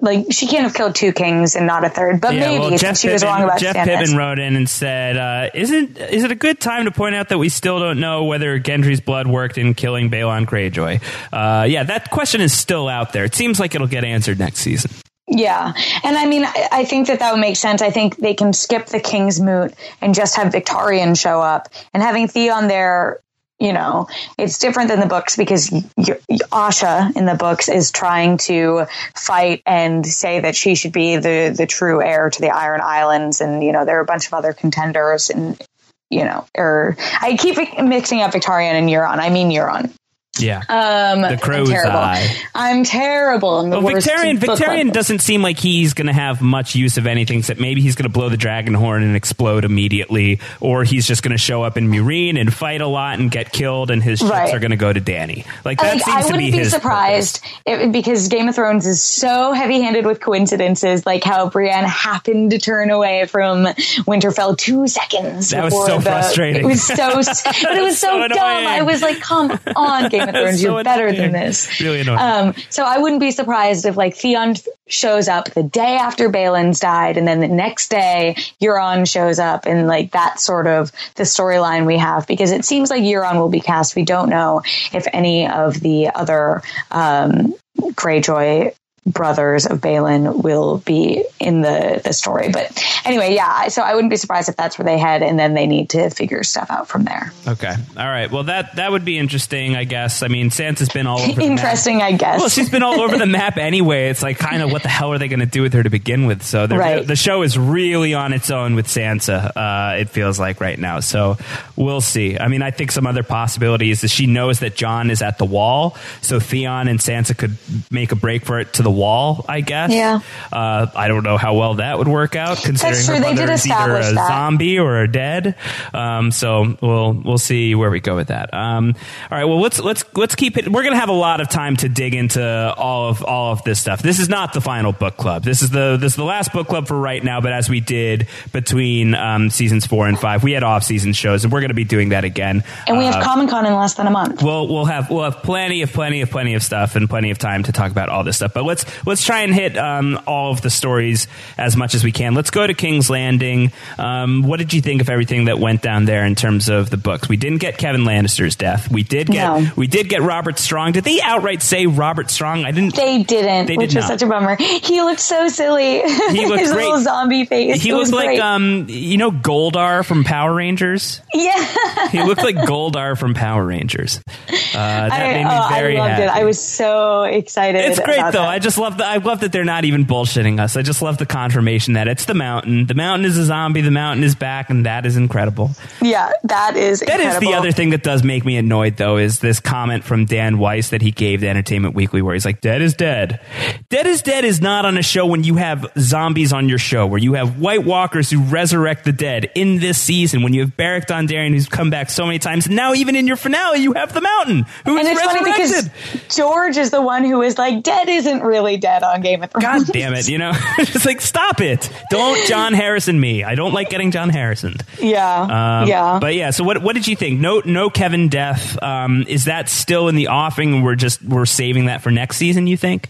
Like 0.00 0.26
she 0.30 0.46
can't 0.46 0.62
have 0.62 0.74
killed 0.74 0.94
two 0.94 1.12
kings 1.12 1.56
and 1.56 1.66
not 1.66 1.84
a 1.84 1.88
third, 1.88 2.20
but 2.20 2.32
maybe 2.32 2.60
well, 2.60 2.76
Jeff 2.78 2.98
she 2.98 3.08
was 3.08 3.24
wrong 3.24 3.42
about 3.42 3.58
Jeff 3.58 3.74
Stannis. 3.74 3.98
Pittman 3.98 4.16
wrote 4.16 4.38
in 4.38 4.54
and 4.54 4.70
said, 4.70 5.16
uh, 5.16 5.50
"Isn't 5.54 5.98
is 5.98 6.22
it 6.22 6.30
a 6.30 6.36
good 6.36 6.60
time 6.60 6.84
to 6.84 6.92
point 6.92 7.16
out 7.16 7.30
that 7.30 7.38
we 7.38 7.48
still 7.48 7.80
don't 7.80 7.98
know 7.98 8.24
whether 8.24 8.60
Gendry's 8.60 9.00
blood 9.00 9.26
worked 9.26 9.58
in 9.58 9.74
killing 9.74 10.08
Balon 10.08 10.46
Greyjoy?" 10.46 11.02
Uh, 11.32 11.64
yeah, 11.64 11.82
that 11.82 12.10
question 12.10 12.40
is 12.40 12.56
still 12.56 12.86
out 12.86 13.12
there. 13.12 13.24
It 13.24 13.34
seems 13.34 13.58
like 13.58 13.74
it'll 13.74 13.88
get 13.88 14.04
answered 14.04 14.38
next 14.38 14.60
season. 14.60 14.92
Yeah. 15.28 15.72
And 16.04 16.16
I 16.16 16.26
mean, 16.26 16.44
I, 16.44 16.68
I 16.72 16.84
think 16.84 17.08
that 17.08 17.18
that 17.18 17.32
would 17.32 17.40
make 17.40 17.56
sense. 17.56 17.82
I 17.82 17.90
think 17.90 18.16
they 18.16 18.34
can 18.34 18.52
skip 18.52 18.86
the 18.86 19.00
Kingsmoot 19.00 19.74
and 20.00 20.14
just 20.14 20.36
have 20.36 20.52
Victarion 20.52 21.18
show 21.18 21.40
up 21.40 21.68
and 21.92 22.02
having 22.02 22.28
Theon 22.28 22.68
there. 22.68 23.20
You 23.60 23.72
know, 23.72 24.06
it's 24.38 24.58
different 24.58 24.88
than 24.88 25.00
the 25.00 25.06
books 25.06 25.36
because 25.36 25.70
Asha 25.70 27.16
in 27.16 27.26
the 27.26 27.34
books 27.34 27.68
is 27.68 27.90
trying 27.90 28.38
to 28.38 28.86
fight 29.16 29.62
and 29.66 30.06
say 30.06 30.38
that 30.38 30.54
she 30.54 30.76
should 30.76 30.92
be 30.92 31.16
the, 31.16 31.52
the 31.56 31.66
true 31.66 32.00
heir 32.00 32.30
to 32.30 32.40
the 32.40 32.50
Iron 32.50 32.80
Islands. 32.80 33.40
And, 33.40 33.64
you 33.64 33.72
know, 33.72 33.84
there 33.84 33.98
are 33.98 34.02
a 34.02 34.06
bunch 34.06 34.28
of 34.28 34.34
other 34.34 34.52
contenders 34.52 35.30
and, 35.30 35.60
you 36.08 36.24
know, 36.24 36.46
or 36.56 36.96
I 37.20 37.36
keep 37.36 37.56
mixing 37.82 38.20
up 38.20 38.30
Victarion 38.30 38.74
and 38.74 38.88
Euron. 38.88 39.18
I 39.18 39.30
mean 39.30 39.50
Euron. 39.50 39.92
Yeah, 40.40 40.62
Um, 40.68 41.22
the 41.22 41.38
crow's 41.40 41.68
I'm 41.68 41.74
terrible. 41.74 41.98
eye. 41.98 42.36
I'm 42.54 42.84
terrible. 42.84 43.58
I'm 43.60 43.70
the 43.70 43.80
Well, 43.80 43.94
Victarion 43.94 44.38
Victarion 44.38 44.92
doesn't 44.92 45.20
seem 45.20 45.42
like 45.42 45.58
he's 45.58 45.94
going 45.94 46.06
to 46.06 46.12
have 46.12 46.40
much 46.40 46.74
use 46.74 46.96
of 46.98 47.06
anything. 47.06 47.38
Except 47.40 47.60
maybe 47.60 47.80
he's 47.80 47.94
going 47.94 48.04
to 48.04 48.12
blow 48.12 48.28
the 48.28 48.36
dragon 48.36 48.74
horn 48.74 49.02
and 49.02 49.16
explode 49.16 49.64
immediately, 49.64 50.40
or 50.60 50.84
he's 50.84 51.06
just 51.06 51.22
going 51.22 51.32
to 51.32 51.38
show 51.38 51.62
up 51.62 51.76
in 51.76 51.88
Meereen 51.90 52.38
and 52.40 52.52
fight 52.52 52.80
a 52.80 52.86
lot 52.86 53.18
and 53.18 53.30
get 53.30 53.52
killed, 53.52 53.90
and 53.90 54.02
his 54.02 54.18
ships 54.20 54.30
Right. 54.30 54.52
are 54.54 54.58
going 54.58 54.70
to 54.70 54.76
go 54.76 54.92
to 54.92 55.00
Dany. 55.00 55.44
Like 55.64 55.80
that 55.80 55.94
Like, 55.94 56.04
seems 56.04 56.16
I 56.16 56.20
to 56.22 56.26
wouldn't 56.34 56.52
be 56.52 56.58
be, 56.58 56.64
surprised 56.64 57.40
if, 57.66 57.92
because 57.92 58.28
Game 58.28 58.48
of 58.48 58.54
Thrones 58.54 58.86
is 58.86 59.02
so 59.02 59.52
heavy-handed 59.52 60.04
with 60.06 60.20
coincidences, 60.20 61.04
like 61.06 61.24
how 61.24 61.48
Brienne 61.48 61.84
happened 61.84 62.50
to 62.52 62.58
turn 62.58 62.90
away 62.90 63.26
from 63.26 63.64
Winterfell 64.06 64.56
two 64.58 64.86
seconds. 64.86 65.50
That 65.50 65.64
was 65.64 65.72
before 65.74 65.86
so 65.86 65.96
the- 65.96 66.02
frustrating. 66.02 66.62
It 66.64 66.66
was 66.66 66.82
so, 66.82 66.96
but 67.14 67.76
it 67.76 67.82
was 67.82 67.98
so, 67.98 68.08
So 68.08 68.28
dumb. 68.28 68.38
I 68.38 68.82
was 68.82 69.02
like, 69.02 69.20
"Come 69.20 69.58
on, 69.76 70.08
Game 70.08 70.27
of 70.28 70.34
That 70.34 70.42
was 70.42 70.50
Thrones, 70.50 70.62
so 70.62 70.74
you're 70.74 70.84
better 70.84 71.06
annoying. 71.08 71.32
than 71.32 71.40
this." 71.40 71.80
Really 71.80 72.00
annoying. 72.00 72.18
Um, 72.18 72.54
so 72.70 72.84
I 72.84 72.98
wouldn't 72.98 73.20
be 73.20 73.30
surprised 73.30 73.86
if 73.86 73.96
like 73.96 74.16
Theon 74.16 74.54
shows 74.86 75.28
up 75.28 75.50
the 75.50 75.62
day 75.62 75.96
after 75.96 76.28
Balon's 76.28 76.80
died, 76.80 77.16
and 77.16 77.26
then 77.26 77.40
the 77.40 77.48
next 77.48 77.88
day 77.88 78.36
Euron 78.62 79.10
shows 79.10 79.38
up, 79.38 79.66
and 79.66 79.86
like 79.86 80.10
that's 80.12 80.44
sort 80.44 80.66
of 80.66 80.92
the 81.16 81.24
storyline 81.24 81.86
we 81.86 81.98
have 81.98 82.26
because 82.26 82.52
it 82.52 82.64
seems 82.64 82.90
like 82.90 83.02
Euron 83.02 83.36
will 83.36 83.48
be 83.48 83.60
cast. 83.60 83.96
We 83.96 84.04
don't 84.04 84.28
know 84.28 84.62
if 84.92 85.06
any 85.12 85.48
of 85.48 85.80
the 85.80 86.10
other 86.14 86.62
um, 86.90 87.54
Greyjoy 87.78 88.74
brothers 89.08 89.66
of 89.66 89.80
Balon 89.80 90.42
will 90.42 90.78
be 90.78 91.24
in 91.40 91.60
the 91.62 92.00
the 92.04 92.12
story. 92.12 92.50
But 92.50 92.82
anyway, 93.04 93.34
yeah. 93.34 93.68
So 93.68 93.82
I 93.82 93.94
wouldn't 93.94 94.10
be 94.10 94.16
surprised 94.16 94.48
if 94.48 94.56
that's 94.56 94.78
where 94.78 94.84
they 94.86 94.98
head, 94.98 95.22
and 95.22 95.38
then 95.38 95.54
they 95.54 95.66
need 95.66 95.90
to 95.90 96.10
figure 96.10 96.42
stuff 96.42 96.70
out 96.70 96.88
from 96.88 97.04
there. 97.04 97.32
Okay. 97.46 97.72
All 97.96 98.06
right. 98.06 98.30
Well, 98.30 98.44
that 98.44 98.76
that 98.76 98.90
would 98.92 99.04
be 99.04 99.18
interesting, 99.18 99.76
I 99.76 99.84
guess. 99.84 100.22
I 100.22 100.28
mean, 100.28 100.50
Sansa's 100.50 100.88
been 100.88 101.06
all 101.06 101.18
over. 101.20 101.32
The 101.32 101.36
map. 101.48 101.50
Interesting, 101.50 102.02
I 102.02 102.12
guess. 102.12 102.40
Well, 102.40 102.48
she's 102.48 102.70
been 102.70 102.82
all 102.82 103.00
over 103.00 103.16
the 103.18 103.26
map 103.26 103.56
anyway. 103.56 104.08
It's 104.10 104.22
like 104.22 104.38
kind 104.38 104.62
of 104.62 104.70
what 104.72 104.82
the 104.82 104.88
hell 104.88 105.12
are 105.12 105.18
they 105.18 105.28
going 105.28 105.40
to 105.40 105.46
do 105.46 105.62
with 105.62 105.72
her 105.74 105.82
to 105.82 105.90
begin 105.90 106.26
with? 106.26 106.42
So 106.42 106.66
they're- 106.66 106.78
Right. 106.78 107.06
the 107.06 107.16
show 107.16 107.42
is 107.42 107.58
really 107.58 108.14
on 108.14 108.32
its 108.32 108.50
own 108.50 108.74
with 108.74 108.86
Sansa. 108.86 109.50
Uh, 109.56 109.96
it 109.98 110.10
feels 110.10 110.38
like 110.38 110.60
right 110.60 110.78
now. 110.78 111.00
So 111.00 111.36
we'll 111.76 112.00
see. 112.00 112.38
I 112.38 112.48
mean, 112.48 112.62
I 112.62 112.70
think 112.70 112.92
some 112.92 113.06
other 113.06 113.22
possibilities 113.22 114.04
is 114.04 114.10
she 114.10 114.26
knows 114.26 114.60
that 114.60 114.76
Jon 114.76 115.10
is 115.10 115.22
at 115.22 115.38
the 115.38 115.44
wall, 115.44 115.96
so 116.20 116.38
Theon 116.40 116.88
and 116.88 116.98
Sansa 116.98 117.36
could 117.36 117.56
make 117.90 118.12
a 118.12 118.16
break 118.16 118.44
for 118.44 118.58
it 118.60 118.74
to 118.74 118.82
the 118.82 118.90
wall. 118.98 119.44
I 119.48 119.60
guess. 119.60 119.90
Yeah. 119.92 120.20
Uh, 120.52 120.86
I 120.94 121.08
don't 121.08 121.22
know 121.22 121.36
how 121.36 121.54
well 121.54 121.74
that 121.74 121.98
would 121.98 122.08
work 122.08 122.36
out, 122.36 122.58
considering 122.62 123.04
true. 123.04 123.14
her 123.14 123.20
They 123.20 123.34
did 123.34 123.50
is 123.50 123.66
either 123.66 123.72
establish 123.74 124.10
a 124.10 124.14
that. 124.14 124.28
zombie 124.28 124.78
or 124.78 125.00
a 125.02 125.10
dead. 125.10 125.54
Um, 125.94 126.30
so 126.32 126.76
we'll 126.82 127.12
we'll 127.12 127.38
see 127.38 127.74
where 127.74 127.90
we 127.90 128.00
go 128.00 128.16
with 128.16 128.28
that. 128.28 128.52
Um, 128.52 128.94
all 129.30 129.38
right. 129.38 129.44
Well, 129.44 129.60
let's 129.60 129.78
let's 129.80 130.04
let's 130.16 130.34
keep 130.34 130.56
it. 130.56 130.68
We're 130.70 130.82
gonna 130.82 130.96
have 130.98 131.08
a 131.08 131.12
lot 131.12 131.40
of 131.40 131.48
time 131.48 131.76
to 131.78 131.88
dig 131.88 132.14
into 132.14 132.42
all 132.76 133.08
of 133.08 133.22
all 133.24 133.52
of 133.52 133.62
this 133.64 133.80
stuff. 133.80 134.02
This 134.02 134.18
is 134.18 134.28
not 134.28 134.52
the 134.52 134.60
final 134.60 134.92
book 134.92 135.16
club. 135.16 135.44
This 135.44 135.62
is 135.62 135.70
the 135.70 135.96
this 135.98 136.12
is 136.12 136.16
the 136.16 136.24
last 136.24 136.52
book 136.52 136.66
club 136.68 136.88
for 136.88 136.98
right 136.98 137.22
now. 137.22 137.40
But 137.40 137.52
as 137.52 137.68
we 137.70 137.80
did 137.80 138.26
between 138.52 139.14
um, 139.14 139.50
seasons 139.50 139.86
four 139.86 140.06
and 140.08 140.18
five, 140.18 140.42
we 140.42 140.52
had 140.52 140.62
off 140.64 140.82
season 140.84 141.12
shows, 141.12 141.44
and 141.44 141.52
we're 141.52 141.60
gonna 141.60 141.74
be 141.74 141.84
doing 141.84 142.10
that 142.10 142.24
again. 142.24 142.64
and 142.86 142.98
we 142.98 143.04
have 143.04 143.16
Uh, 143.16 143.22
Comic 143.22 143.50
Con 143.50 143.66
in 143.66 143.74
less 143.74 143.94
than 143.94 144.06
a 144.06 144.10
month. 144.10 144.42
We'll 144.42 144.68
we'll 144.68 144.84
have 144.86 145.10
we'll 145.10 145.24
have 145.24 145.42
plenty 145.42 145.82
of 145.82 145.92
plenty 145.92 146.20
of 146.22 146.30
plenty 146.30 146.54
of 146.54 146.62
stuff 146.62 146.96
and 146.96 147.08
plenty 147.08 147.30
of 147.30 147.38
time 147.38 147.62
to 147.64 147.72
talk 147.72 147.90
about 147.90 148.08
all 148.08 148.24
this 148.24 148.36
stuff. 148.36 148.52
But 148.54 148.64
let's 148.64 148.77
let's 148.84 149.06
let's 149.06 149.24
try 149.24 149.40
and 149.42 149.54
hit 149.54 149.76
um, 149.76 150.20
all 150.26 150.52
of 150.52 150.60
the 150.60 150.70
stories 150.70 151.26
as 151.56 151.76
much 151.76 151.94
as 151.94 152.04
we 152.04 152.12
can. 152.12 152.34
Let's 152.34 152.50
go 152.50 152.66
to 152.66 152.74
King's 152.74 153.10
Landing. 153.10 153.72
Um, 153.98 154.42
what 154.42 154.58
did 154.58 154.72
you 154.72 154.80
think 154.80 155.00
of 155.00 155.08
everything 155.10 155.46
that 155.46 155.58
went 155.58 155.82
down 155.82 156.04
there 156.04 156.24
in 156.24 156.34
terms 156.34 156.68
of 156.68 156.90
the 156.90 156.96
books? 156.96 157.28
We 157.28 157.36
didn't 157.36 157.58
get 157.58 157.78
Kevan 157.78 158.02
Lannister's 158.02 158.56
death. 158.56 158.90
We 158.90 159.02
did 159.02 159.28
get 159.28 159.34
No. 159.62 159.70
we 159.76 159.86
did 159.86 160.08
get 160.08 160.22
Robert 160.22 160.58
Strong. 160.58 160.92
Did 160.92 161.04
they 161.04 161.20
outright 161.20 161.62
say 161.62 161.86
Robert 161.86 162.30
Strong? 162.30 162.64
I 162.64 162.70
didn't. 162.70 162.94
They 162.94 163.22
didn't, 163.22 163.66
They 163.66 163.76
which 163.76 163.90
did 163.90 163.96
was 163.96 164.04
not. 164.08 164.18
such 164.20 164.22
a 164.22 164.26
bummer. 164.28 164.56
He 164.56 165.02
looked 165.02 165.20
so 165.20 165.48
silly. 165.48 166.02
He 166.28 166.46
looked 166.46 166.60
His 166.60 166.72
great. 166.72 166.84
little 166.84 167.00
zombie 167.00 167.44
face. 167.44 167.82
he 167.82 167.90
It 167.90 167.94
looked 167.94 168.12
like 168.12 168.26
great. 168.26 168.40
um 168.40 168.86
you 168.88 169.16
know 169.16 169.30
Goldar 169.30 170.04
from 170.04 170.24
Power 170.24 170.54
Rangers. 170.54 171.20
yeah. 171.34 172.08
He 172.10 172.22
looked 172.22 172.42
like 172.42 172.56
Goldar 172.56 173.18
from 173.18 173.34
Power 173.34 173.64
Rangers. 173.64 174.20
Uh, 174.48 174.52
that 174.74 175.12
I, 175.12 175.32
made 175.32 175.44
me 175.44 175.50
oh, 175.50 175.68
very 175.70 175.96
I 175.96 176.00
loved 176.00 176.10
happy. 176.12 176.22
it. 176.24 176.28
I 176.30 176.44
was 176.44 176.60
so 176.62 177.22
excited. 177.24 177.84
It's 177.84 177.98
great 178.00 178.18
about 178.18 178.32
though. 178.32 178.40
that. 178.42 178.48
I 178.48 178.58
just 178.58 178.67
love 178.76 178.98
the 178.98 179.06
I 179.06 179.16
love 179.16 179.40
that 179.40 179.52
they're 179.52 179.64
not 179.64 179.84
even 179.84 180.04
bullshitting 180.04 180.60
us. 180.60 180.76
I 180.76 180.82
just 180.82 181.00
love 181.00 181.16
the 181.16 181.24
confirmation 181.26 181.94
that 181.94 182.08
it's 182.08 182.24
the 182.26 182.34
mountain. 182.34 182.86
The 182.86 182.94
mountain 182.94 183.24
is 183.24 183.38
a 183.38 183.44
zombie. 183.44 183.80
The 183.80 183.90
mountain 183.90 184.24
is 184.24 184.34
back, 184.34 184.68
and 184.68 184.84
that 184.84 185.06
is 185.06 185.16
incredible. 185.16 185.70
yeah, 186.02 186.32
that 186.44 186.76
is 186.76 187.00
That 187.00 187.20
is 187.20 187.26
incredible. 187.26 187.50
the 187.52 187.56
other 187.56 187.72
thing 187.72 187.90
that 187.90 188.02
does 188.02 188.22
make 188.24 188.44
me 188.44 188.56
annoyed 188.56 188.96
though 188.96 189.16
is 189.16 189.38
this 189.38 189.60
comment 189.60 190.04
from 190.04 190.26
Dan 190.26 190.58
Weiss 190.58 190.90
that 190.90 191.00
he 191.00 191.12
gave 191.12 191.40
to 191.40 191.48
Entertainment 191.48 191.94
Weekly 191.94 192.20
where 192.20 192.34
he's 192.34 192.44
like, 192.44 192.60
"Dead 192.60 192.82
is 192.82 192.94
dead." 192.94 193.40
Dead 193.88 194.06
is 194.06 194.20
dead 194.22 194.44
is 194.44 194.60
not 194.60 194.84
on 194.84 194.98
a 194.98 195.02
show 195.02 195.24
when 195.24 195.44
you 195.44 195.54
have 195.56 195.86
zombies 195.98 196.52
on 196.52 196.68
your 196.68 196.78
show 196.78 197.06
where 197.06 197.20
you 197.20 197.34
have 197.34 197.58
White 197.60 197.84
Walkers 197.84 198.28
who 198.30 198.42
resurrect 198.42 199.04
the 199.04 199.12
dead 199.12 199.50
in 199.54 199.78
this 199.78 199.96
season 199.98 200.42
when 200.42 200.52
you 200.52 200.60
have 200.62 200.76
Beric 200.76 201.06
Dondarrion 201.06 201.52
who's 201.52 201.68
come 201.68 201.88
back 201.90 202.10
so 202.10 202.26
many 202.26 202.38
times. 202.38 202.66
And 202.66 202.76
now 202.76 202.92
even 202.94 203.14
in 203.16 203.26
your 203.26 203.36
finale 203.36 203.78
you 203.80 203.92
have 203.92 204.12
the 204.12 204.20
mountain 204.20 204.66
who's 204.84 204.98
And 204.98 205.08
it's 205.08 205.20
funny 205.22 205.40
resurrected. 205.44 205.92
because 205.92 206.36
George 206.36 206.76
is 206.76 206.90
the 206.90 207.00
one 207.00 207.24
who 207.24 207.42
is 207.42 207.56
like, 207.56 207.82
dead 207.82 208.08
isn't 208.08 208.40
really 208.58 208.76
dead 208.76 209.02
on 209.02 209.20
Game 209.20 209.42
of 209.42 209.50
Thrones. 209.50 209.64
God 209.64 209.76
Thrones. 209.78 209.90
damn 209.90 210.14
it, 210.14 210.28
you 210.28 210.38
know? 210.38 210.52
it's 210.78 211.06
like, 211.06 211.20
stop 211.20 211.60
it. 211.60 211.90
Don't 212.10 212.46
John 212.46 212.74
Harrison 212.74 213.18
me. 213.18 213.44
I 213.44 213.54
don't 213.54 213.72
like 213.72 213.90
getting 213.90 214.10
John 214.10 214.28
Harrison. 214.28 214.76
Yeah. 215.00 215.80
Um, 215.82 215.88
yeah. 215.88 216.18
But 216.20 216.34
yeah, 216.34 216.50
so 216.50 216.64
what 216.64 216.82
what 216.82 216.94
did 216.94 217.06
you 217.06 217.16
think? 217.16 217.40
No 217.40 217.62
no 217.64 217.90
Kevan 217.90 218.28
death. 218.28 218.80
Um, 218.82 219.24
is 219.28 219.44
that 219.44 219.68
still 219.68 220.08
in 220.08 220.16
the 220.16 220.28
offing 220.28 220.74
and 220.74 220.84
we're 220.84 220.96
just 220.96 221.22
we're 221.22 221.46
saving 221.46 221.86
that 221.86 222.02
for 222.02 222.10
next 222.10 222.36
season, 222.36 222.66
you 222.66 222.76
think? 222.76 223.08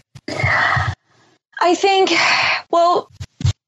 I 1.61 1.75
think, 1.75 2.11
well, 2.71 3.11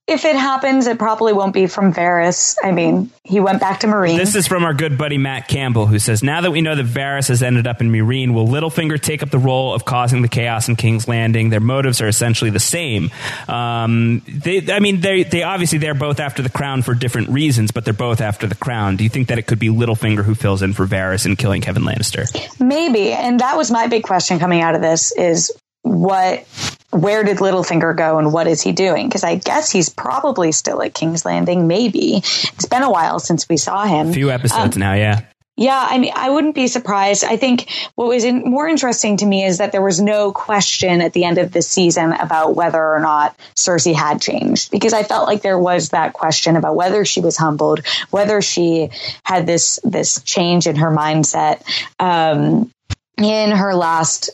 if 0.08 0.26
it 0.26 0.36
happens, 0.36 0.88
it 0.88 0.99
probably 0.99 1.32
won't 1.32 1.54
be 1.54 1.68
from 1.68 1.93
Varys. 1.93 2.58
I 2.62 2.72
mean, 2.72 3.12
he 3.24 3.39
went 3.39 3.60
back 3.62 3.82
to 3.82 3.88
Meereen. 3.88 4.18
This 4.18 4.36
is 4.36 4.47
from 4.47 4.64
our 4.64 4.74
good 4.74 4.97
buddy 4.97 5.18
Matt 5.18 5.47
Campbell, 5.47 5.86
who 5.86 5.99
says, 5.99 6.22
"Now 6.22 6.41
that 6.41 6.52
we 6.52 6.62
know 6.62 6.76
that 6.76 6.86
Varys 6.86 7.30
has 7.30 7.41
ended 7.41 7.68
up 7.68 7.82
in 7.82 7.91
Meereen, 7.91 8.34
will 8.34 8.47
Littlefinger 8.47 8.99
take 8.99 9.24
up 9.24 9.30
the 9.30 9.39
role 9.39 9.74
of 9.74 9.86
causing 9.86 10.22
the 10.22 10.28
chaos 10.28 10.68
in 10.68 10.76
King's 10.76 11.08
Landing? 11.08 11.49
Their 11.49 11.60
motives 11.62 12.02
are 12.02 12.08
essentially 12.08 12.49
the 12.49 12.60
same. 12.60 13.10
Um, 13.47 14.22
they, 14.28 14.72
I 14.72 14.80
mean, 14.80 15.02
they, 15.02 15.24
they 15.24 15.43
obviously 15.43 15.78
they're 15.78 15.93
both 15.93 16.20
after 16.20 16.41
the 16.41 16.49
crown 16.49 16.82
for 16.82 16.93
different 16.93 17.30
reasons, 17.30 17.72
but 17.72 17.86
they're 17.86 17.93
both 17.93 18.22
after 18.22 18.47
the 18.47 18.56
crown. 18.56 18.97
Do 18.97 19.04
you 19.04 19.10
think 19.10 19.30
that 19.30 19.38
it 19.38 19.43
could 19.43 19.60
be 19.60 19.70
Littlefinger 19.70 20.24
who 20.24 20.36
fills 20.36 20.62
in 20.62 20.74
for 20.74 20.86
Varys 20.86 21.26
in 21.26 21.36
killing 21.36 21.62
Kevan 21.62 21.84
Lannister? 21.84 22.28
Maybe, 22.60 23.14
and 23.14 23.39
that 23.39 23.56
was 23.56 23.72
my 23.72 23.88
big 23.88 24.04
question 24.04 24.39
coming 24.39 24.62
out 24.62 24.76
of 24.76 24.82
this: 24.82 25.12
is 25.12 25.52
what 25.84 26.45
where 26.92 27.24
did 27.24 27.38
Littlefinger 27.38 27.96
go 27.96 28.18
and 28.18 28.34
what 28.34 28.48
is 28.48 28.62
he 28.62 28.72
doing? 28.72 29.08
Because 29.08 29.24
I 29.24 29.36
guess 29.36 29.72
he's 29.72 29.89
probably 29.89 30.52
still 30.52 30.82
at 30.84 30.94
King's 30.94 31.26
Landing. 31.26 31.68
Maybe 31.68 32.18
it's 32.18 32.66
been 32.68 32.84
a 32.84 32.92
while 32.92 33.20
since 33.20 33.48
we 33.50 33.58
saw 33.58 33.86
him. 33.86 34.10
A 34.10 34.14
few 34.14 34.30
episodes 34.30 34.76
um, 34.76 34.80
now, 34.80 34.94
yeah. 34.94 35.22
Yeah, 35.58 35.86
I 35.89 36.00
mean, 36.00 36.14
I 36.16 36.30
wouldn't 36.30 36.56
be 36.56 36.68
surprised. 36.68 37.24
I 37.24 37.38
think 37.38 37.70
what 37.96 38.08
was 38.08 38.24
in, 38.24 38.50
more 38.50 38.68
interesting 38.68 39.18
to 39.18 39.26
me 39.26 39.44
is 39.44 39.60
that 39.60 39.72
there 39.72 39.82
was 39.82 40.02
no 40.02 40.32
question 40.32 41.02
at 41.02 41.14
the 41.14 41.26
end 41.26 41.38
of 41.38 41.52
the 41.52 41.62
season 41.62 42.14
about 42.14 42.56
whether 42.56 42.82
or 42.82 43.00
not 43.00 43.38
Cersei 43.56 43.94
had 43.94 44.22
changed, 44.22 44.72
because 44.72 44.94
I 44.94 45.04
felt 45.04 45.28
like 45.28 45.44
there 45.44 45.60
was 45.60 45.89
that 45.89 46.14
question 46.14 46.56
about 46.56 46.76
whether 46.76 47.06
she 47.06 47.20
was 47.20 47.38
humbled, 47.38 47.86
whether 48.10 48.42
she 48.42 48.89
had 49.24 49.46
this 49.46 49.80
this 49.84 50.22
change 50.24 50.68
in 50.68 50.78
her 50.78 50.89
mindset. 50.89 51.62
Um, 52.00 52.72
in 53.18 53.52
her 53.52 53.76
last 53.76 54.32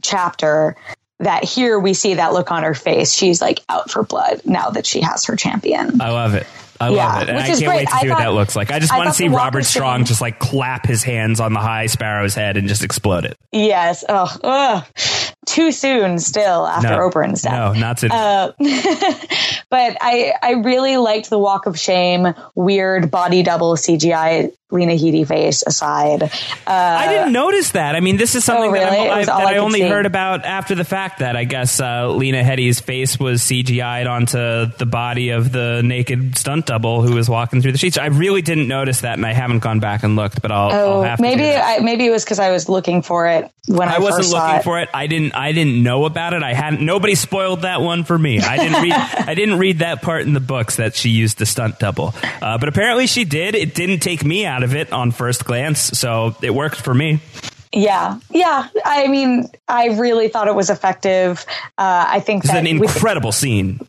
chapter, 0.00 0.76
that 1.22 1.44
here 1.44 1.78
we 1.78 1.94
see 1.94 2.14
that 2.14 2.32
look 2.32 2.50
on 2.50 2.62
her 2.62 2.74
face. 2.74 3.12
She's 3.12 3.40
like 3.40 3.60
out 3.68 3.90
for 3.90 4.02
blood 4.02 4.42
now 4.44 4.70
that 4.70 4.86
she 4.86 5.00
has 5.00 5.24
her 5.26 5.36
champion. 5.36 6.00
I 6.00 6.10
love 6.10 6.34
it. 6.34 6.46
I 6.82 6.90
yeah, 6.90 7.06
love 7.06 7.22
it. 7.22 7.28
And 7.28 7.38
I 7.38 7.46
can't 7.46 7.58
great. 7.60 7.76
wait 7.76 7.88
to 7.88 7.98
see 7.98 8.08
what 8.08 8.18
that 8.18 8.32
looks 8.32 8.56
like. 8.56 8.72
I 8.72 8.80
just 8.80 8.92
I 8.92 8.98
want 8.98 9.08
to 9.08 9.14
see 9.14 9.28
Robert 9.28 9.64
Strong 9.64 10.04
just 10.04 10.20
like 10.20 10.40
clap 10.40 10.84
his 10.84 11.04
hands 11.04 11.38
on 11.38 11.52
the 11.52 11.60
High 11.60 11.86
Sparrow's 11.86 12.34
head 12.34 12.56
and 12.56 12.66
just 12.66 12.82
explode 12.82 13.24
it. 13.24 13.38
Yes. 13.52 14.04
Oh, 14.08 14.36
ugh. 14.42 14.84
too 15.46 15.70
soon 15.70 16.18
still 16.18 16.66
after 16.66 16.88
no, 16.88 17.08
Oberyn's 17.08 17.42
death. 17.42 17.52
No, 17.52 17.72
not 17.80 17.98
today. 17.98 18.14
Uh, 18.16 18.52
but 19.70 19.96
I, 20.00 20.34
I 20.42 20.50
really 20.52 20.96
liked 20.96 21.30
the 21.30 21.38
Walk 21.38 21.66
of 21.66 21.78
Shame, 21.78 22.34
weird 22.56 23.12
body 23.12 23.44
double 23.44 23.76
CGI 23.76 24.52
Lena 24.72 24.92
Headey 24.92 25.26
face 25.26 25.62
aside. 25.66 26.22
Uh, 26.22 26.28
I 26.66 27.08
didn't 27.08 27.32
notice 27.32 27.72
that. 27.72 27.94
I 27.94 28.00
mean, 28.00 28.16
this 28.16 28.34
is 28.34 28.44
something 28.44 28.70
oh, 28.70 28.72
really? 28.72 28.84
that, 28.84 29.10
I, 29.10 29.24
that 29.24 29.34
I, 29.34 29.54
I 29.54 29.58
only 29.58 29.80
see. 29.80 29.88
heard 29.88 30.06
about 30.06 30.44
after 30.44 30.74
the 30.74 30.84
fact. 30.84 31.18
That 31.18 31.36
I 31.36 31.44
guess 31.44 31.78
uh, 31.78 32.10
Lena 32.10 32.42
Headey's 32.42 32.80
face 32.80 33.18
was 33.18 33.42
CGI'd 33.42 34.06
onto 34.06 34.66
the 34.78 34.86
body 34.86 35.30
of 35.30 35.52
the 35.52 35.82
naked 35.84 36.38
stunt 36.38 36.66
double 36.66 37.02
who 37.02 37.14
was 37.14 37.28
walking 37.28 37.60
through 37.60 37.72
the 37.72 37.78
sheets. 37.78 37.98
I 37.98 38.06
really 38.06 38.40
didn't 38.40 38.66
notice 38.66 39.02
that, 39.02 39.18
and 39.18 39.26
I 39.26 39.32
haven't 39.32 39.58
gone 39.58 39.80
back 39.80 40.02
and 40.02 40.16
looked. 40.16 40.40
But 40.40 40.52
I'll, 40.52 40.72
oh, 40.72 41.02
I'll 41.02 41.16
maybe 41.18 41.44
I, 41.44 41.80
maybe 41.80 42.06
it 42.06 42.10
was 42.10 42.24
because 42.24 42.38
I 42.38 42.50
was 42.50 42.68
looking 42.68 43.02
for 43.02 43.28
it 43.28 43.50
when 43.68 43.88
I, 43.88 43.96
I 43.96 43.98
wasn't 43.98 44.28
looking 44.28 44.56
it. 44.56 44.64
for 44.64 44.80
it. 44.80 44.88
I 44.94 45.06
didn't. 45.06 45.34
I 45.34 45.52
didn't 45.52 45.82
know 45.82 46.04
about 46.04 46.32
it. 46.32 46.42
I 46.42 46.54
hadn't. 46.54 46.84
Nobody 46.84 47.14
spoiled 47.14 47.62
that 47.62 47.80
one 47.80 48.04
for 48.04 48.18
me. 48.18 48.40
I 48.40 48.56
didn't 48.56 48.82
read. 48.82 48.92
I 49.28 49.34
didn't 49.34 49.58
read 49.58 49.80
that 49.80 50.02
part 50.02 50.22
in 50.22 50.32
the 50.32 50.40
books 50.40 50.76
that 50.76 50.94
she 50.94 51.10
used 51.10 51.38
the 51.38 51.46
stunt 51.46 51.78
double. 51.78 52.14
Uh, 52.40 52.58
but 52.58 52.68
apparently 52.68 53.06
she 53.06 53.24
did. 53.24 53.54
It 53.54 53.74
didn't 53.74 54.00
take 54.00 54.24
me 54.24 54.46
out 54.46 54.61
of 54.62 54.74
it 54.74 54.92
on 54.92 55.10
first 55.10 55.44
glance. 55.44 55.80
So 55.80 56.34
it 56.42 56.54
worked 56.54 56.76
for 56.76 56.94
me. 56.94 57.20
Yeah, 57.74 58.18
yeah. 58.30 58.68
I 58.84 59.08
mean, 59.08 59.48
I 59.66 59.86
really 59.98 60.28
thought 60.28 60.48
it 60.48 60.54
was 60.54 60.68
effective. 60.68 61.46
Uh, 61.78 62.04
I 62.06 62.20
think 62.20 62.44
it's 62.44 62.52
an 62.52 62.66
incredible 62.66 63.28
with, 63.28 63.34
scene. 63.34 63.80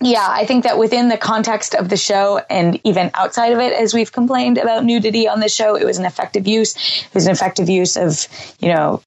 Yeah, 0.00 0.26
I 0.28 0.44
think 0.44 0.64
that 0.64 0.78
within 0.78 1.08
the 1.08 1.16
context 1.16 1.74
of 1.74 1.88
the 1.88 1.96
show 1.96 2.40
and 2.50 2.80
even 2.84 3.10
outside 3.14 3.52
of 3.52 3.60
it, 3.60 3.72
as 3.72 3.94
we've 3.94 4.12
complained 4.12 4.58
about 4.58 4.84
nudity 4.84 5.26
on 5.26 5.40
the 5.40 5.48
show, 5.48 5.74
it 5.74 5.84
was 5.84 5.98
an 5.98 6.04
effective 6.04 6.46
use. 6.46 6.76
It 6.76 7.14
was 7.14 7.26
an 7.26 7.32
effective 7.32 7.68
use 7.68 7.96
of, 7.96 8.26
you 8.60 8.74
know, 8.74 9.02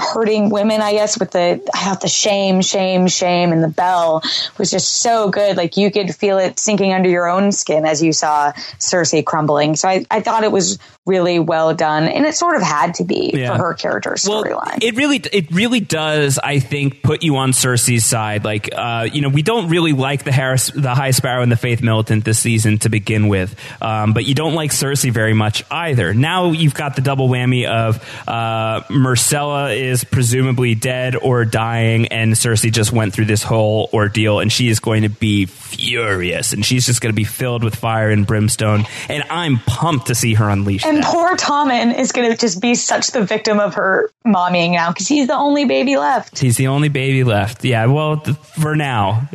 hurting 0.00 0.50
women, 0.50 0.80
I 0.80 0.92
guess, 0.92 1.18
with 1.18 1.32
the 1.32 1.60
I 1.74 1.84
thought 1.84 2.00
the 2.00 2.08
shame, 2.08 2.62
shame, 2.62 3.06
shame, 3.06 3.52
and 3.52 3.62
the 3.62 3.68
bell 3.68 4.22
was 4.58 4.70
just 4.70 5.02
so 5.02 5.30
good. 5.30 5.56
Like 5.56 5.76
you 5.76 5.90
could 5.90 6.14
feel 6.14 6.38
it 6.38 6.58
sinking 6.58 6.92
under 6.92 7.08
your 7.08 7.28
own 7.28 7.52
skin 7.52 7.84
as 7.84 8.02
you 8.02 8.12
saw 8.12 8.52
Cersei 8.78 9.24
crumbling. 9.24 9.76
So 9.76 9.88
I, 9.88 10.04
I 10.10 10.20
thought 10.20 10.44
it 10.44 10.52
was 10.52 10.78
really 11.06 11.38
well 11.38 11.74
done, 11.74 12.04
and 12.08 12.26
it 12.26 12.34
sort 12.34 12.56
of 12.56 12.62
had 12.62 12.94
to 12.94 13.04
be 13.04 13.32
yeah. 13.34 13.56
for 13.56 13.62
her 13.62 13.74
character 13.74 14.10
storyline. 14.12 14.54
Well, 14.54 14.78
it 14.82 14.96
really, 14.96 15.16
it 15.16 15.50
really 15.50 15.80
does. 15.80 16.38
I 16.38 16.58
think 16.58 17.02
put 17.02 17.22
you 17.22 17.36
on 17.36 17.52
Cersei's 17.52 18.04
side. 18.04 18.44
Like, 18.44 18.68
uh, 18.72 19.08
you 19.10 19.22
know, 19.22 19.30
we 19.30 19.42
don't 19.42 19.70
really 19.70 19.92
like 19.92 20.24
the 20.24 20.32
Harris, 20.32 20.70
the 20.70 20.94
High 20.94 21.12
Sparrow, 21.12 21.42
and 21.42 21.50
the 21.50 21.56
Faith 21.56 21.82
Militant 21.82 22.24
this 22.24 22.38
season 22.38 22.78
to 22.78 22.90
begin 22.90 23.28
with, 23.28 23.56
um, 23.82 24.12
but 24.12 24.26
you 24.26 24.34
don't 24.34 24.54
like 24.54 24.72
Cersei 24.72 25.10
very 25.10 25.32
much 25.32 25.64
either. 25.70 26.12
Now 26.12 26.52
you've 26.52 26.74
got 26.74 26.96
the 26.96 27.02
double 27.02 27.28
whammy 27.28 27.66
of 27.66 27.96
uh, 28.28 28.82
Myrcella 28.90 29.76
is 29.76 30.04
presumably 30.04 30.74
dead 30.74 31.16
or 31.16 31.44
dying, 31.44 32.08
and 32.08 32.34
Cersei 32.34 32.70
just 32.70 32.92
went 32.92 33.14
through 33.14 33.24
this 33.24 33.42
whole 33.42 33.88
ordeal, 33.92 34.40
and 34.40 34.52
she 34.52 34.68
is 34.68 34.80
going 34.80 35.02
to 35.02 35.08
be 35.08 35.46
furious, 35.46 36.52
and 36.52 36.64
she's 36.64 36.84
just 36.84 37.00
going 37.00 37.12
to 37.12 37.16
be 37.16 37.24
filled 37.24 37.64
with 37.64 37.74
fire 37.74 38.10
and 38.10 38.26
brimstone, 38.26 38.84
and 39.08 39.24
I'm 39.30 39.58
pumped 39.60 40.08
to 40.08 40.14
see 40.14 40.34
her 40.34 40.48
unleash. 40.48 40.84
And 40.84 40.99
poor 41.02 41.36
Tommen 41.36 41.96
is 41.98 42.12
going 42.12 42.30
to 42.30 42.36
just 42.36 42.60
be 42.60 42.74
such 42.74 43.08
the 43.08 43.24
victim 43.24 43.58
of 43.60 43.74
her 43.74 44.10
mommying 44.26 44.72
now 44.72 44.90
because 44.90 45.08
he's 45.08 45.26
the 45.26 45.36
only 45.36 45.64
baby 45.64 45.96
left. 45.96 46.38
He's 46.38 46.56
the 46.56 46.68
only 46.68 46.88
baby 46.88 47.24
left. 47.24 47.64
Yeah, 47.64 47.86
well, 47.86 48.18
th- 48.18 48.36
for 48.36 48.76
now. 48.76 49.28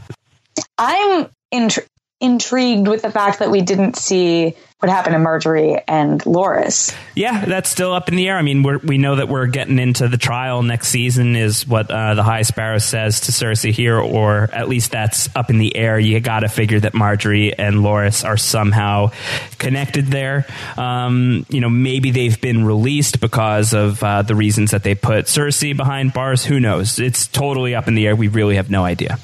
I'm 0.78 1.30
int- 1.52 1.80
intrigued 2.20 2.88
with 2.88 3.02
the 3.02 3.12
fact 3.12 3.40
that 3.40 3.52
we 3.52 3.62
didn't 3.62 3.96
see 3.98 4.56
what 4.86 4.94
happened 4.94 5.14
to 5.14 5.20
Margaery 5.20 5.82
and 5.88 6.22
Loras. 6.26 6.96
Yeah, 7.16 7.44
that's 7.44 7.70
still 7.72 7.92
up 7.92 8.08
in 8.08 8.16
the 8.16 8.28
air. 8.28 8.38
I 8.38 8.44
mean, 8.44 8.62
we 8.62 9.00
know 9.00 9.16
that 9.16 9.28
we're 9.28 9.48
getting 9.48 9.80
into 9.80 10.08
the 10.08 10.18
trial 10.18 10.62
next 10.62 10.90
season, 10.90 11.36
is 11.36 11.68
what 11.68 11.90
uh, 11.90 12.14
the 12.14 12.22
High 12.22 12.44
Sparrow 12.44 12.78
says 12.78 13.22
to 13.22 13.32
Cersei 13.32 13.72
here, 13.72 13.98
or 13.98 14.44
at 14.54 14.70
least 14.70 14.92
that's 14.92 15.36
up 15.36 15.50
in 15.50 15.58
the 15.58 15.76
air. 15.76 15.98
You 15.98 16.20
got 16.20 16.42
to 16.42 16.50
figure 16.50 16.80
that 16.80 16.94
Margaery 16.94 17.56
and 17.58 17.78
Loras 17.78 18.24
are 18.24 18.38
somehow 18.38 19.10
connected 19.58 20.08
there. 20.08 20.46
Um, 20.78 21.48
you 21.50 21.62
know, 21.62 21.70
maybe 21.70 22.12
they've 22.12 22.40
been 22.40 22.64
released 22.64 23.20
because 23.20 23.74
of 23.74 24.04
uh, 24.04 24.22
the 24.22 24.36
reasons 24.36 24.70
that 24.70 24.84
they 24.84 24.94
put 24.94 25.26
Cersei 25.26 25.76
behind 25.76 26.14
bars. 26.14 26.46
Who 26.46 26.60
knows? 26.60 27.00
It's 27.00 27.26
totally 27.26 27.74
up 27.74 27.88
in 27.88 27.96
the 27.96 28.06
air. 28.06 28.16
We 28.16 28.28
really 28.28 28.58
have 28.58 28.70
no 28.70 28.86
idea. 28.86 29.18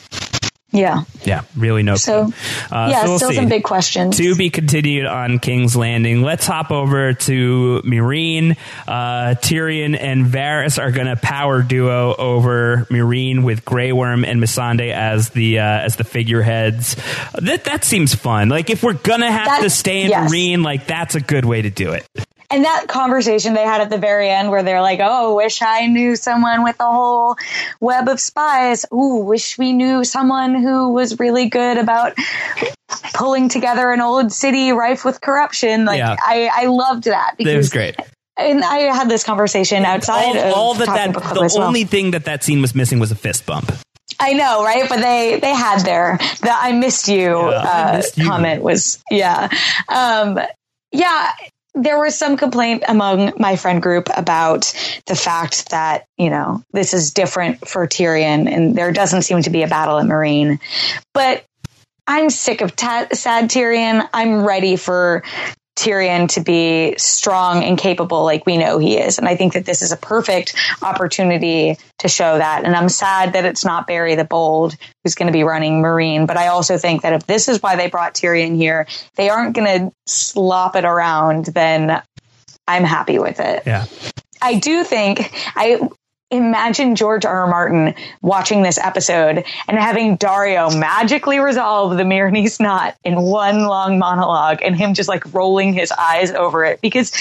Yeah. 0.71 1.03
Yeah, 1.23 1.41
really 1.57 1.83
no. 1.83 1.95
So, 1.95 2.31
uh, 2.71 2.87
yeah, 2.89 3.03
so 3.03 3.09
we'll 3.09 3.17
still 3.17 3.29
see. 3.29 3.35
some 3.35 3.49
big 3.49 3.63
questions. 3.63 4.17
To 4.17 4.35
be 4.35 4.49
continued 4.49 5.05
on 5.05 5.39
King's 5.39 5.75
Landing. 5.75 6.21
Let's 6.21 6.47
hop 6.47 6.71
over 6.71 7.13
to 7.13 7.81
Meereen. 7.83 8.57
Uh, 8.87 9.35
Tyrion 9.35 9.97
and 9.99 10.25
Varys 10.25 10.81
are 10.81 10.91
going 10.91 11.07
to 11.07 11.17
power 11.17 11.61
duo 11.61 12.15
over 12.15 12.87
Meereen 12.89 13.43
with 13.43 13.65
Grey 13.65 13.91
Worm 13.91 14.23
and 14.23 14.41
Missandei 14.41 14.93
as 14.93 15.29
the 15.29 15.59
uh, 15.59 15.63
as 15.63 15.97
the 15.97 16.03
figureheads. 16.03 16.95
That 17.33 17.65
that 17.65 17.83
seems 17.83 18.15
fun. 18.15 18.49
Like 18.49 18.69
if 18.69 18.81
we're 18.81 18.93
gonna 18.93 19.31
have 19.31 19.47
that, 19.47 19.61
to 19.63 19.69
stay 19.69 20.03
in 20.03 20.09
yes. 20.09 20.31
Meereen, 20.31 20.63
like 20.63 20.87
that's 20.87 21.15
a 21.15 21.21
good 21.21 21.45
way 21.45 21.61
to 21.61 21.69
do 21.69 21.91
it 21.91 22.07
and 22.51 22.65
that 22.65 22.87
conversation 22.87 23.53
they 23.53 23.63
had 23.63 23.81
at 23.81 23.89
the 23.89 23.97
very 23.97 24.29
end 24.29 24.51
where 24.51 24.61
they're 24.61 24.81
like, 24.81 24.99
"Oh, 25.01 25.35
wish 25.35 25.61
I 25.61 25.87
knew 25.87 26.15
someone 26.15 26.63
with 26.63 26.75
a 26.79 26.91
whole 26.91 27.37
web 27.79 28.07
of 28.07 28.19
spies. 28.19 28.85
Ooh, 28.93 29.23
wish 29.23 29.57
we 29.57 29.71
knew 29.73 30.03
someone 30.03 30.55
who 30.55 30.89
was 30.89 31.17
really 31.19 31.49
good 31.49 31.77
about 31.77 32.13
pulling 33.13 33.49
together 33.49 33.91
an 33.91 34.01
old 34.01 34.31
city 34.31 34.71
rife 34.71 35.05
with 35.05 35.21
corruption." 35.21 35.85
Like 35.85 35.99
yeah. 35.99 36.15
I, 36.19 36.49
I 36.53 36.65
loved 36.65 37.05
that 37.05 37.35
because 37.37 37.53
it 37.53 37.57
was 37.57 37.69
great. 37.69 37.95
And 38.37 38.63
I 38.63 38.95
had 38.95 39.09
this 39.09 39.23
conversation 39.23 39.85
outside 39.85 40.37
all, 40.37 40.53
all 40.53 40.73
that. 40.75 40.87
that 40.87 41.13
the 41.13 41.59
only 41.59 41.85
thing 41.85 42.11
that 42.11 42.25
that 42.25 42.43
scene 42.43 42.61
was 42.61 42.75
missing 42.75 42.99
was 42.99 43.11
a 43.11 43.15
fist 43.15 43.45
bump. 43.45 43.71
I 44.19 44.33
know, 44.33 44.63
right? 44.63 44.87
But 44.89 45.01
they 45.01 45.39
they 45.39 45.53
had 45.53 45.79
their 45.85 46.17
the 46.41 46.51
"I 46.51 46.73
missed 46.73 47.07
you" 47.07 47.49
yeah, 47.49 47.55
uh, 47.55 47.97
missed 47.97 48.17
you. 48.17 48.25
comment 48.25 48.61
was 48.61 49.01
yeah, 49.09 49.49
um, 49.89 50.39
yeah 50.91 51.31
there 51.73 51.99
was 51.99 52.17
some 52.17 52.37
complaint 52.37 52.83
among 52.87 53.33
my 53.37 53.55
friend 53.55 53.81
group 53.81 54.09
about 54.15 54.73
the 55.05 55.15
fact 55.15 55.69
that, 55.71 56.05
you 56.17 56.29
know, 56.29 56.63
this 56.73 56.93
is 56.93 57.13
different 57.13 57.67
for 57.67 57.87
Tyrion 57.87 58.51
and 58.51 58.75
there 58.75 58.91
doesn't 58.91 59.21
seem 59.21 59.41
to 59.43 59.49
be 59.49 59.63
a 59.63 59.67
battle 59.67 59.97
at 59.97 60.05
Meereen. 60.05 60.59
But 61.13 61.45
I'm 62.07 62.29
sick 62.29 62.61
of 62.61 62.75
ta- 62.75 63.07
sad 63.13 63.49
Tyrion. 63.49 64.07
I'm 64.13 64.45
ready 64.45 64.75
for 64.75 65.23
Tyrion 65.81 66.29
to 66.29 66.41
be 66.41 66.95
strong 66.97 67.63
and 67.63 67.77
capable 67.77 68.23
like 68.23 68.45
we 68.45 68.57
know 68.57 68.77
he 68.77 68.97
is. 68.97 69.17
And 69.17 69.27
I 69.27 69.35
think 69.35 69.53
that 69.53 69.65
this 69.65 69.81
is 69.81 69.91
a 69.91 69.97
perfect 69.97 70.55
opportunity 70.83 71.75
to 71.99 72.07
show 72.07 72.37
that. 72.37 72.63
And 72.63 72.75
I'm 72.75 72.87
sad 72.87 73.33
that 73.33 73.45
it's 73.45 73.65
not 73.65 73.87
Barry 73.87 74.13
the 74.13 74.23
Bold 74.23 74.75
who's 75.03 75.15
going 75.15 75.27
to 75.27 75.33
be 75.33 75.43
running 75.43 75.81
Meereen. 75.81 76.27
But 76.27 76.37
I 76.37 76.47
also 76.49 76.77
think 76.77 77.01
that 77.01 77.13
if 77.13 77.25
this 77.25 77.47
is 77.47 77.63
why 77.63 77.75
they 77.75 77.89
brought 77.89 78.13
Tyrion 78.13 78.55
here, 78.55 78.87
they 79.15 79.29
aren't 79.29 79.55
going 79.55 79.89
to 79.89 79.95
slop 80.05 80.75
it 80.75 80.85
around, 80.85 81.45
then 81.45 82.01
I'm 82.67 82.83
happy 82.83 83.17
with 83.17 83.39
it. 83.39 83.63
Yeah. 83.65 83.85
I 84.39 84.59
do 84.59 84.83
think 84.83 85.31
I 85.55 85.89
imagine 86.31 86.95
George 86.95 87.25
R. 87.25 87.41
R. 87.41 87.47
Martin 87.47 87.93
watching 88.21 88.63
this 88.63 88.77
episode 88.77 89.43
and 89.67 89.77
having 89.77 90.17
Daario 90.17 90.77
magically 90.77 91.39
resolve 91.39 91.97
the 91.97 92.03
Meereenese 92.03 92.59
knot 92.59 92.95
in 93.03 93.21
one 93.21 93.65
long 93.65 93.99
monologue 93.99 94.59
and 94.63 94.75
him 94.75 94.93
just 94.93 95.09
like 95.09 95.33
rolling 95.33 95.73
his 95.73 95.91
eyes 95.91 96.31
over 96.31 96.63
it 96.63 96.81
because 96.81 97.11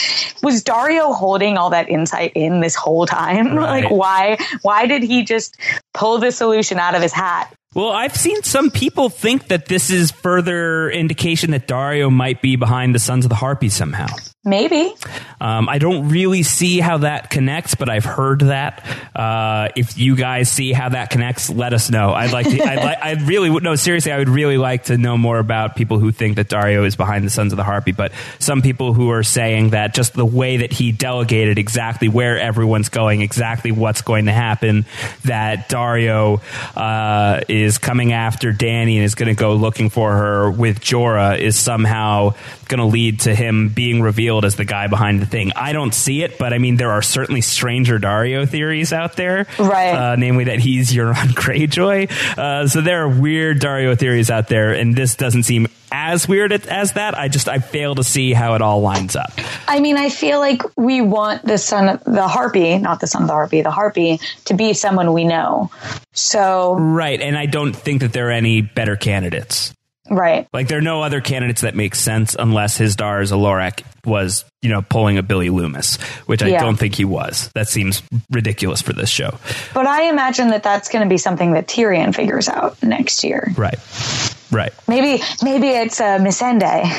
was 0.43 0.63
Daario 0.63 1.15
holding 1.15 1.59
all 1.59 1.71
that 1.71 1.89
insight 1.89 2.33
in 2.35 2.61
this 2.61 2.75
whole 2.75 3.07
time? 3.07 3.51
Right. 3.61 3.83
Like 3.83 3.91
why 3.91 4.39
why 4.63 4.87
did 4.87 5.03
he 5.03 5.23
just 5.25 5.57
pull 5.93 6.19
the 6.19 6.31
solution 6.31 6.79
out 6.79 6.95
of 6.95 7.03
his 7.03 7.13
hat? 7.13 7.53
Well, 7.73 7.91
I've 7.91 8.17
seen 8.17 8.43
some 8.43 8.73
people 8.73 9.11
think 9.11 9.47
that 9.47 9.67
this 9.67 9.91
is 9.91 10.11
further 10.11 10.91
indication 10.91 11.53
that 11.53 11.69
Daario 11.69 12.11
might 12.11 12.43
be 12.43 12.57
behind 12.57 12.97
the 12.97 12.99
Sons 12.99 13.25
of 13.25 13.29
the 13.29 13.37
Harpy 13.37 13.69
somehow. 13.69 14.09
Maybe. 14.43 14.95
Um, 15.39 15.69
I 15.69 15.77
don't 15.77 16.09
really 16.09 16.43
see 16.43 16.81
how 16.81 16.99
that 16.99 17.29
connects, 17.29 17.75
but 17.75 17.91
I've 17.91 18.07
heard 18.07 18.41
that. 18.41 18.83
Uh, 19.15 19.69
if 19.77 19.99
you 19.99 20.17
guys 20.17 20.51
see 20.51 20.73
how 20.73 20.89
that 20.89 21.11
connects, 21.11 21.51
let 21.51 21.75
us 21.75 21.91
know. 21.91 22.15
I'd 22.15 22.33
like 22.33 22.49
to. 22.49 22.63
I'd, 22.63 22.83
like, 22.83 22.99
I 23.03 23.13
really 23.25 23.51
would. 23.51 23.63
No, 23.63 23.75
seriously, 23.75 24.13
I 24.13 24.19
would 24.19 24.31
really 24.31 24.57
like 24.57 24.85
to 24.85 24.97
know 24.97 25.19
more 25.19 25.39
about 25.39 25.77
people 25.77 25.99
who 25.99 26.11
think 26.11 26.37
that 26.37 26.49
Daario 26.49 26.87
is 26.87 26.97
behind 26.97 27.27
the 27.27 27.31
Sons 27.31 27.53
of 27.53 27.59
the 27.59 27.65
Harpy. 27.65 27.93
But 27.93 28.13
some 28.39 28.63
people 28.63 28.95
who 28.95 29.11
are 29.11 29.23
saying 29.23 29.71
that 29.71 29.93
just 29.93 30.15
the 30.15 30.25
way 30.25 30.57
that 30.59 30.73
he 30.73 30.91
delegated 30.91 31.59
exactly 31.59 32.09
where 32.09 32.39
everyone's 32.39 32.89
going, 32.89 33.21
exactly 33.21 33.73
what's 33.73 34.01
going 34.01 34.25
to 34.25 34.33
happen, 34.33 34.87
that 35.25 35.69
Daario 35.69 36.41
uh, 36.77 37.43
is 37.47 37.60
coming 37.79 38.13
after 38.13 38.53
Dany 38.53 38.97
and 38.97 39.05
is 39.05 39.15
going 39.15 39.29
to 39.29 39.39
go 39.39 39.55
looking 39.55 39.91
for 39.91 40.13
her 40.13 40.51
with 40.51 40.81
Jorah 40.81 41.39
is 41.39 41.59
somehow 41.59 42.35
going 42.69 42.79
to 42.79 42.87
lead 42.87 43.21
to 43.21 43.35
him 43.35 43.69
being 43.69 44.03
revealed 44.03 44.45
as 44.45 44.57
the 44.57 44.65
guy 44.65 44.87
behind 44.87 45.21
the 45.21 45.27
thing. 45.27 45.53
I 45.57 45.73
don't 45.73 45.93
see 45.95 46.23
it, 46.23 46.39
but 46.39 46.53
I 46.53 46.59
mean, 46.59 46.77
there 46.77 46.93
are 46.93 47.03
certainly 47.03 47.41
stranger 47.41 47.99
Daario 47.99 48.49
theories 48.49 48.93
out 48.93 49.17
there, 49.17 49.47
Right. 49.59 49.95
Uh, 49.95 50.17
namely 50.17 50.45
that 50.45 50.59
he's 50.61 50.93
Euron 50.95 51.15
Greyjoy. 51.35 52.11
Uh, 52.39 52.69
so 52.69 52.81
there 52.81 53.03
are 53.05 53.09
weird 53.09 53.61
Daario 53.61 53.99
theories 53.99 54.31
out 54.31 54.49
there, 54.49 54.73
and 54.73 54.95
this 54.95 55.17
doesn't 55.17 55.43
seem 55.43 55.67
as 55.93 56.29
weird 56.29 56.53
as 56.53 56.93
that. 56.93 57.17
I 57.17 57.29
just 57.29 57.49
I 57.49 57.59
fail 57.59 57.95
to 57.97 58.05
see 58.05 58.33
how 58.33 58.55
it 58.55 58.63
all 58.63 58.81
lines 58.81 59.17
up. 59.17 59.33
I 59.69 59.81
mean, 59.81 59.97
I 59.97 60.09
feel 60.11 60.39
like 60.39 60.63
we 60.77 61.01
want 61.01 61.45
the 61.45 61.59
son 61.59 61.89
of 61.89 62.05
the 62.05 62.27
harpy, 62.27 62.79
not 62.79 63.01
the 63.01 63.07
son 63.07 63.23
of 63.23 63.29
the 63.29 63.35
harpy, 63.35 63.63
the 63.63 63.71
harpy, 63.71 64.21
to 64.47 64.55
be 64.55 64.73
someone 64.73 65.13
we 65.13 65.25
know. 65.25 65.71
So, 66.13 66.75
Right, 66.75 67.21
and 67.21 67.37
I 67.37 67.47
don't 67.47 67.75
think 67.75 68.01
that 68.01 68.13
there 68.13 68.29
are 68.29 68.33
any 68.33 68.63
better 68.63 68.97
candidates. 68.97 69.75
Right. 70.11 70.49
Like 70.53 70.67
there 70.69 70.79
are 70.79 70.83
no 70.83 71.03
other 71.03 71.21
candidates 71.21 71.61
that 71.61 71.75
make 71.77 71.95
sense 71.95 72.35
unless 72.37 72.79
Hizdahr 72.79 73.25
zo 73.25 73.39
Loraq 73.39 73.85
was, 74.05 74.45
you 74.61 74.69
know, 74.69 74.83
pulling 74.83 75.19
a 75.19 75.23
Billy 75.23 75.51
Loomis, 75.51 75.97
which 76.27 76.43
I 76.43 76.49
Yeah. 76.49 76.61
don't 76.61 76.77
think 76.77 76.97
he 76.97 77.05
was. 77.05 77.49
That 77.55 77.69
seems 77.69 78.03
ridiculous 78.31 78.83
for 78.83 78.93
this 78.93 79.09
show. 79.09 79.39
But 79.73 79.87
I 79.87 80.11
imagine 80.11 80.49
that 80.49 80.63
that's 80.65 80.89
going 80.89 81.05
to 81.05 81.09
be 81.09 81.17
something 81.19 81.53
that 81.53 81.69
Tyrion 81.69 82.15
figures 82.15 82.49
out 82.49 82.83
next 82.83 83.23
year. 83.25 83.53
Right. 83.57 83.79
Right. 84.51 84.73
Maybe, 84.89 85.23
maybe 85.43 85.69
it's 85.69 86.01
uh, 86.01 86.19
Missandei. 86.19 86.91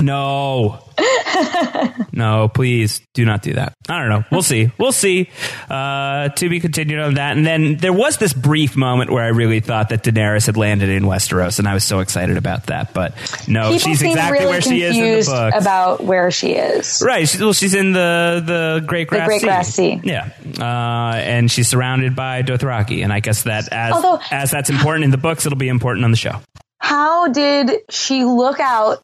No. 0.00 0.83
no, 2.12 2.48
please 2.48 3.00
do 3.14 3.24
not 3.24 3.42
do 3.42 3.54
that. 3.54 3.74
I 3.88 4.00
don't 4.00 4.08
know. 4.08 4.24
We'll 4.30 4.42
see. 4.42 4.70
We'll 4.78 4.92
see. 4.92 5.28
Uh, 5.68 6.28
to 6.30 6.48
be 6.48 6.60
continued 6.60 7.00
on 7.00 7.14
that. 7.14 7.36
And 7.36 7.46
then 7.46 7.76
there 7.76 7.92
was 7.92 8.16
this 8.18 8.32
brief 8.32 8.76
moment 8.76 9.10
where 9.10 9.24
I 9.24 9.28
really 9.28 9.60
thought 9.60 9.90
that 9.90 10.02
Daenerys 10.02 10.46
had 10.46 10.56
landed 10.56 10.88
in 10.88 11.04
Westeros, 11.04 11.58
and 11.58 11.68
I 11.68 11.74
was 11.74 11.84
so 11.84 12.00
excited 12.00 12.36
about 12.36 12.66
that. 12.66 12.94
But 12.94 13.14
no, 13.48 13.72
People 13.72 13.78
she's 13.78 14.02
exactly 14.02 14.38
really 14.40 14.50
where 14.50 14.60
she 14.60 14.82
is 14.82 14.96
in 14.96 15.02
the 15.20 15.24
book. 15.50 15.60
about 15.62 16.02
where 16.02 16.30
she 16.30 16.52
is. 16.52 17.02
Right. 17.04 17.28
She, 17.28 17.38
well, 17.38 17.52
she's 17.52 17.74
in 17.74 17.92
the 17.92 18.42
the 18.44 18.84
Great 18.86 19.08
Grass 19.08 19.22
the 19.26 19.26
Great 19.26 19.40
Sea. 19.40 19.46
Grass 19.46 19.68
Sea. 19.74 20.00
Yeah. 20.04 20.30
Uh, 20.58 21.16
and 21.16 21.50
she's 21.50 21.68
surrounded 21.68 22.16
by 22.16 22.42
Dothraki, 22.42 23.02
and 23.02 23.12
I 23.12 23.20
guess 23.20 23.42
that 23.44 23.68
as 23.72 23.92
Although- 23.92 24.20
as 24.30 24.50
that's 24.50 24.70
important 24.70 25.04
in 25.04 25.10
the 25.10 25.18
books, 25.18 25.46
it'll 25.46 25.58
be 25.58 25.68
important 25.68 26.04
on 26.04 26.10
the 26.10 26.16
show. 26.16 26.40
How 26.78 27.28
did 27.28 27.70
she 27.88 28.24
look 28.24 28.60
out 28.60 29.02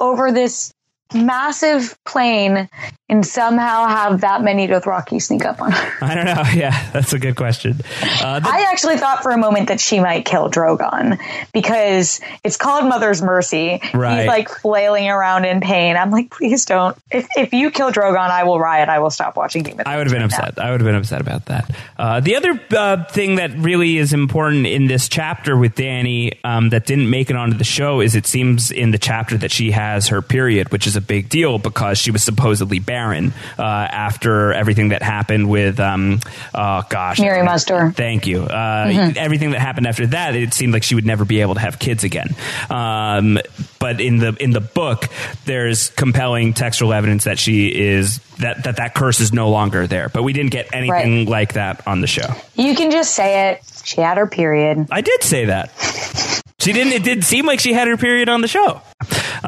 over 0.00 0.32
this 0.32 0.72
massive 1.14 1.96
plane 2.04 2.68
and 3.08 3.24
somehow 3.24 3.86
have 3.86 4.20
that 4.20 4.42
many 4.42 4.66
Dothraki 4.68 5.20
sneak 5.22 5.44
up 5.44 5.60
on 5.62 5.72
her? 5.72 6.04
I 6.04 6.14
don't 6.14 6.24
know. 6.26 6.42
Yeah, 6.58 6.90
that's 6.92 7.12
a 7.12 7.18
good 7.18 7.36
question. 7.36 7.80
Uh, 8.02 8.40
the- 8.40 8.48
I 8.48 8.66
actually 8.70 8.96
thought 8.96 9.22
for 9.22 9.30
a 9.30 9.38
moment 9.38 9.68
that 9.68 9.80
she 9.80 10.00
might 10.00 10.24
kill 10.24 10.50
Drogon 10.50 11.18
because 11.52 12.20
it's 12.42 12.56
called 12.56 12.84
Mother's 12.88 13.22
Mercy. 13.22 13.80
Right. 13.94 14.20
He's 14.20 14.26
like 14.28 14.48
flailing 14.48 15.08
around 15.08 15.44
in 15.44 15.60
pain. 15.60 15.96
I'm 15.96 16.10
like, 16.10 16.30
please 16.30 16.64
don't. 16.64 16.96
If, 17.10 17.26
if 17.36 17.52
you 17.52 17.70
kill 17.70 17.92
Drogon, 17.92 18.30
I 18.30 18.44
will 18.44 18.58
riot. 18.58 18.88
I 18.88 18.98
will 18.98 19.10
stop 19.10 19.36
watching 19.36 19.62
Game 19.62 19.78
of 19.78 19.84
Thrones. 19.84 19.94
I 19.94 19.96
would 19.98 20.06
have 20.06 20.12
been 20.12 20.22
right 20.22 20.30
now. 20.30 20.38
upset. 20.38 20.58
I 20.58 20.70
would 20.70 20.80
have 20.80 20.86
been 20.86 20.94
upset 20.96 21.20
about 21.20 21.46
that. 21.46 21.70
Uh, 21.98 22.20
the 22.20 22.36
other 22.36 22.60
uh, 22.76 23.04
thing 23.04 23.36
that 23.36 23.52
really 23.56 23.98
is 23.98 24.12
important 24.12 24.66
in 24.66 24.86
this 24.86 25.08
chapter 25.08 25.56
with 25.56 25.74
Dany 25.74 26.38
um, 26.44 26.70
that 26.70 26.86
didn't 26.86 27.08
make 27.10 27.30
it 27.30 27.36
onto 27.36 27.56
the 27.56 27.64
show 27.64 28.00
is 28.00 28.14
it 28.16 28.26
seems 28.26 28.70
in 28.70 28.90
the 28.90 28.98
chapter 28.98 29.36
that 29.38 29.50
she 29.52 29.70
has 29.70 30.08
her 30.08 30.22
period, 30.22 30.72
which 30.72 30.86
is 30.86 30.96
a 30.96 31.00
big 31.00 31.28
deal 31.28 31.58
because 31.58 31.98
she 31.98 32.10
was 32.10 32.22
supposedly 32.22 32.78
barren 32.98 33.32
uh, 33.58 33.62
after 33.62 34.52
everything 34.52 34.88
that 34.88 35.02
happened 35.02 35.48
with, 35.48 35.78
um, 35.78 36.18
oh 36.54 36.82
gosh, 36.90 37.18
Mirri 37.20 37.46
Maz 37.46 37.64
Duur. 37.64 37.92
Thank 37.94 38.26
you. 38.26 38.42
Uh, 38.42 38.86
Mm-hmm. 38.88 39.18
Everything 39.18 39.50
that 39.50 39.60
happened 39.60 39.86
after 39.86 40.06
that, 40.08 40.34
it 40.34 40.54
seemed 40.54 40.72
like 40.72 40.82
she 40.82 40.94
would 40.94 41.04
never 41.06 41.24
be 41.24 41.40
able 41.42 41.54
to 41.54 41.60
have 41.60 41.78
kids 41.78 42.04
again. 42.04 42.34
Um, 42.70 43.38
but 43.78 44.00
in 44.00 44.18
the 44.18 44.34
in 44.40 44.50
the 44.50 44.60
book, 44.60 45.08
there's 45.44 45.90
compelling 45.90 46.54
textual 46.54 46.92
evidence 46.92 47.24
that 47.24 47.38
she 47.38 47.68
is 47.68 48.18
that 48.38 48.64
that 48.64 48.76
that 48.76 48.94
curse 48.94 49.20
is 49.20 49.32
no 49.32 49.50
longer 49.50 49.86
there. 49.86 50.08
But 50.08 50.22
we 50.22 50.32
didn't 50.32 50.50
get 50.52 50.68
anything 50.72 51.18
Right. 51.18 51.28
like 51.28 51.52
that 51.54 51.86
on 51.86 52.00
the 52.00 52.06
show. 52.06 52.28
You 52.54 52.74
can 52.74 52.90
just 52.90 53.14
say 53.14 53.50
it. 53.50 53.62
She 53.84 54.00
had 54.00 54.16
her 54.18 54.26
period. 54.26 54.88
I 54.90 55.00
did 55.02 55.22
say 55.22 55.46
that. 55.46 55.70
She 56.60 56.72
didn't. 56.72 56.92
It 56.92 57.04
did 57.04 57.24
seem 57.24 57.46
like 57.46 57.60
she 57.60 57.72
had 57.72 57.86
her 57.88 57.96
period 57.96 58.28
on 58.28 58.40
the 58.40 58.48
show. 58.48 58.80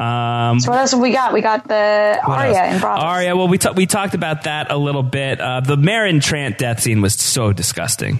Um, 0.01 0.59
So 0.61 0.71
what 0.71 0.79
else 0.79 0.91
have 0.91 1.01
we 1.01 1.11
got? 1.11 1.33
We 1.33 1.41
got 1.41 1.67
the 1.67 2.17
Arya 2.25 2.73
in 2.73 2.79
Braavos. 2.79 3.03
Arya. 3.03 3.35
Well, 3.35 3.47
we 3.49 3.57
ta- 3.57 3.73
we 3.73 3.85
talked 3.85 4.13
about 4.13 4.43
that 4.43 4.71
a 4.71 4.77
little 4.77 5.03
bit. 5.03 5.41
Uh, 5.41 5.59
the 5.59 5.75
Meryn 5.75 6.21
Trant 6.21 6.57
death 6.57 6.79
scene 6.79 7.01
was 7.01 7.13
so 7.15 7.51
disgusting. 7.51 8.19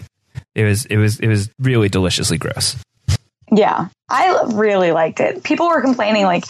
It 0.56 0.66
was 0.66 0.86
it 0.88 0.98
was 0.98 1.20
it 1.22 1.28
was 1.30 1.50
really 1.60 1.88
deliciously 1.88 2.38
gross. 2.38 2.76
Yeah, 3.54 3.88
I 4.10 4.44
really 4.54 4.92
liked 4.92 5.20
it. 5.22 5.44
People 5.44 5.68
were 5.70 5.82
complaining 5.82 6.24
like, 6.26 6.46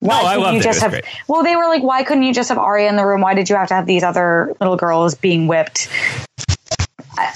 why 0.00 0.22
No, 0.22 0.40
couldn't 0.40 0.54
you 0.56 0.62
just 0.62 0.80
have? 0.82 0.90
great. 0.90 1.04
Well, 1.28 1.42
they 1.42 1.54
were 1.56 1.66
like, 1.66 1.82
why 1.82 2.02
couldn't 2.02 2.22
you 2.24 2.32
just 2.34 2.48
have 2.50 2.58
Arya 2.58 2.88
in 2.88 2.96
the 2.96 3.04
room? 3.06 3.20
Why 3.22 3.34
did 3.34 3.48
you 3.50 3.56
have 3.56 3.68
to 3.68 3.74
have 3.74 3.84
these 3.86 4.02
other 4.02 4.54
little 4.60 4.76
girls 4.76 5.14
being 5.14 5.48
whipped? 5.48 5.88
I- 7.18 7.34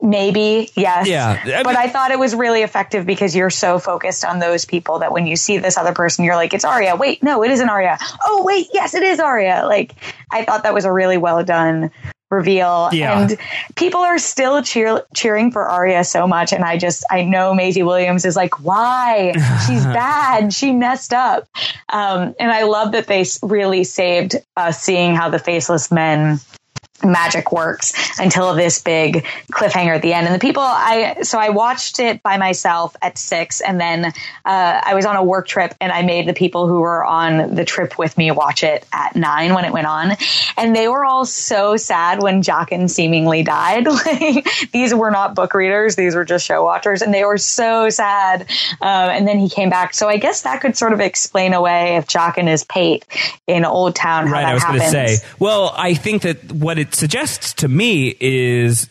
Maybe 0.00 0.70
yes, 0.76 1.08
Yeah, 1.08 1.42
I 1.58 1.62
but 1.64 1.76
I 1.76 1.88
thought 1.88 2.12
it 2.12 2.20
was 2.20 2.32
really 2.34 2.62
effective 2.62 3.04
because 3.04 3.34
you're 3.34 3.50
so 3.50 3.80
focused 3.80 4.24
on 4.24 4.38
those 4.38 4.64
people 4.64 5.00
that 5.00 5.10
when 5.10 5.26
you 5.26 5.34
see 5.34 5.58
this 5.58 5.76
other 5.76 5.92
person, 5.92 6.24
you're 6.24 6.36
like, 6.36 6.54
it's 6.54 6.64
Arya. 6.64 6.94
Wait, 6.94 7.20
no, 7.22 7.42
it 7.42 7.50
isn't 7.50 7.68
Arya. 7.68 7.98
Oh, 8.24 8.44
wait, 8.44 8.68
yes, 8.72 8.94
it 8.94 9.02
is 9.02 9.18
Arya. 9.18 9.64
Like, 9.66 9.94
I 10.30 10.44
thought 10.44 10.62
that 10.62 10.72
was 10.72 10.84
a 10.84 10.92
really 10.92 11.16
well 11.16 11.42
done 11.42 11.90
reveal. 12.30 12.90
Yeah. 12.92 13.20
And 13.20 13.38
people 13.74 14.00
are 14.00 14.18
still 14.18 14.62
cheer- 14.62 15.02
cheering 15.14 15.50
for 15.50 15.68
Arya 15.68 16.04
so 16.04 16.26
much. 16.26 16.52
And 16.52 16.62
I 16.62 16.76
just, 16.76 17.04
I 17.10 17.24
know 17.24 17.54
Maisie 17.54 17.82
Williams 17.82 18.24
is 18.24 18.36
like, 18.36 18.62
why? 18.62 19.32
She's 19.66 19.84
bad. 19.84 20.52
She 20.52 20.72
messed 20.72 21.12
up. 21.12 21.48
Um, 21.88 22.34
and 22.38 22.52
I 22.52 22.64
love 22.64 22.92
that 22.92 23.06
they 23.06 23.24
really 23.42 23.82
saved 23.84 24.36
us 24.56 24.80
seeing 24.80 25.14
how 25.14 25.30
the 25.30 25.38
faceless 25.38 25.90
men 25.90 26.38
magic 27.04 27.52
works 27.52 27.92
until 28.18 28.54
this 28.54 28.80
big 28.82 29.24
cliffhanger 29.52 29.94
at 29.94 30.02
the 30.02 30.12
end. 30.12 30.26
And 30.26 30.34
the 30.34 30.40
people 30.40 30.62
I 30.62 31.22
so 31.22 31.38
I 31.38 31.50
watched 31.50 32.00
it 32.00 32.22
by 32.22 32.38
myself 32.38 32.96
at 33.02 33.18
six, 33.18 33.60
and 33.60 33.80
then 33.80 34.06
uh, 34.06 34.12
I 34.44 34.94
was 34.94 35.06
on 35.06 35.16
a 35.16 35.22
work 35.22 35.46
trip, 35.46 35.74
and 35.80 35.92
I 35.92 36.02
made 36.02 36.26
the 36.26 36.34
people 36.34 36.66
who 36.66 36.80
were 36.80 37.04
on 37.04 37.54
the 37.54 37.64
trip 37.64 37.98
with 37.98 38.16
me 38.18 38.30
watch 38.30 38.62
it 38.62 38.86
at 38.92 39.16
nine 39.16 39.54
when 39.54 39.64
it 39.64 39.72
went 39.72 39.86
on, 39.86 40.16
and 40.56 40.74
they 40.74 40.88
were 40.88 41.04
all 41.04 41.24
so 41.24 41.76
sad 41.76 42.22
when 42.22 42.42
Jaqen 42.42 42.90
seemingly 42.90 43.42
died. 43.42 43.86
like 44.06 44.46
these 44.72 44.94
were 44.94 45.10
not 45.10 45.34
book 45.34 45.54
readers; 45.54 45.96
these 45.96 46.14
were 46.14 46.24
just 46.24 46.44
show 46.46 46.64
watchers, 46.64 47.02
and 47.02 47.12
they 47.12 47.24
were 47.24 47.38
so 47.38 47.90
sad. 47.90 48.42
Um, 48.80 49.10
and 49.10 49.28
then 49.28 49.38
he 49.38 49.48
came 49.48 49.70
back, 49.70 49.94
so 49.94 50.08
I 50.08 50.16
guess 50.16 50.42
that 50.42 50.60
could 50.60 50.76
sort 50.76 50.92
of 50.92 51.00
explain 51.00 51.52
away 51.52 51.96
if 51.96 52.06
Jaqen 52.06 52.48
is 52.48 52.64
Pate 52.64 53.04
in 53.46 53.64
Old 53.64 53.94
Town. 53.94 54.26
How 54.26 54.32
right 54.32 54.42
that 54.42 54.50
i 54.50 54.54
was 54.54 54.64
going 54.64 54.80
to 54.80 54.88
say 54.88 55.16
well 55.38 55.74
i 55.76 55.94
think 55.94 56.22
that 56.22 56.52
what 56.52 56.78
it 56.78 56.87
suggests 56.94 57.52
to 57.54 57.68
me 57.68 58.16
is 58.20 58.88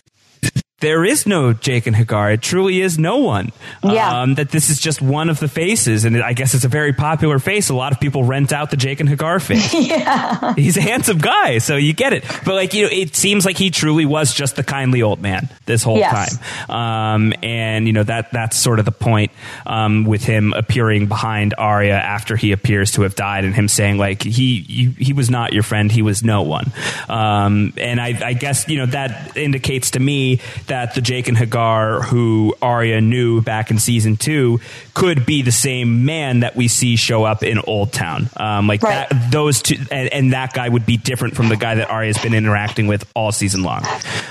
there 0.80 1.04
is 1.04 1.26
no 1.26 1.54
Jaqen 1.54 1.96
H'ghar. 1.96 2.36
It 2.36 2.42
truly 2.44 2.82
is 2.82 3.00
no 3.00 3.18
one. 3.18 3.52
Yeah. 3.84 4.22
Um, 4.22 4.36
that 4.36 4.50
this 4.52 4.70
is 4.70 4.80
just 4.80 5.02
one 5.02 5.30
of 5.30 5.40
the 5.40 5.48
faces, 5.48 6.06
and 6.06 6.22
I 6.22 6.34
guess 6.34 6.54
it's 6.54 6.66
a 6.66 6.70
very 6.70 6.94
popular 6.94 7.40
face. 7.40 7.70
A 7.70 7.74
lot 7.74 7.94
of 7.94 8.00
people 8.00 8.24
rent 8.24 8.54
out 8.54 8.70
the 8.70 8.78
Jaqen 8.78 9.10
H'ghar 9.10 9.42
face. 9.42 9.74
yeah. 9.74 10.54
He's 10.56 10.78
a 10.78 10.82
handsome 10.82 11.18
guy, 11.18 11.58
so 11.58 11.78
you 11.78 11.94
get 11.94 12.14
it. 12.14 12.24
But 12.46 12.54
like 12.54 12.76
you 12.76 12.84
know, 12.84 12.90
it 12.92 13.16
seems 13.16 13.44
like 13.44 13.58
he 13.58 13.72
truly 13.72 14.06
was 14.06 14.34
just 14.36 14.56
the 14.56 14.64
kindly 14.64 15.02
old 15.02 15.20
man 15.20 15.50
this 15.66 15.82
whole 15.82 15.98
Yes. 15.98 16.38
time. 16.38 16.70
Um, 16.70 17.34
and 17.42 17.88
you 17.88 17.94
know 17.94 18.04
that 18.04 18.32
that's 18.32 18.56
sort 18.56 18.78
of 18.78 18.86
the 18.86 18.92
point 18.92 19.32
um, 19.66 20.06
with 20.06 20.24
him 20.24 20.54
appearing 20.54 21.08
behind 21.08 21.56
Arya 21.58 21.96
after 21.96 22.36
he 22.36 22.52
appears 22.52 22.92
to 22.92 23.02
have 23.02 23.16
died, 23.16 23.46
and 23.46 23.56
him 23.56 23.68
saying 23.68 23.98
like 23.98 24.22
he 24.22 24.62
he, 24.62 24.86
he 24.92 25.14
was 25.14 25.32
not 25.32 25.54
your 25.54 25.64
friend, 25.64 25.92
he 25.92 26.04
was 26.04 26.24
no 26.24 26.44
one. 26.44 26.72
Um, 27.10 27.74
and 27.78 28.00
I, 28.00 28.20
I 28.24 28.34
guess 28.34 28.68
you 28.70 28.78
know 28.78 28.86
that 28.88 29.36
indicates 29.36 29.92
to 29.92 30.00
me 30.00 30.40
that 30.68 30.96
the 30.96 31.02
Jaqen 31.02 31.36
H'ghar 31.36 32.04
who 32.04 32.56
Arya 32.62 33.02
knew 33.02 33.42
back 33.42 33.72
in 33.72 33.80
season 33.80 34.18
two 34.18 34.60
could 34.94 35.26
be 35.26 35.42
the 35.42 35.52
same 35.52 36.06
man 36.06 36.42
that 36.42 36.56
we 36.56 36.68
see 36.68 36.96
show 36.96 37.24
up 37.24 37.44
in 37.44 37.60
Old 37.68 37.92
Town. 37.94 38.30
Um, 38.38 38.68
like 38.68 38.84
Right. 38.84 39.10
that, 39.10 39.32
those 39.32 39.62
two, 39.62 39.76
and, 39.92 40.12
and 40.14 40.34
that 40.34 40.54
guy 40.54 40.70
would 40.70 40.86
be 40.86 40.98
different 40.98 41.36
from 41.36 41.50
the 41.50 41.56
guy 41.58 41.76
that 41.76 41.90
Arya's 41.90 42.18
been 42.18 42.34
interacting 42.34 42.88
with 42.88 43.10
all 43.16 43.32
season 43.32 43.64
long, 43.64 43.84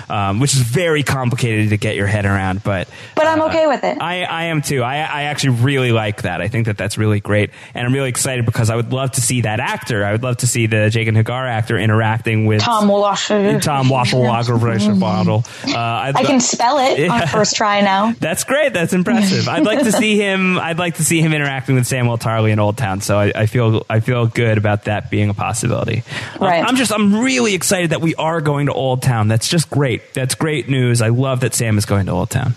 um, 0.08 0.40
which 0.40 0.54
is 0.54 0.60
very 0.60 1.02
complicated 1.02 1.70
to 1.70 1.76
get 1.76 1.96
your 1.96 2.06
head 2.06 2.24
around. 2.24 2.62
But 2.62 2.88
But 3.14 3.26
I'm 3.26 3.40
uh, 3.40 3.48
okay 3.48 3.66
with 3.66 3.84
it. 3.84 4.00
I, 4.00 4.22
I 4.24 4.44
am 4.44 4.62
too. 4.62 4.82
I, 4.82 4.96
I 4.96 5.22
actually 5.24 5.50
really 5.60 5.92
like 5.92 6.22
that. 6.22 6.40
I 6.40 6.48
think 6.48 6.66
that 6.66 6.78
that's 6.78 6.96
really 6.98 7.20
great, 7.20 7.50
and 7.74 7.86
I'm 7.86 7.92
really 7.92 8.08
excited 8.08 8.46
because 8.46 8.70
I 8.70 8.76
would 8.76 8.92
love 8.92 9.12
to 9.12 9.20
see 9.20 9.42
that 9.42 9.60
actor. 9.60 10.04
I 10.04 10.12
would 10.12 10.22
love 10.22 10.38
to 10.38 10.46
see 10.46 10.66
the 10.66 10.90
Jaqen 10.90 11.20
H'ghar 11.22 11.48
actor 11.48 11.78
interacting 11.78 12.46
with 12.46 12.60
Tom 12.62 12.88
Wlaschiha. 12.88 13.60
Tom 13.62 13.88
Waffle 13.88 14.22
Bottle. 14.98 15.44
Uh, 15.66 15.78
I'd 15.78 16.16
I 16.16 16.22
can 16.26 16.40
spell 16.40 16.78
it 16.78 16.98
Yeah. 16.98 17.12
on 17.12 17.26
first 17.28 17.56
try 17.56 17.80
now. 17.80 18.12
that's 18.20 18.44
great. 18.44 18.72
That's 18.72 18.92
impressive. 18.92 19.48
I'd 19.48 19.64
like 19.64 19.80
to 19.80 19.92
see 19.92 20.16
him. 20.20 20.58
I'd 20.58 20.78
like 20.78 20.96
to 20.96 21.04
see 21.04 21.20
him 21.20 21.32
interacting 21.32 21.74
with 21.76 21.84
Samwell 21.84 22.20
Tarly 22.20 22.50
in 22.50 22.58
Old 22.58 22.76
Town. 22.76 23.00
So 23.00 23.18
I, 23.18 23.32
I 23.34 23.46
feel 23.46 23.84
I 23.88 24.00
feel 24.00 24.26
good 24.26 24.58
about 24.58 24.84
that 24.84 25.10
being 25.10 25.30
a 25.30 25.34
possibility. 25.34 26.02
Um, 26.40 26.46
Right. 26.46 26.64
I'm 26.64 26.76
just 26.76 26.92
I'm 26.92 27.14
really 27.20 27.54
excited 27.54 27.90
that 27.90 28.00
we 28.00 28.14
are 28.16 28.40
going 28.40 28.66
to 28.66 28.72
Old 28.72 29.02
Town. 29.02 29.28
That's 29.28 29.48
just 29.48 29.70
great. 29.70 30.14
That's 30.14 30.34
great 30.34 30.68
news. 30.68 31.02
I 31.02 31.08
love 31.08 31.40
that 31.40 31.54
Sam 31.54 31.78
is 31.78 31.84
going 31.86 32.06
to 32.06 32.12
Old 32.12 32.30
Town. 32.30 32.54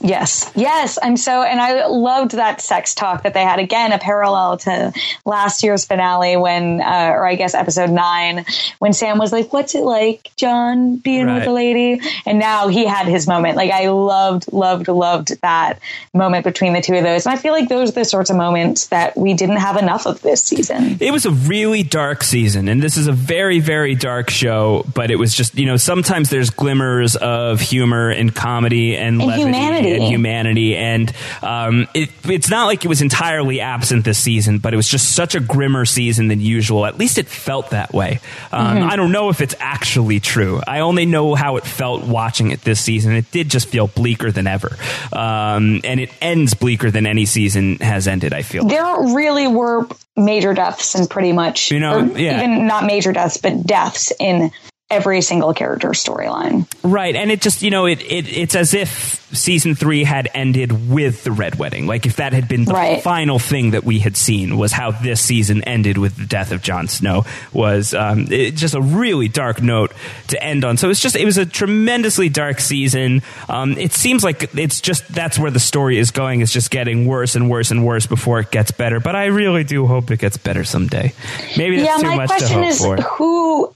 Yes, 0.00 0.50
yes, 0.54 0.98
I'm 1.02 1.16
so, 1.16 1.42
and 1.42 1.60
I 1.60 1.86
loved 1.86 2.32
that 2.32 2.60
sex 2.60 2.94
talk 2.94 3.24
that 3.24 3.34
they 3.34 3.42
had 3.42 3.58
again, 3.58 3.92
a 3.92 3.98
parallel 3.98 4.58
to 4.58 4.92
last 5.24 5.62
year's 5.62 5.84
finale 5.84 6.36
when, 6.36 6.80
uh, 6.80 7.10
or 7.14 7.26
I 7.26 7.34
guess 7.34 7.54
episode 7.54 7.90
nine, 7.90 8.44
when 8.78 8.92
Sam 8.92 9.18
was 9.18 9.32
like, 9.32 9.52
"What's 9.52 9.74
it 9.74 9.82
like, 9.82 10.30
Jon, 10.36 10.96
being 10.96 11.26
Right. 11.26 11.40
with 11.40 11.48
a 11.48 11.52
lady?" 11.52 12.00
And 12.26 12.38
now 12.38 12.68
he 12.68 12.86
had 12.86 13.06
his 13.06 13.26
moment. 13.26 13.56
Like 13.56 13.70
I 13.70 13.88
loved, 13.88 14.52
loved, 14.52 14.88
loved 14.88 15.40
that 15.42 15.80
moment 16.14 16.44
between 16.44 16.74
the 16.74 16.80
two 16.80 16.94
of 16.94 17.02
those, 17.02 17.26
and 17.26 17.34
I 17.34 17.36
feel 17.38 17.52
like 17.52 17.68
those 17.68 17.90
are 17.90 17.92
the 17.92 18.04
sorts 18.04 18.30
of 18.30 18.36
moments 18.36 18.86
that 18.88 19.16
we 19.16 19.34
didn't 19.34 19.56
have 19.56 19.76
enough 19.76 20.06
of 20.06 20.20
this 20.22 20.42
season. 20.44 20.98
It 21.00 21.12
was 21.12 21.26
a 21.26 21.32
really 21.32 21.82
dark 21.82 22.22
season, 22.22 22.68
and 22.68 22.82
this 22.82 22.96
is 22.96 23.08
a 23.08 23.12
very, 23.12 23.58
very 23.60 23.94
dark 23.94 24.30
show. 24.30 24.84
But 24.94 25.10
it 25.10 25.16
was 25.16 25.34
just, 25.34 25.56
you 25.56 25.66
know, 25.66 25.76
sometimes 25.76 26.30
there's 26.30 26.50
glimmers 26.50 27.16
of 27.16 27.60
humor 27.60 28.10
and 28.10 28.34
comedy 28.34 28.96
and, 28.96 29.20
And 29.20 29.52
levity 29.52 29.87
humanity. 29.96 30.04
and 30.04 30.12
humanity, 30.12 30.76
and 30.76 31.12
um, 31.42 31.88
it, 31.94 32.10
it's 32.24 32.48
not 32.50 32.66
like 32.66 32.84
it 32.84 32.88
was 32.88 33.02
entirely 33.02 33.60
absent 33.60 34.04
this 34.04 34.18
season, 34.18 34.58
but 34.58 34.72
it 34.72 34.76
was 34.76 34.88
just 34.88 35.14
such 35.14 35.34
a 35.34 35.40
grimmer 35.40 35.84
season 35.84 36.28
than 36.28 36.40
usual. 36.40 36.86
At 36.86 36.98
least 36.98 37.18
it 37.18 37.26
felt 37.26 37.70
that 37.70 37.92
way. 37.92 38.20
Um, 38.52 38.68
Mm-hmm. 38.78 38.90
I 38.90 38.96
don't 38.96 39.12
know 39.12 39.28
if 39.30 39.40
it's 39.40 39.54
actually 39.60 40.20
true. 40.20 40.60
I 40.66 40.80
only 40.80 41.06
know 41.06 41.34
how 41.34 41.56
it 41.56 41.64
felt 41.64 42.04
watching 42.04 42.50
it 42.50 42.60
this 42.62 42.80
season. 42.80 43.12
It 43.14 43.30
did 43.30 43.48
just 43.48 43.68
feel 43.68 43.86
bleaker 43.88 44.30
than 44.30 44.46
ever, 44.46 44.76
um, 45.12 45.80
and 45.84 46.00
it 46.00 46.10
ends 46.20 46.54
bleaker 46.54 46.90
than 46.90 47.06
any 47.06 47.24
season 47.24 47.76
has 47.78 48.06
ended. 48.06 48.32
I 48.34 48.42
feel. 48.42 48.64
There 48.66 48.84
really 49.14 49.46
were 49.48 49.86
major 50.16 50.52
deaths 50.54 50.94
and 50.94 51.08
pretty 51.08 51.32
much, 51.32 51.70
You 51.70 51.80
know, 51.80 52.00
yeah. 52.14 52.42
even 52.42 52.66
not 52.66 52.84
major 52.84 53.12
deaths, 53.12 53.36
but 53.38 53.64
deaths 53.66 54.12
in 54.20 54.50
every 54.90 55.20
single 55.20 55.52
character 55.54 55.88
storyline. 55.90 56.66
Right, 56.82 57.14
and 57.14 57.30
it 57.30 57.40
just 57.40 57.62
you 57.62 57.70
know 57.70 57.86
it, 57.86 58.00
it 58.02 58.28
it's 58.28 58.54
as 58.54 58.74
if 58.74 59.18
season 59.34 59.74
three 59.74 60.04
had 60.04 60.26
ended 60.32 60.88
with 60.88 61.22
the 61.24 61.30
red 61.30 61.56
wedding. 61.56 61.86
Like 61.86 62.06
if 62.06 62.16
that 62.16 62.32
had 62.32 62.48
been 62.48 62.64
the 62.64 62.72
Right. 62.72 63.02
final 63.02 63.38
thing 63.38 63.72
that 63.72 63.84
we 63.84 63.98
had 63.98 64.16
seen 64.16 64.56
was 64.56 64.72
how 64.72 64.90
this 64.90 65.20
season 65.20 65.62
ended 65.64 65.98
with 65.98 66.16
the 66.16 66.24
death 66.24 66.50
of 66.50 66.62
Jon 66.62 66.88
Snow 66.88 67.24
was 67.52 67.92
um, 67.92 68.26
it, 68.30 68.52
just 68.52 68.74
a 68.74 68.80
really 68.80 69.28
dark 69.28 69.60
note 69.60 69.92
to 70.28 70.42
end 70.42 70.64
on. 70.64 70.78
So 70.78 70.88
it's 70.88 71.00
just 71.00 71.14
it 71.14 71.26
was 71.26 71.36
a 71.36 71.44
tremendously 71.44 72.30
dark 72.30 72.58
season. 72.60 73.20
Um, 73.50 73.72
it 73.72 73.92
seems 73.92 74.24
like 74.24 74.54
it's 74.56 74.80
just 74.80 75.06
that's 75.08 75.38
where 75.38 75.50
the 75.50 75.60
story 75.60 75.98
is 75.98 76.10
going. 76.10 76.40
It's 76.40 76.52
just 76.52 76.70
getting 76.70 77.06
worse 77.06 77.34
and 77.34 77.50
worse 77.50 77.70
and 77.70 77.84
worse 77.84 78.06
before 78.06 78.40
it 78.40 78.50
gets 78.50 78.70
better. 78.70 78.98
But 78.98 79.14
I 79.14 79.26
really 79.26 79.64
do 79.64 79.86
hope 79.86 80.10
it 80.10 80.20
gets 80.20 80.38
better 80.38 80.64
someday. 80.64 81.12
Maybe 81.58 81.80
that's 81.80 82.02
yeah, 82.02 82.10
too 82.10 82.16
much 82.16 82.38
to 82.38 82.48
hope 82.48 82.64
is 82.64 82.78
for. 82.80 82.96
who 82.96 83.74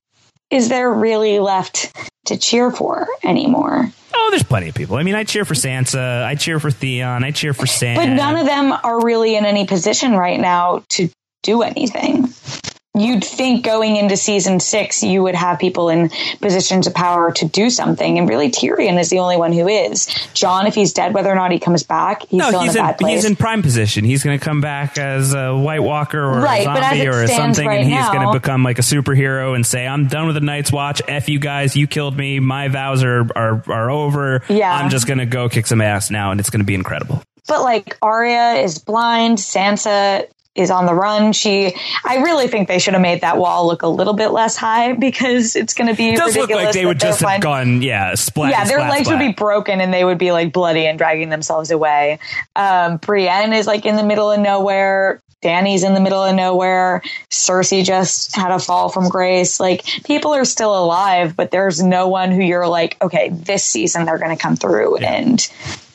is 0.53 0.68
there 0.68 0.92
really 0.92 1.38
left 1.38 1.96
to 2.26 2.36
cheer 2.36 2.70
for 2.70 3.09
anymore? 3.24 3.90
Oh, 4.14 4.28
there's 4.30 4.42
plenty 4.42 4.68
of 4.68 4.74
people. 4.74 4.96
I 4.96 5.03
mean, 5.03 5.14
I 5.14 5.24
cheer 5.24 5.44
for 5.44 5.55
Sansa. 5.55 6.22
I 6.24 6.34
cheer 6.34 6.61
for 6.61 6.70
Theon. 6.70 7.24
I 7.24 7.30
cheer 7.30 7.55
for 7.55 7.66
Sam. 7.66 7.96
But 7.96 8.11
none 8.14 8.36
of 8.36 8.46
them 8.46 8.72
are 8.84 9.03
really 9.03 9.34
in 9.34 9.46
any 9.46 9.66
position 9.66 10.12
right 10.12 10.38
now 10.38 10.84
to 10.90 11.09
do 11.42 11.62
anything. 11.62 12.28
You'd 12.95 13.24
think 13.24 13.64
going 13.64 13.97
into 13.97 14.18
season 14.18 14.61
six, 14.61 15.03
you 15.03 15.22
would 15.22 15.34
have 15.34 15.59
people 15.59 15.88
in 15.88 16.11
positions 16.43 16.86
of 16.86 16.93
power 16.93 17.32
to 17.32 17.47
do 17.47 17.70
something. 17.70 18.18
And 18.18 18.28
really, 18.28 18.51
Tyrion 18.51 19.01
is 19.01 19.09
the 19.09 19.20
only 19.20 19.38
one 19.38 19.55
who 19.55 19.66
is. 19.66 20.07
Jon, 20.34 20.66
if 20.66 20.74
he's 20.74 20.93
dead, 20.93 21.14
whether 21.14 21.30
or 21.30 21.34
not 21.34 21.53
he 21.53 21.59
comes 21.59 21.84
back, 21.84 22.26
he's 22.28 22.38
no, 22.38 22.49
still 22.49 22.61
he's 22.61 22.74
in 22.74 22.80
a 22.80 22.84
bad 22.88 22.99
place. 22.99 23.14
he's 23.14 23.24
in 23.24 23.34
prime 23.34 23.62
position. 23.62 24.05
He's 24.05 24.22
going 24.22 24.38
to 24.38 24.45
come 24.45 24.61
back 24.61 24.99
as 24.99 25.32
a 25.32 25.57
White 25.57 25.82
Walker 25.82 26.22
or 26.22 26.43
Right, 26.43 26.61
a 26.61 26.64
zombie 26.64 27.07
or 27.07 27.26
something, 27.28 27.66
right 27.66 27.80
and 27.80 27.90
he's 27.90 28.09
going 28.09 28.26
to 28.26 28.32
become 28.38 28.62
like 28.62 28.78
a 28.78 28.82
superhero 28.82 29.55
and 29.55 29.64
say, 29.64 29.86
"I'm 29.86 30.09
done 30.09 30.26
with 30.26 30.34
the 30.34 30.43
Night's 30.43 30.70
Watch. 30.70 31.01
F 31.09 31.30
you 31.30 31.38
guys. 31.38 31.74
You 31.74 31.86
killed 31.86 32.14
me. 32.18 32.40
My 32.40 32.68
vows 32.68 33.03
are 33.03 33.26
are, 33.34 33.62
are 33.68 33.90
over. 33.90 34.43
Yeah. 34.51 34.70
I'm 34.70 34.90
just 34.90 35.07
going 35.07 35.18
to 35.18 35.24
go 35.24 35.49
kick 35.49 35.66
some 35.66 35.80
ass 35.80 36.11
now, 36.11 36.30
and 36.30 36.40
it's 36.40 36.51
going 36.51 36.61
to 36.61 36.66
be 36.66 36.74
incredible." 36.74 37.22
But 37.49 37.62
like 37.62 37.97
Arya 38.03 38.62
is 38.62 38.78
blind, 38.78 39.38
Sansa 39.38 40.26
is 40.55 40.70
on 40.70 40.86
the 40.86 40.94
run. 40.94 41.32
She, 41.32 41.74
I 42.05 42.16
really 42.16 42.46
think 42.46 42.68
they 42.68 42.78
should 42.78 42.92
have 42.92 43.03
made 43.03 43.22
that 43.22 43.38
wall 43.38 43.66
look 43.66 43.82
a 43.82 43.88
little 43.88 44.12
bit 44.12 44.28
less 44.28 44.57
high 44.57 44.92
because 44.92 45.57
it's 45.57 45.72
going 45.72 45.88
to 45.88 45.94
be 45.94 46.11
It 46.11 46.16
does 46.16 46.36
look 46.36 46.50
like 46.50 46.72
they 46.72 46.84
would 46.84 47.00
just 47.00 47.20
have 47.20 47.28
fine- 47.28 47.40
gone, 47.40 47.82
yeah, 47.82 48.14
splat. 48.14 48.50
Yeah, 48.50 48.64
their 48.64 48.78
splat, 48.78 48.90
legs 48.90 49.09
would 49.09 49.18
be 49.18 49.32
broken 49.32 49.80
and 49.80 49.92
they 49.94 50.05
would 50.05 50.18
be 50.18 50.30
like 50.32 50.53
bloody 50.53 50.86
and 50.86 50.98
dragging 50.98 51.30
themselves 51.30 51.70
away. 51.70 52.18
Um, 52.55 52.98
Brienne 52.98 53.53
is 53.55 53.66
like 53.66 53.86
in 53.86 53.96
the 53.96 54.05
middle 54.05 54.30
of 54.30 54.40
nowhere. 54.40 55.20
Dany's 55.40 55.82
in 55.82 55.92
the 55.92 56.00
middle 56.00 56.22
of 56.22 56.34
nowhere. 56.36 57.03
Cersei 57.30 57.84
just 57.84 58.36
had 58.36 58.53
a 58.53 58.61
fall 58.61 58.88
from 58.90 59.09
grace. 59.09 59.59
Like 59.59 59.84
people 60.05 60.32
are 60.32 60.44
still 60.44 60.78
alive, 60.78 61.34
but 61.34 61.50
there's 61.50 61.82
no 61.82 62.09
one 62.09 62.30
who 62.30 62.42
you're 62.42 62.68
like, 62.68 62.96
okay, 63.03 63.30
this 63.30 63.64
season 63.64 64.05
they're 64.05 64.18
going 64.18 64.36
to 64.36 64.40
come 64.40 64.55
through 64.55 64.98
and 64.98 65.40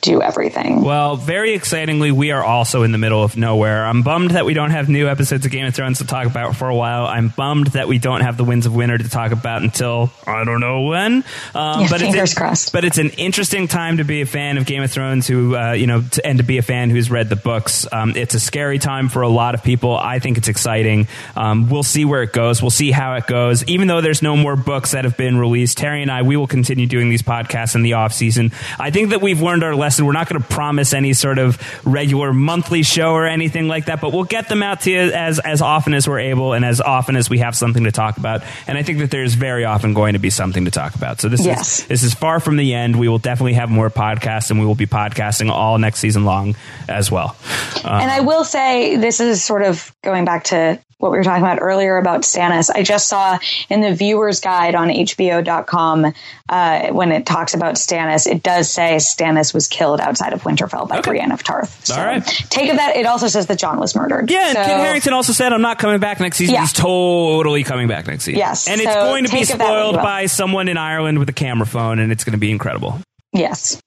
do 0.07 0.21
everything. 0.21 0.81
Well, 0.81 1.15
very 1.17 1.53
excitingly, 1.53 2.11
we 2.11 2.31
are 2.31 2.43
also 2.43 2.83
in 2.83 2.91
the 2.91 2.97
middle 2.97 3.23
of 3.23 3.37
nowhere. 3.37 3.85
I'm 3.85 4.03
bummed 4.03 4.31
that 4.31 4.45
we 4.45 4.53
don't 4.53 4.71
have 4.71 4.89
new 4.89 5.07
episodes 5.07 5.45
of 5.45 5.51
Game 5.51 5.65
of 5.65 5.75
Thrones 5.75 5.99
to 5.99 6.05
talk 6.05 6.25
about 6.25 6.55
for 6.55 6.69
a 6.69 6.75
while. 6.75 7.05
I'm 7.05 7.29
bummed 7.29 7.67
that 7.67 7.87
we 7.87 7.99
don't 7.99 8.21
have 8.21 8.37
the 8.37 8.43
Winds 8.43 8.65
of 8.65 8.73
Winter 8.73 8.97
to 8.97 9.09
talk 9.09 9.31
about 9.31 9.61
until 9.61 10.11
I 10.25 10.43
don't 10.45 10.61
know 10.61 10.83
when. 10.83 11.23
Um, 11.53 11.81
Yeah, 11.81 11.87
but 11.89 11.99
fingers 12.01 12.31
it's 12.31 12.33
crossed. 12.33 12.73
But 12.73 12.85
it's 12.85 12.97
an 12.97 13.09
interesting 13.11 13.67
time 13.67 13.97
to 13.97 14.03
be 14.03 14.21
a 14.21 14.25
fan 14.25 14.57
of 14.57 14.65
Game 14.65 14.81
of 14.83 14.91
Thrones, 14.91 15.27
who 15.27 15.55
uh, 15.55 15.73
you 15.73 15.87
know, 15.87 16.01
to, 16.01 16.25
and 16.25 16.37
to 16.37 16.43
be 16.43 16.57
a 16.57 16.61
fan 16.61 16.89
who's 16.89 17.11
read 17.11 17.29
the 17.29 17.35
books. 17.35 17.85
Um, 17.91 18.13
it's 18.15 18.33
a 18.33 18.39
scary 18.39 18.79
time 18.79 19.09
for 19.09 19.21
a 19.21 19.29
lot 19.29 19.55
of 19.55 19.63
people. 19.63 19.97
I 19.97 20.19
think 20.19 20.37
it's 20.37 20.47
exciting. 20.47 21.07
Um, 21.35 21.69
we'll 21.69 21.83
see 21.83 22.05
where 22.05 22.23
it 22.23 22.31
goes. 22.31 22.61
We'll 22.61 22.71
see 22.71 22.91
how 22.91 23.15
it 23.15 23.27
goes. 23.27 23.63
Even 23.65 23.87
though 23.87 24.01
there's 24.01 24.21
no 24.21 24.37
more 24.37 24.55
books 24.55 24.91
that 24.91 25.03
have 25.03 25.17
been 25.17 25.37
released, 25.37 25.77
Terry 25.77 26.01
and 26.01 26.11
I, 26.11 26.21
we 26.21 26.37
will 26.37 26.47
continue 26.47 26.87
doing 26.87 27.09
these 27.09 27.21
podcasts 27.21 27.75
in 27.75 27.81
the 27.81 27.93
off 27.93 28.13
season. 28.13 28.51
I 28.79 28.91
think 28.91 29.09
that 29.09 29.21
we've 29.21 29.41
learned 29.41 29.63
our 29.63 29.75
lesson. 29.75 29.96
We're 30.05 30.11
not 30.13 30.29
going 30.29 30.41
to 30.41 30.47
promise 30.47 30.93
any 30.93 31.13
sort 31.13 31.37
of 31.39 31.57
regular 31.85 32.33
monthly 32.33 32.83
show 32.83 33.11
or 33.13 33.25
anything 33.25 33.67
like 33.67 33.85
that, 33.85 34.01
but 34.01 34.13
we'll 34.13 34.23
get 34.25 34.49
them 34.49 34.61
out 34.63 34.81
to 34.81 34.91
you 34.91 34.99
as 34.99 35.39
as 35.39 35.61
often 35.61 35.93
as 35.93 36.07
we're 36.07 36.19
able 36.19 36.53
and 36.53 36.63
as 36.65 36.81
often 36.81 37.15
as 37.15 37.29
we 37.29 37.39
have 37.39 37.55
something 37.55 37.83
to 37.85 37.91
talk 37.91 38.17
about. 38.17 38.43
And 38.67 38.77
I 38.77 38.83
think 38.83 38.99
that 38.99 39.11
there's 39.11 39.33
very 39.35 39.65
often 39.65 39.93
going 39.93 40.13
to 40.13 40.19
be 40.19 40.29
something 40.29 40.65
to 40.65 40.71
talk 40.71 40.95
about. 40.95 41.21
So 41.21 41.29
this 41.29 41.45
Yes. 41.45 41.79
is 41.81 41.85
this 41.87 42.03
is 42.03 42.13
far 42.13 42.39
from 42.39 42.57
the 42.57 42.73
end. 42.73 42.95
We 42.97 43.07
will 43.07 43.17
definitely 43.19 43.53
have 43.53 43.69
more 43.69 43.89
podcasts, 43.89 44.49
and 44.51 44.59
we 44.59 44.65
will 44.65 44.75
be 44.75 44.85
podcasting 44.87 45.49
all 45.49 45.77
next 45.77 45.99
season 45.99 46.25
long 46.25 46.55
as 46.87 47.11
well. 47.11 47.35
Uh, 47.83 47.99
And 48.01 48.11
I 48.11 48.19
will 48.21 48.43
say, 48.43 48.95
this 48.97 49.19
is 49.19 49.43
sort 49.43 49.63
of 49.63 49.93
going 50.03 50.25
back 50.25 50.45
to 50.45 50.79
what 50.99 51.11
we 51.11 51.17
were 51.17 51.23
talking 51.23 51.43
about 51.43 51.59
earlier 51.61 51.97
about 51.97 52.21
Stannis. 52.21 52.69
I 52.73 52.81
just 52.81 53.07
saw 53.07 53.37
in 53.69 53.81
the 53.81 53.93
viewer's 53.93 54.39
guide 54.39 54.73
on 54.73 54.87
HBO.com 54.89 56.13
uh, 56.49 56.87
when 56.87 57.11
it 57.11 57.25
talks 57.25 57.53
about 57.53 57.75
Stannis, 57.75 58.25
it 58.25 58.41
does 58.41 58.71
say 58.71 58.95
Stannis 58.95 59.53
was 59.53 59.67
killed 59.67 59.99
outside 60.01 60.33
of 60.33 60.41
Winterfell 60.43 60.87
by 60.87 60.97
Okay. 60.99 61.11
Brienne 61.11 61.31
of 61.31 61.43
Tarth. 61.43 61.85
So 61.85 61.95
All 61.95 62.03
right. 62.05 62.23
Take 62.25 62.71
of 62.71 62.77
that. 62.77 62.95
It 62.95 63.05
also 63.05 63.27
says 63.27 63.45
that 63.47 63.59
Jon 63.59 63.79
was 63.79 63.95
murdered. 63.95 64.31
yeah, 64.31 64.47
and 64.47 64.55
So- 64.57 64.63
Kit 64.63 64.77
Harington 64.77 65.13
also 65.13 65.33
said, 65.33 65.53
"I'm 65.53 65.61
not 65.61 65.77
coming 65.77 65.99
back 65.99 66.19
next 66.19 66.37
season." 66.37 66.55
Yeah. 66.55 66.61
He's 66.61 66.73
totally 66.73 67.63
coming 67.63 67.87
back 67.87 68.07
next 68.07 68.23
season. 68.23 68.39
Yes, 68.39 68.67
and 68.67 68.81
it's 68.81 68.91
so 68.91 69.05
going 69.05 69.25
to 69.25 69.31
be 69.31 69.37
take 69.37 69.51
of 69.51 69.59
that 69.59 69.69
what 69.69 69.73
you 69.77 69.79
spoiled 69.91 69.95
by 70.03 70.25
someone 70.25 70.67
in 70.67 70.77
Ireland 70.77 71.19
with 71.19 71.29
a 71.29 71.33
camera 71.33 71.67
phone, 71.67 71.99
and 71.99 72.11
it's 72.11 72.23
going 72.23 72.31
to 72.33 72.39
be 72.39 72.49
incredible. 72.51 72.99
Yes. 73.33 73.79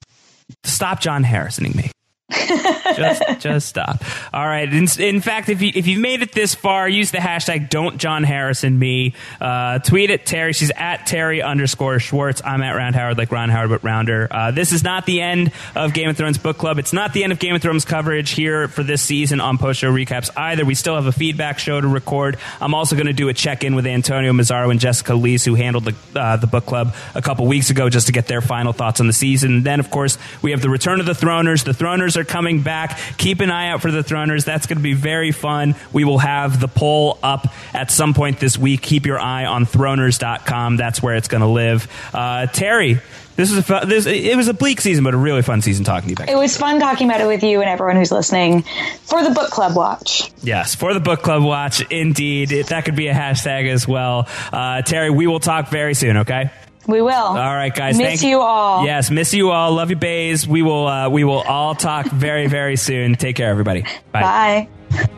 Stop 0.64 1.00
John 1.00 1.24
Harrisoning 1.24 1.72
me 1.76 1.90
just, 2.96 3.22
just 3.40 3.68
stop. 3.68 4.02
All 4.32 4.46
right. 4.46 4.72
In, 4.72 4.86
in, 4.98 5.20
fact, 5.20 5.48
if 5.48 5.62
you 5.62 5.72
if 5.74 5.86
you've 5.86 6.00
made 6.00 6.22
it 6.22 6.32
this 6.32 6.54
far, 6.54 6.88
use 6.88 7.10
the 7.10 7.18
hashtag 7.18 7.70
Don't 7.70 7.98
John 7.98 8.22
Harrison 8.22 8.78
me. 8.78 9.14
Uh, 9.40 9.80
tweet 9.80 10.10
at 10.10 10.26
Terry. 10.26 10.52
She's 10.52 10.70
at 10.76 11.06
Terry 11.06 11.42
underscore 11.42 11.98
Schwartz. 11.98 12.40
I'm 12.44 12.62
at 12.62 12.72
Round 12.72 12.94
Howard, 12.94 13.18
like 13.18 13.32
Ron 13.32 13.48
Howard, 13.48 13.70
but 13.70 13.82
rounder. 13.82 14.28
Uh, 14.30 14.50
this 14.52 14.72
is 14.72 14.84
not 14.84 15.06
the 15.06 15.20
end 15.20 15.52
of 15.74 15.92
Game 15.92 16.08
of 16.08 16.16
Thrones 16.16 16.38
book 16.38 16.56
club. 16.56 16.78
It's 16.78 16.92
not 16.92 17.12
the 17.12 17.24
end 17.24 17.32
of 17.32 17.38
Game 17.40 17.54
of 17.54 17.62
Thrones 17.62 17.84
coverage 17.84 18.30
here 18.30 18.68
for 18.68 18.82
this 18.82 19.02
season 19.02 19.40
on 19.40 19.58
post 19.58 19.80
show 19.80 19.92
recaps 19.92 20.30
either. 20.36 20.64
We 20.64 20.74
still 20.74 20.94
have 20.94 21.06
a 21.06 21.12
feedback 21.12 21.58
show 21.58 21.80
to 21.80 21.88
record. 21.88 22.38
I'm 22.60 22.74
also 22.74 22.94
going 22.94 23.06
to 23.06 23.12
do 23.12 23.28
a 23.28 23.34
check 23.34 23.64
in 23.64 23.74
with 23.74 23.86
Antonio 23.86 24.32
Mazzaro 24.32 24.70
and 24.70 24.78
Jessica 24.78 25.12
Liese, 25.12 25.44
who 25.44 25.54
handled 25.54 25.84
the 25.84 26.20
uh, 26.20 26.36
the 26.36 26.46
book 26.46 26.66
club 26.66 26.94
a 27.14 27.22
couple 27.22 27.46
weeks 27.46 27.70
ago, 27.70 27.88
just 27.88 28.06
to 28.06 28.12
get 28.12 28.26
their 28.26 28.40
final 28.40 28.72
thoughts 28.72 29.00
on 29.00 29.06
the 29.06 29.12
season. 29.12 29.54
And 29.56 29.64
then, 29.64 29.80
of 29.80 29.90
course, 29.90 30.16
we 30.42 30.52
have 30.52 30.62
the 30.62 30.70
return 30.70 31.00
of 31.00 31.06
the 31.06 31.12
Throners. 31.12 31.64
The 31.64 31.72
Throners 31.72 32.19
are 32.20 32.24
coming 32.24 32.62
back. 32.62 32.98
Keep 33.18 33.40
an 33.40 33.50
eye 33.50 33.70
out 33.70 33.82
for 33.82 33.90
the 33.90 34.02
Throners. 34.02 34.44
That's 34.44 34.66
going 34.66 34.78
to 34.78 34.82
be 34.82 34.94
very 34.94 35.32
fun. 35.32 35.74
We 35.92 36.04
will 36.04 36.18
have 36.18 36.60
the 36.60 36.68
poll 36.68 37.18
up 37.22 37.48
at 37.74 37.90
some 37.90 38.14
point 38.14 38.38
this 38.38 38.56
week. 38.56 38.82
Keep 38.82 39.06
your 39.06 39.18
eye 39.18 39.46
on 39.46 39.66
throners.com. 39.66 40.76
That's 40.76 41.02
where 41.02 41.16
it's 41.16 41.28
going 41.28 41.40
to 41.40 41.48
live. 41.48 41.88
Uh, 42.14 42.46
Terry, 42.46 43.00
this 43.36 43.54
was 43.54 43.70
a 43.70 43.86
this, 43.86 44.06
it 44.06 44.36
was 44.36 44.48
a 44.48 44.54
bleak 44.54 44.80
season, 44.80 45.02
but 45.02 45.14
a 45.14 45.16
really 45.16 45.42
fun 45.42 45.62
season 45.62 45.84
talking 45.84 46.14
to 46.14 46.26
you. 46.26 46.32
It 46.32 46.36
was 46.36 46.56
fun 46.56 46.78
talking 46.78 47.08
about 47.08 47.20
it 47.20 47.26
with 47.26 47.42
you 47.42 47.60
and 47.60 47.70
everyone 47.70 47.96
who's 47.96 48.12
listening 48.12 48.62
for 49.02 49.22
the 49.24 49.30
book 49.30 49.50
club 49.50 49.74
watch. 49.74 50.30
Yes, 50.42 50.74
for 50.74 50.92
the 50.92 51.00
book 51.00 51.22
club 51.22 51.42
watch, 51.42 51.80
indeed. 51.90 52.50
That 52.50 52.84
could 52.84 52.96
be 52.96 53.06
a 53.08 53.14
hashtag 53.14 53.68
as 53.68 53.88
well. 53.88 54.28
Uh, 54.52 54.82
Terry, 54.82 55.10
we 55.10 55.26
will 55.26 55.40
talk 55.40 55.68
very 55.68 55.94
soon. 55.94 56.18
Okay. 56.18 56.50
We 56.86 57.02
will. 57.02 57.12
All 57.12 57.34
right, 57.34 57.74
guys. 57.74 57.98
Miss 57.98 58.22
you 58.22 58.40
all. 58.40 58.84
Yes, 58.84 59.10
miss 59.10 59.34
you 59.34 59.50
all. 59.50 59.72
Love 59.72 59.90
you, 59.90 59.96
Bays. 59.96 60.46
We 60.48 60.62
will. 60.62 60.86
Uh, 60.86 61.08
we 61.08 61.24
will 61.24 61.40
all 61.42 61.74
talk 61.74 62.06
very, 62.06 62.46
very 62.46 62.76
soon. 62.76 63.14
Take 63.14 63.36
care, 63.36 63.50
everybody. 63.50 63.82
Bye. 64.12 64.68
Bye. 64.90 65.08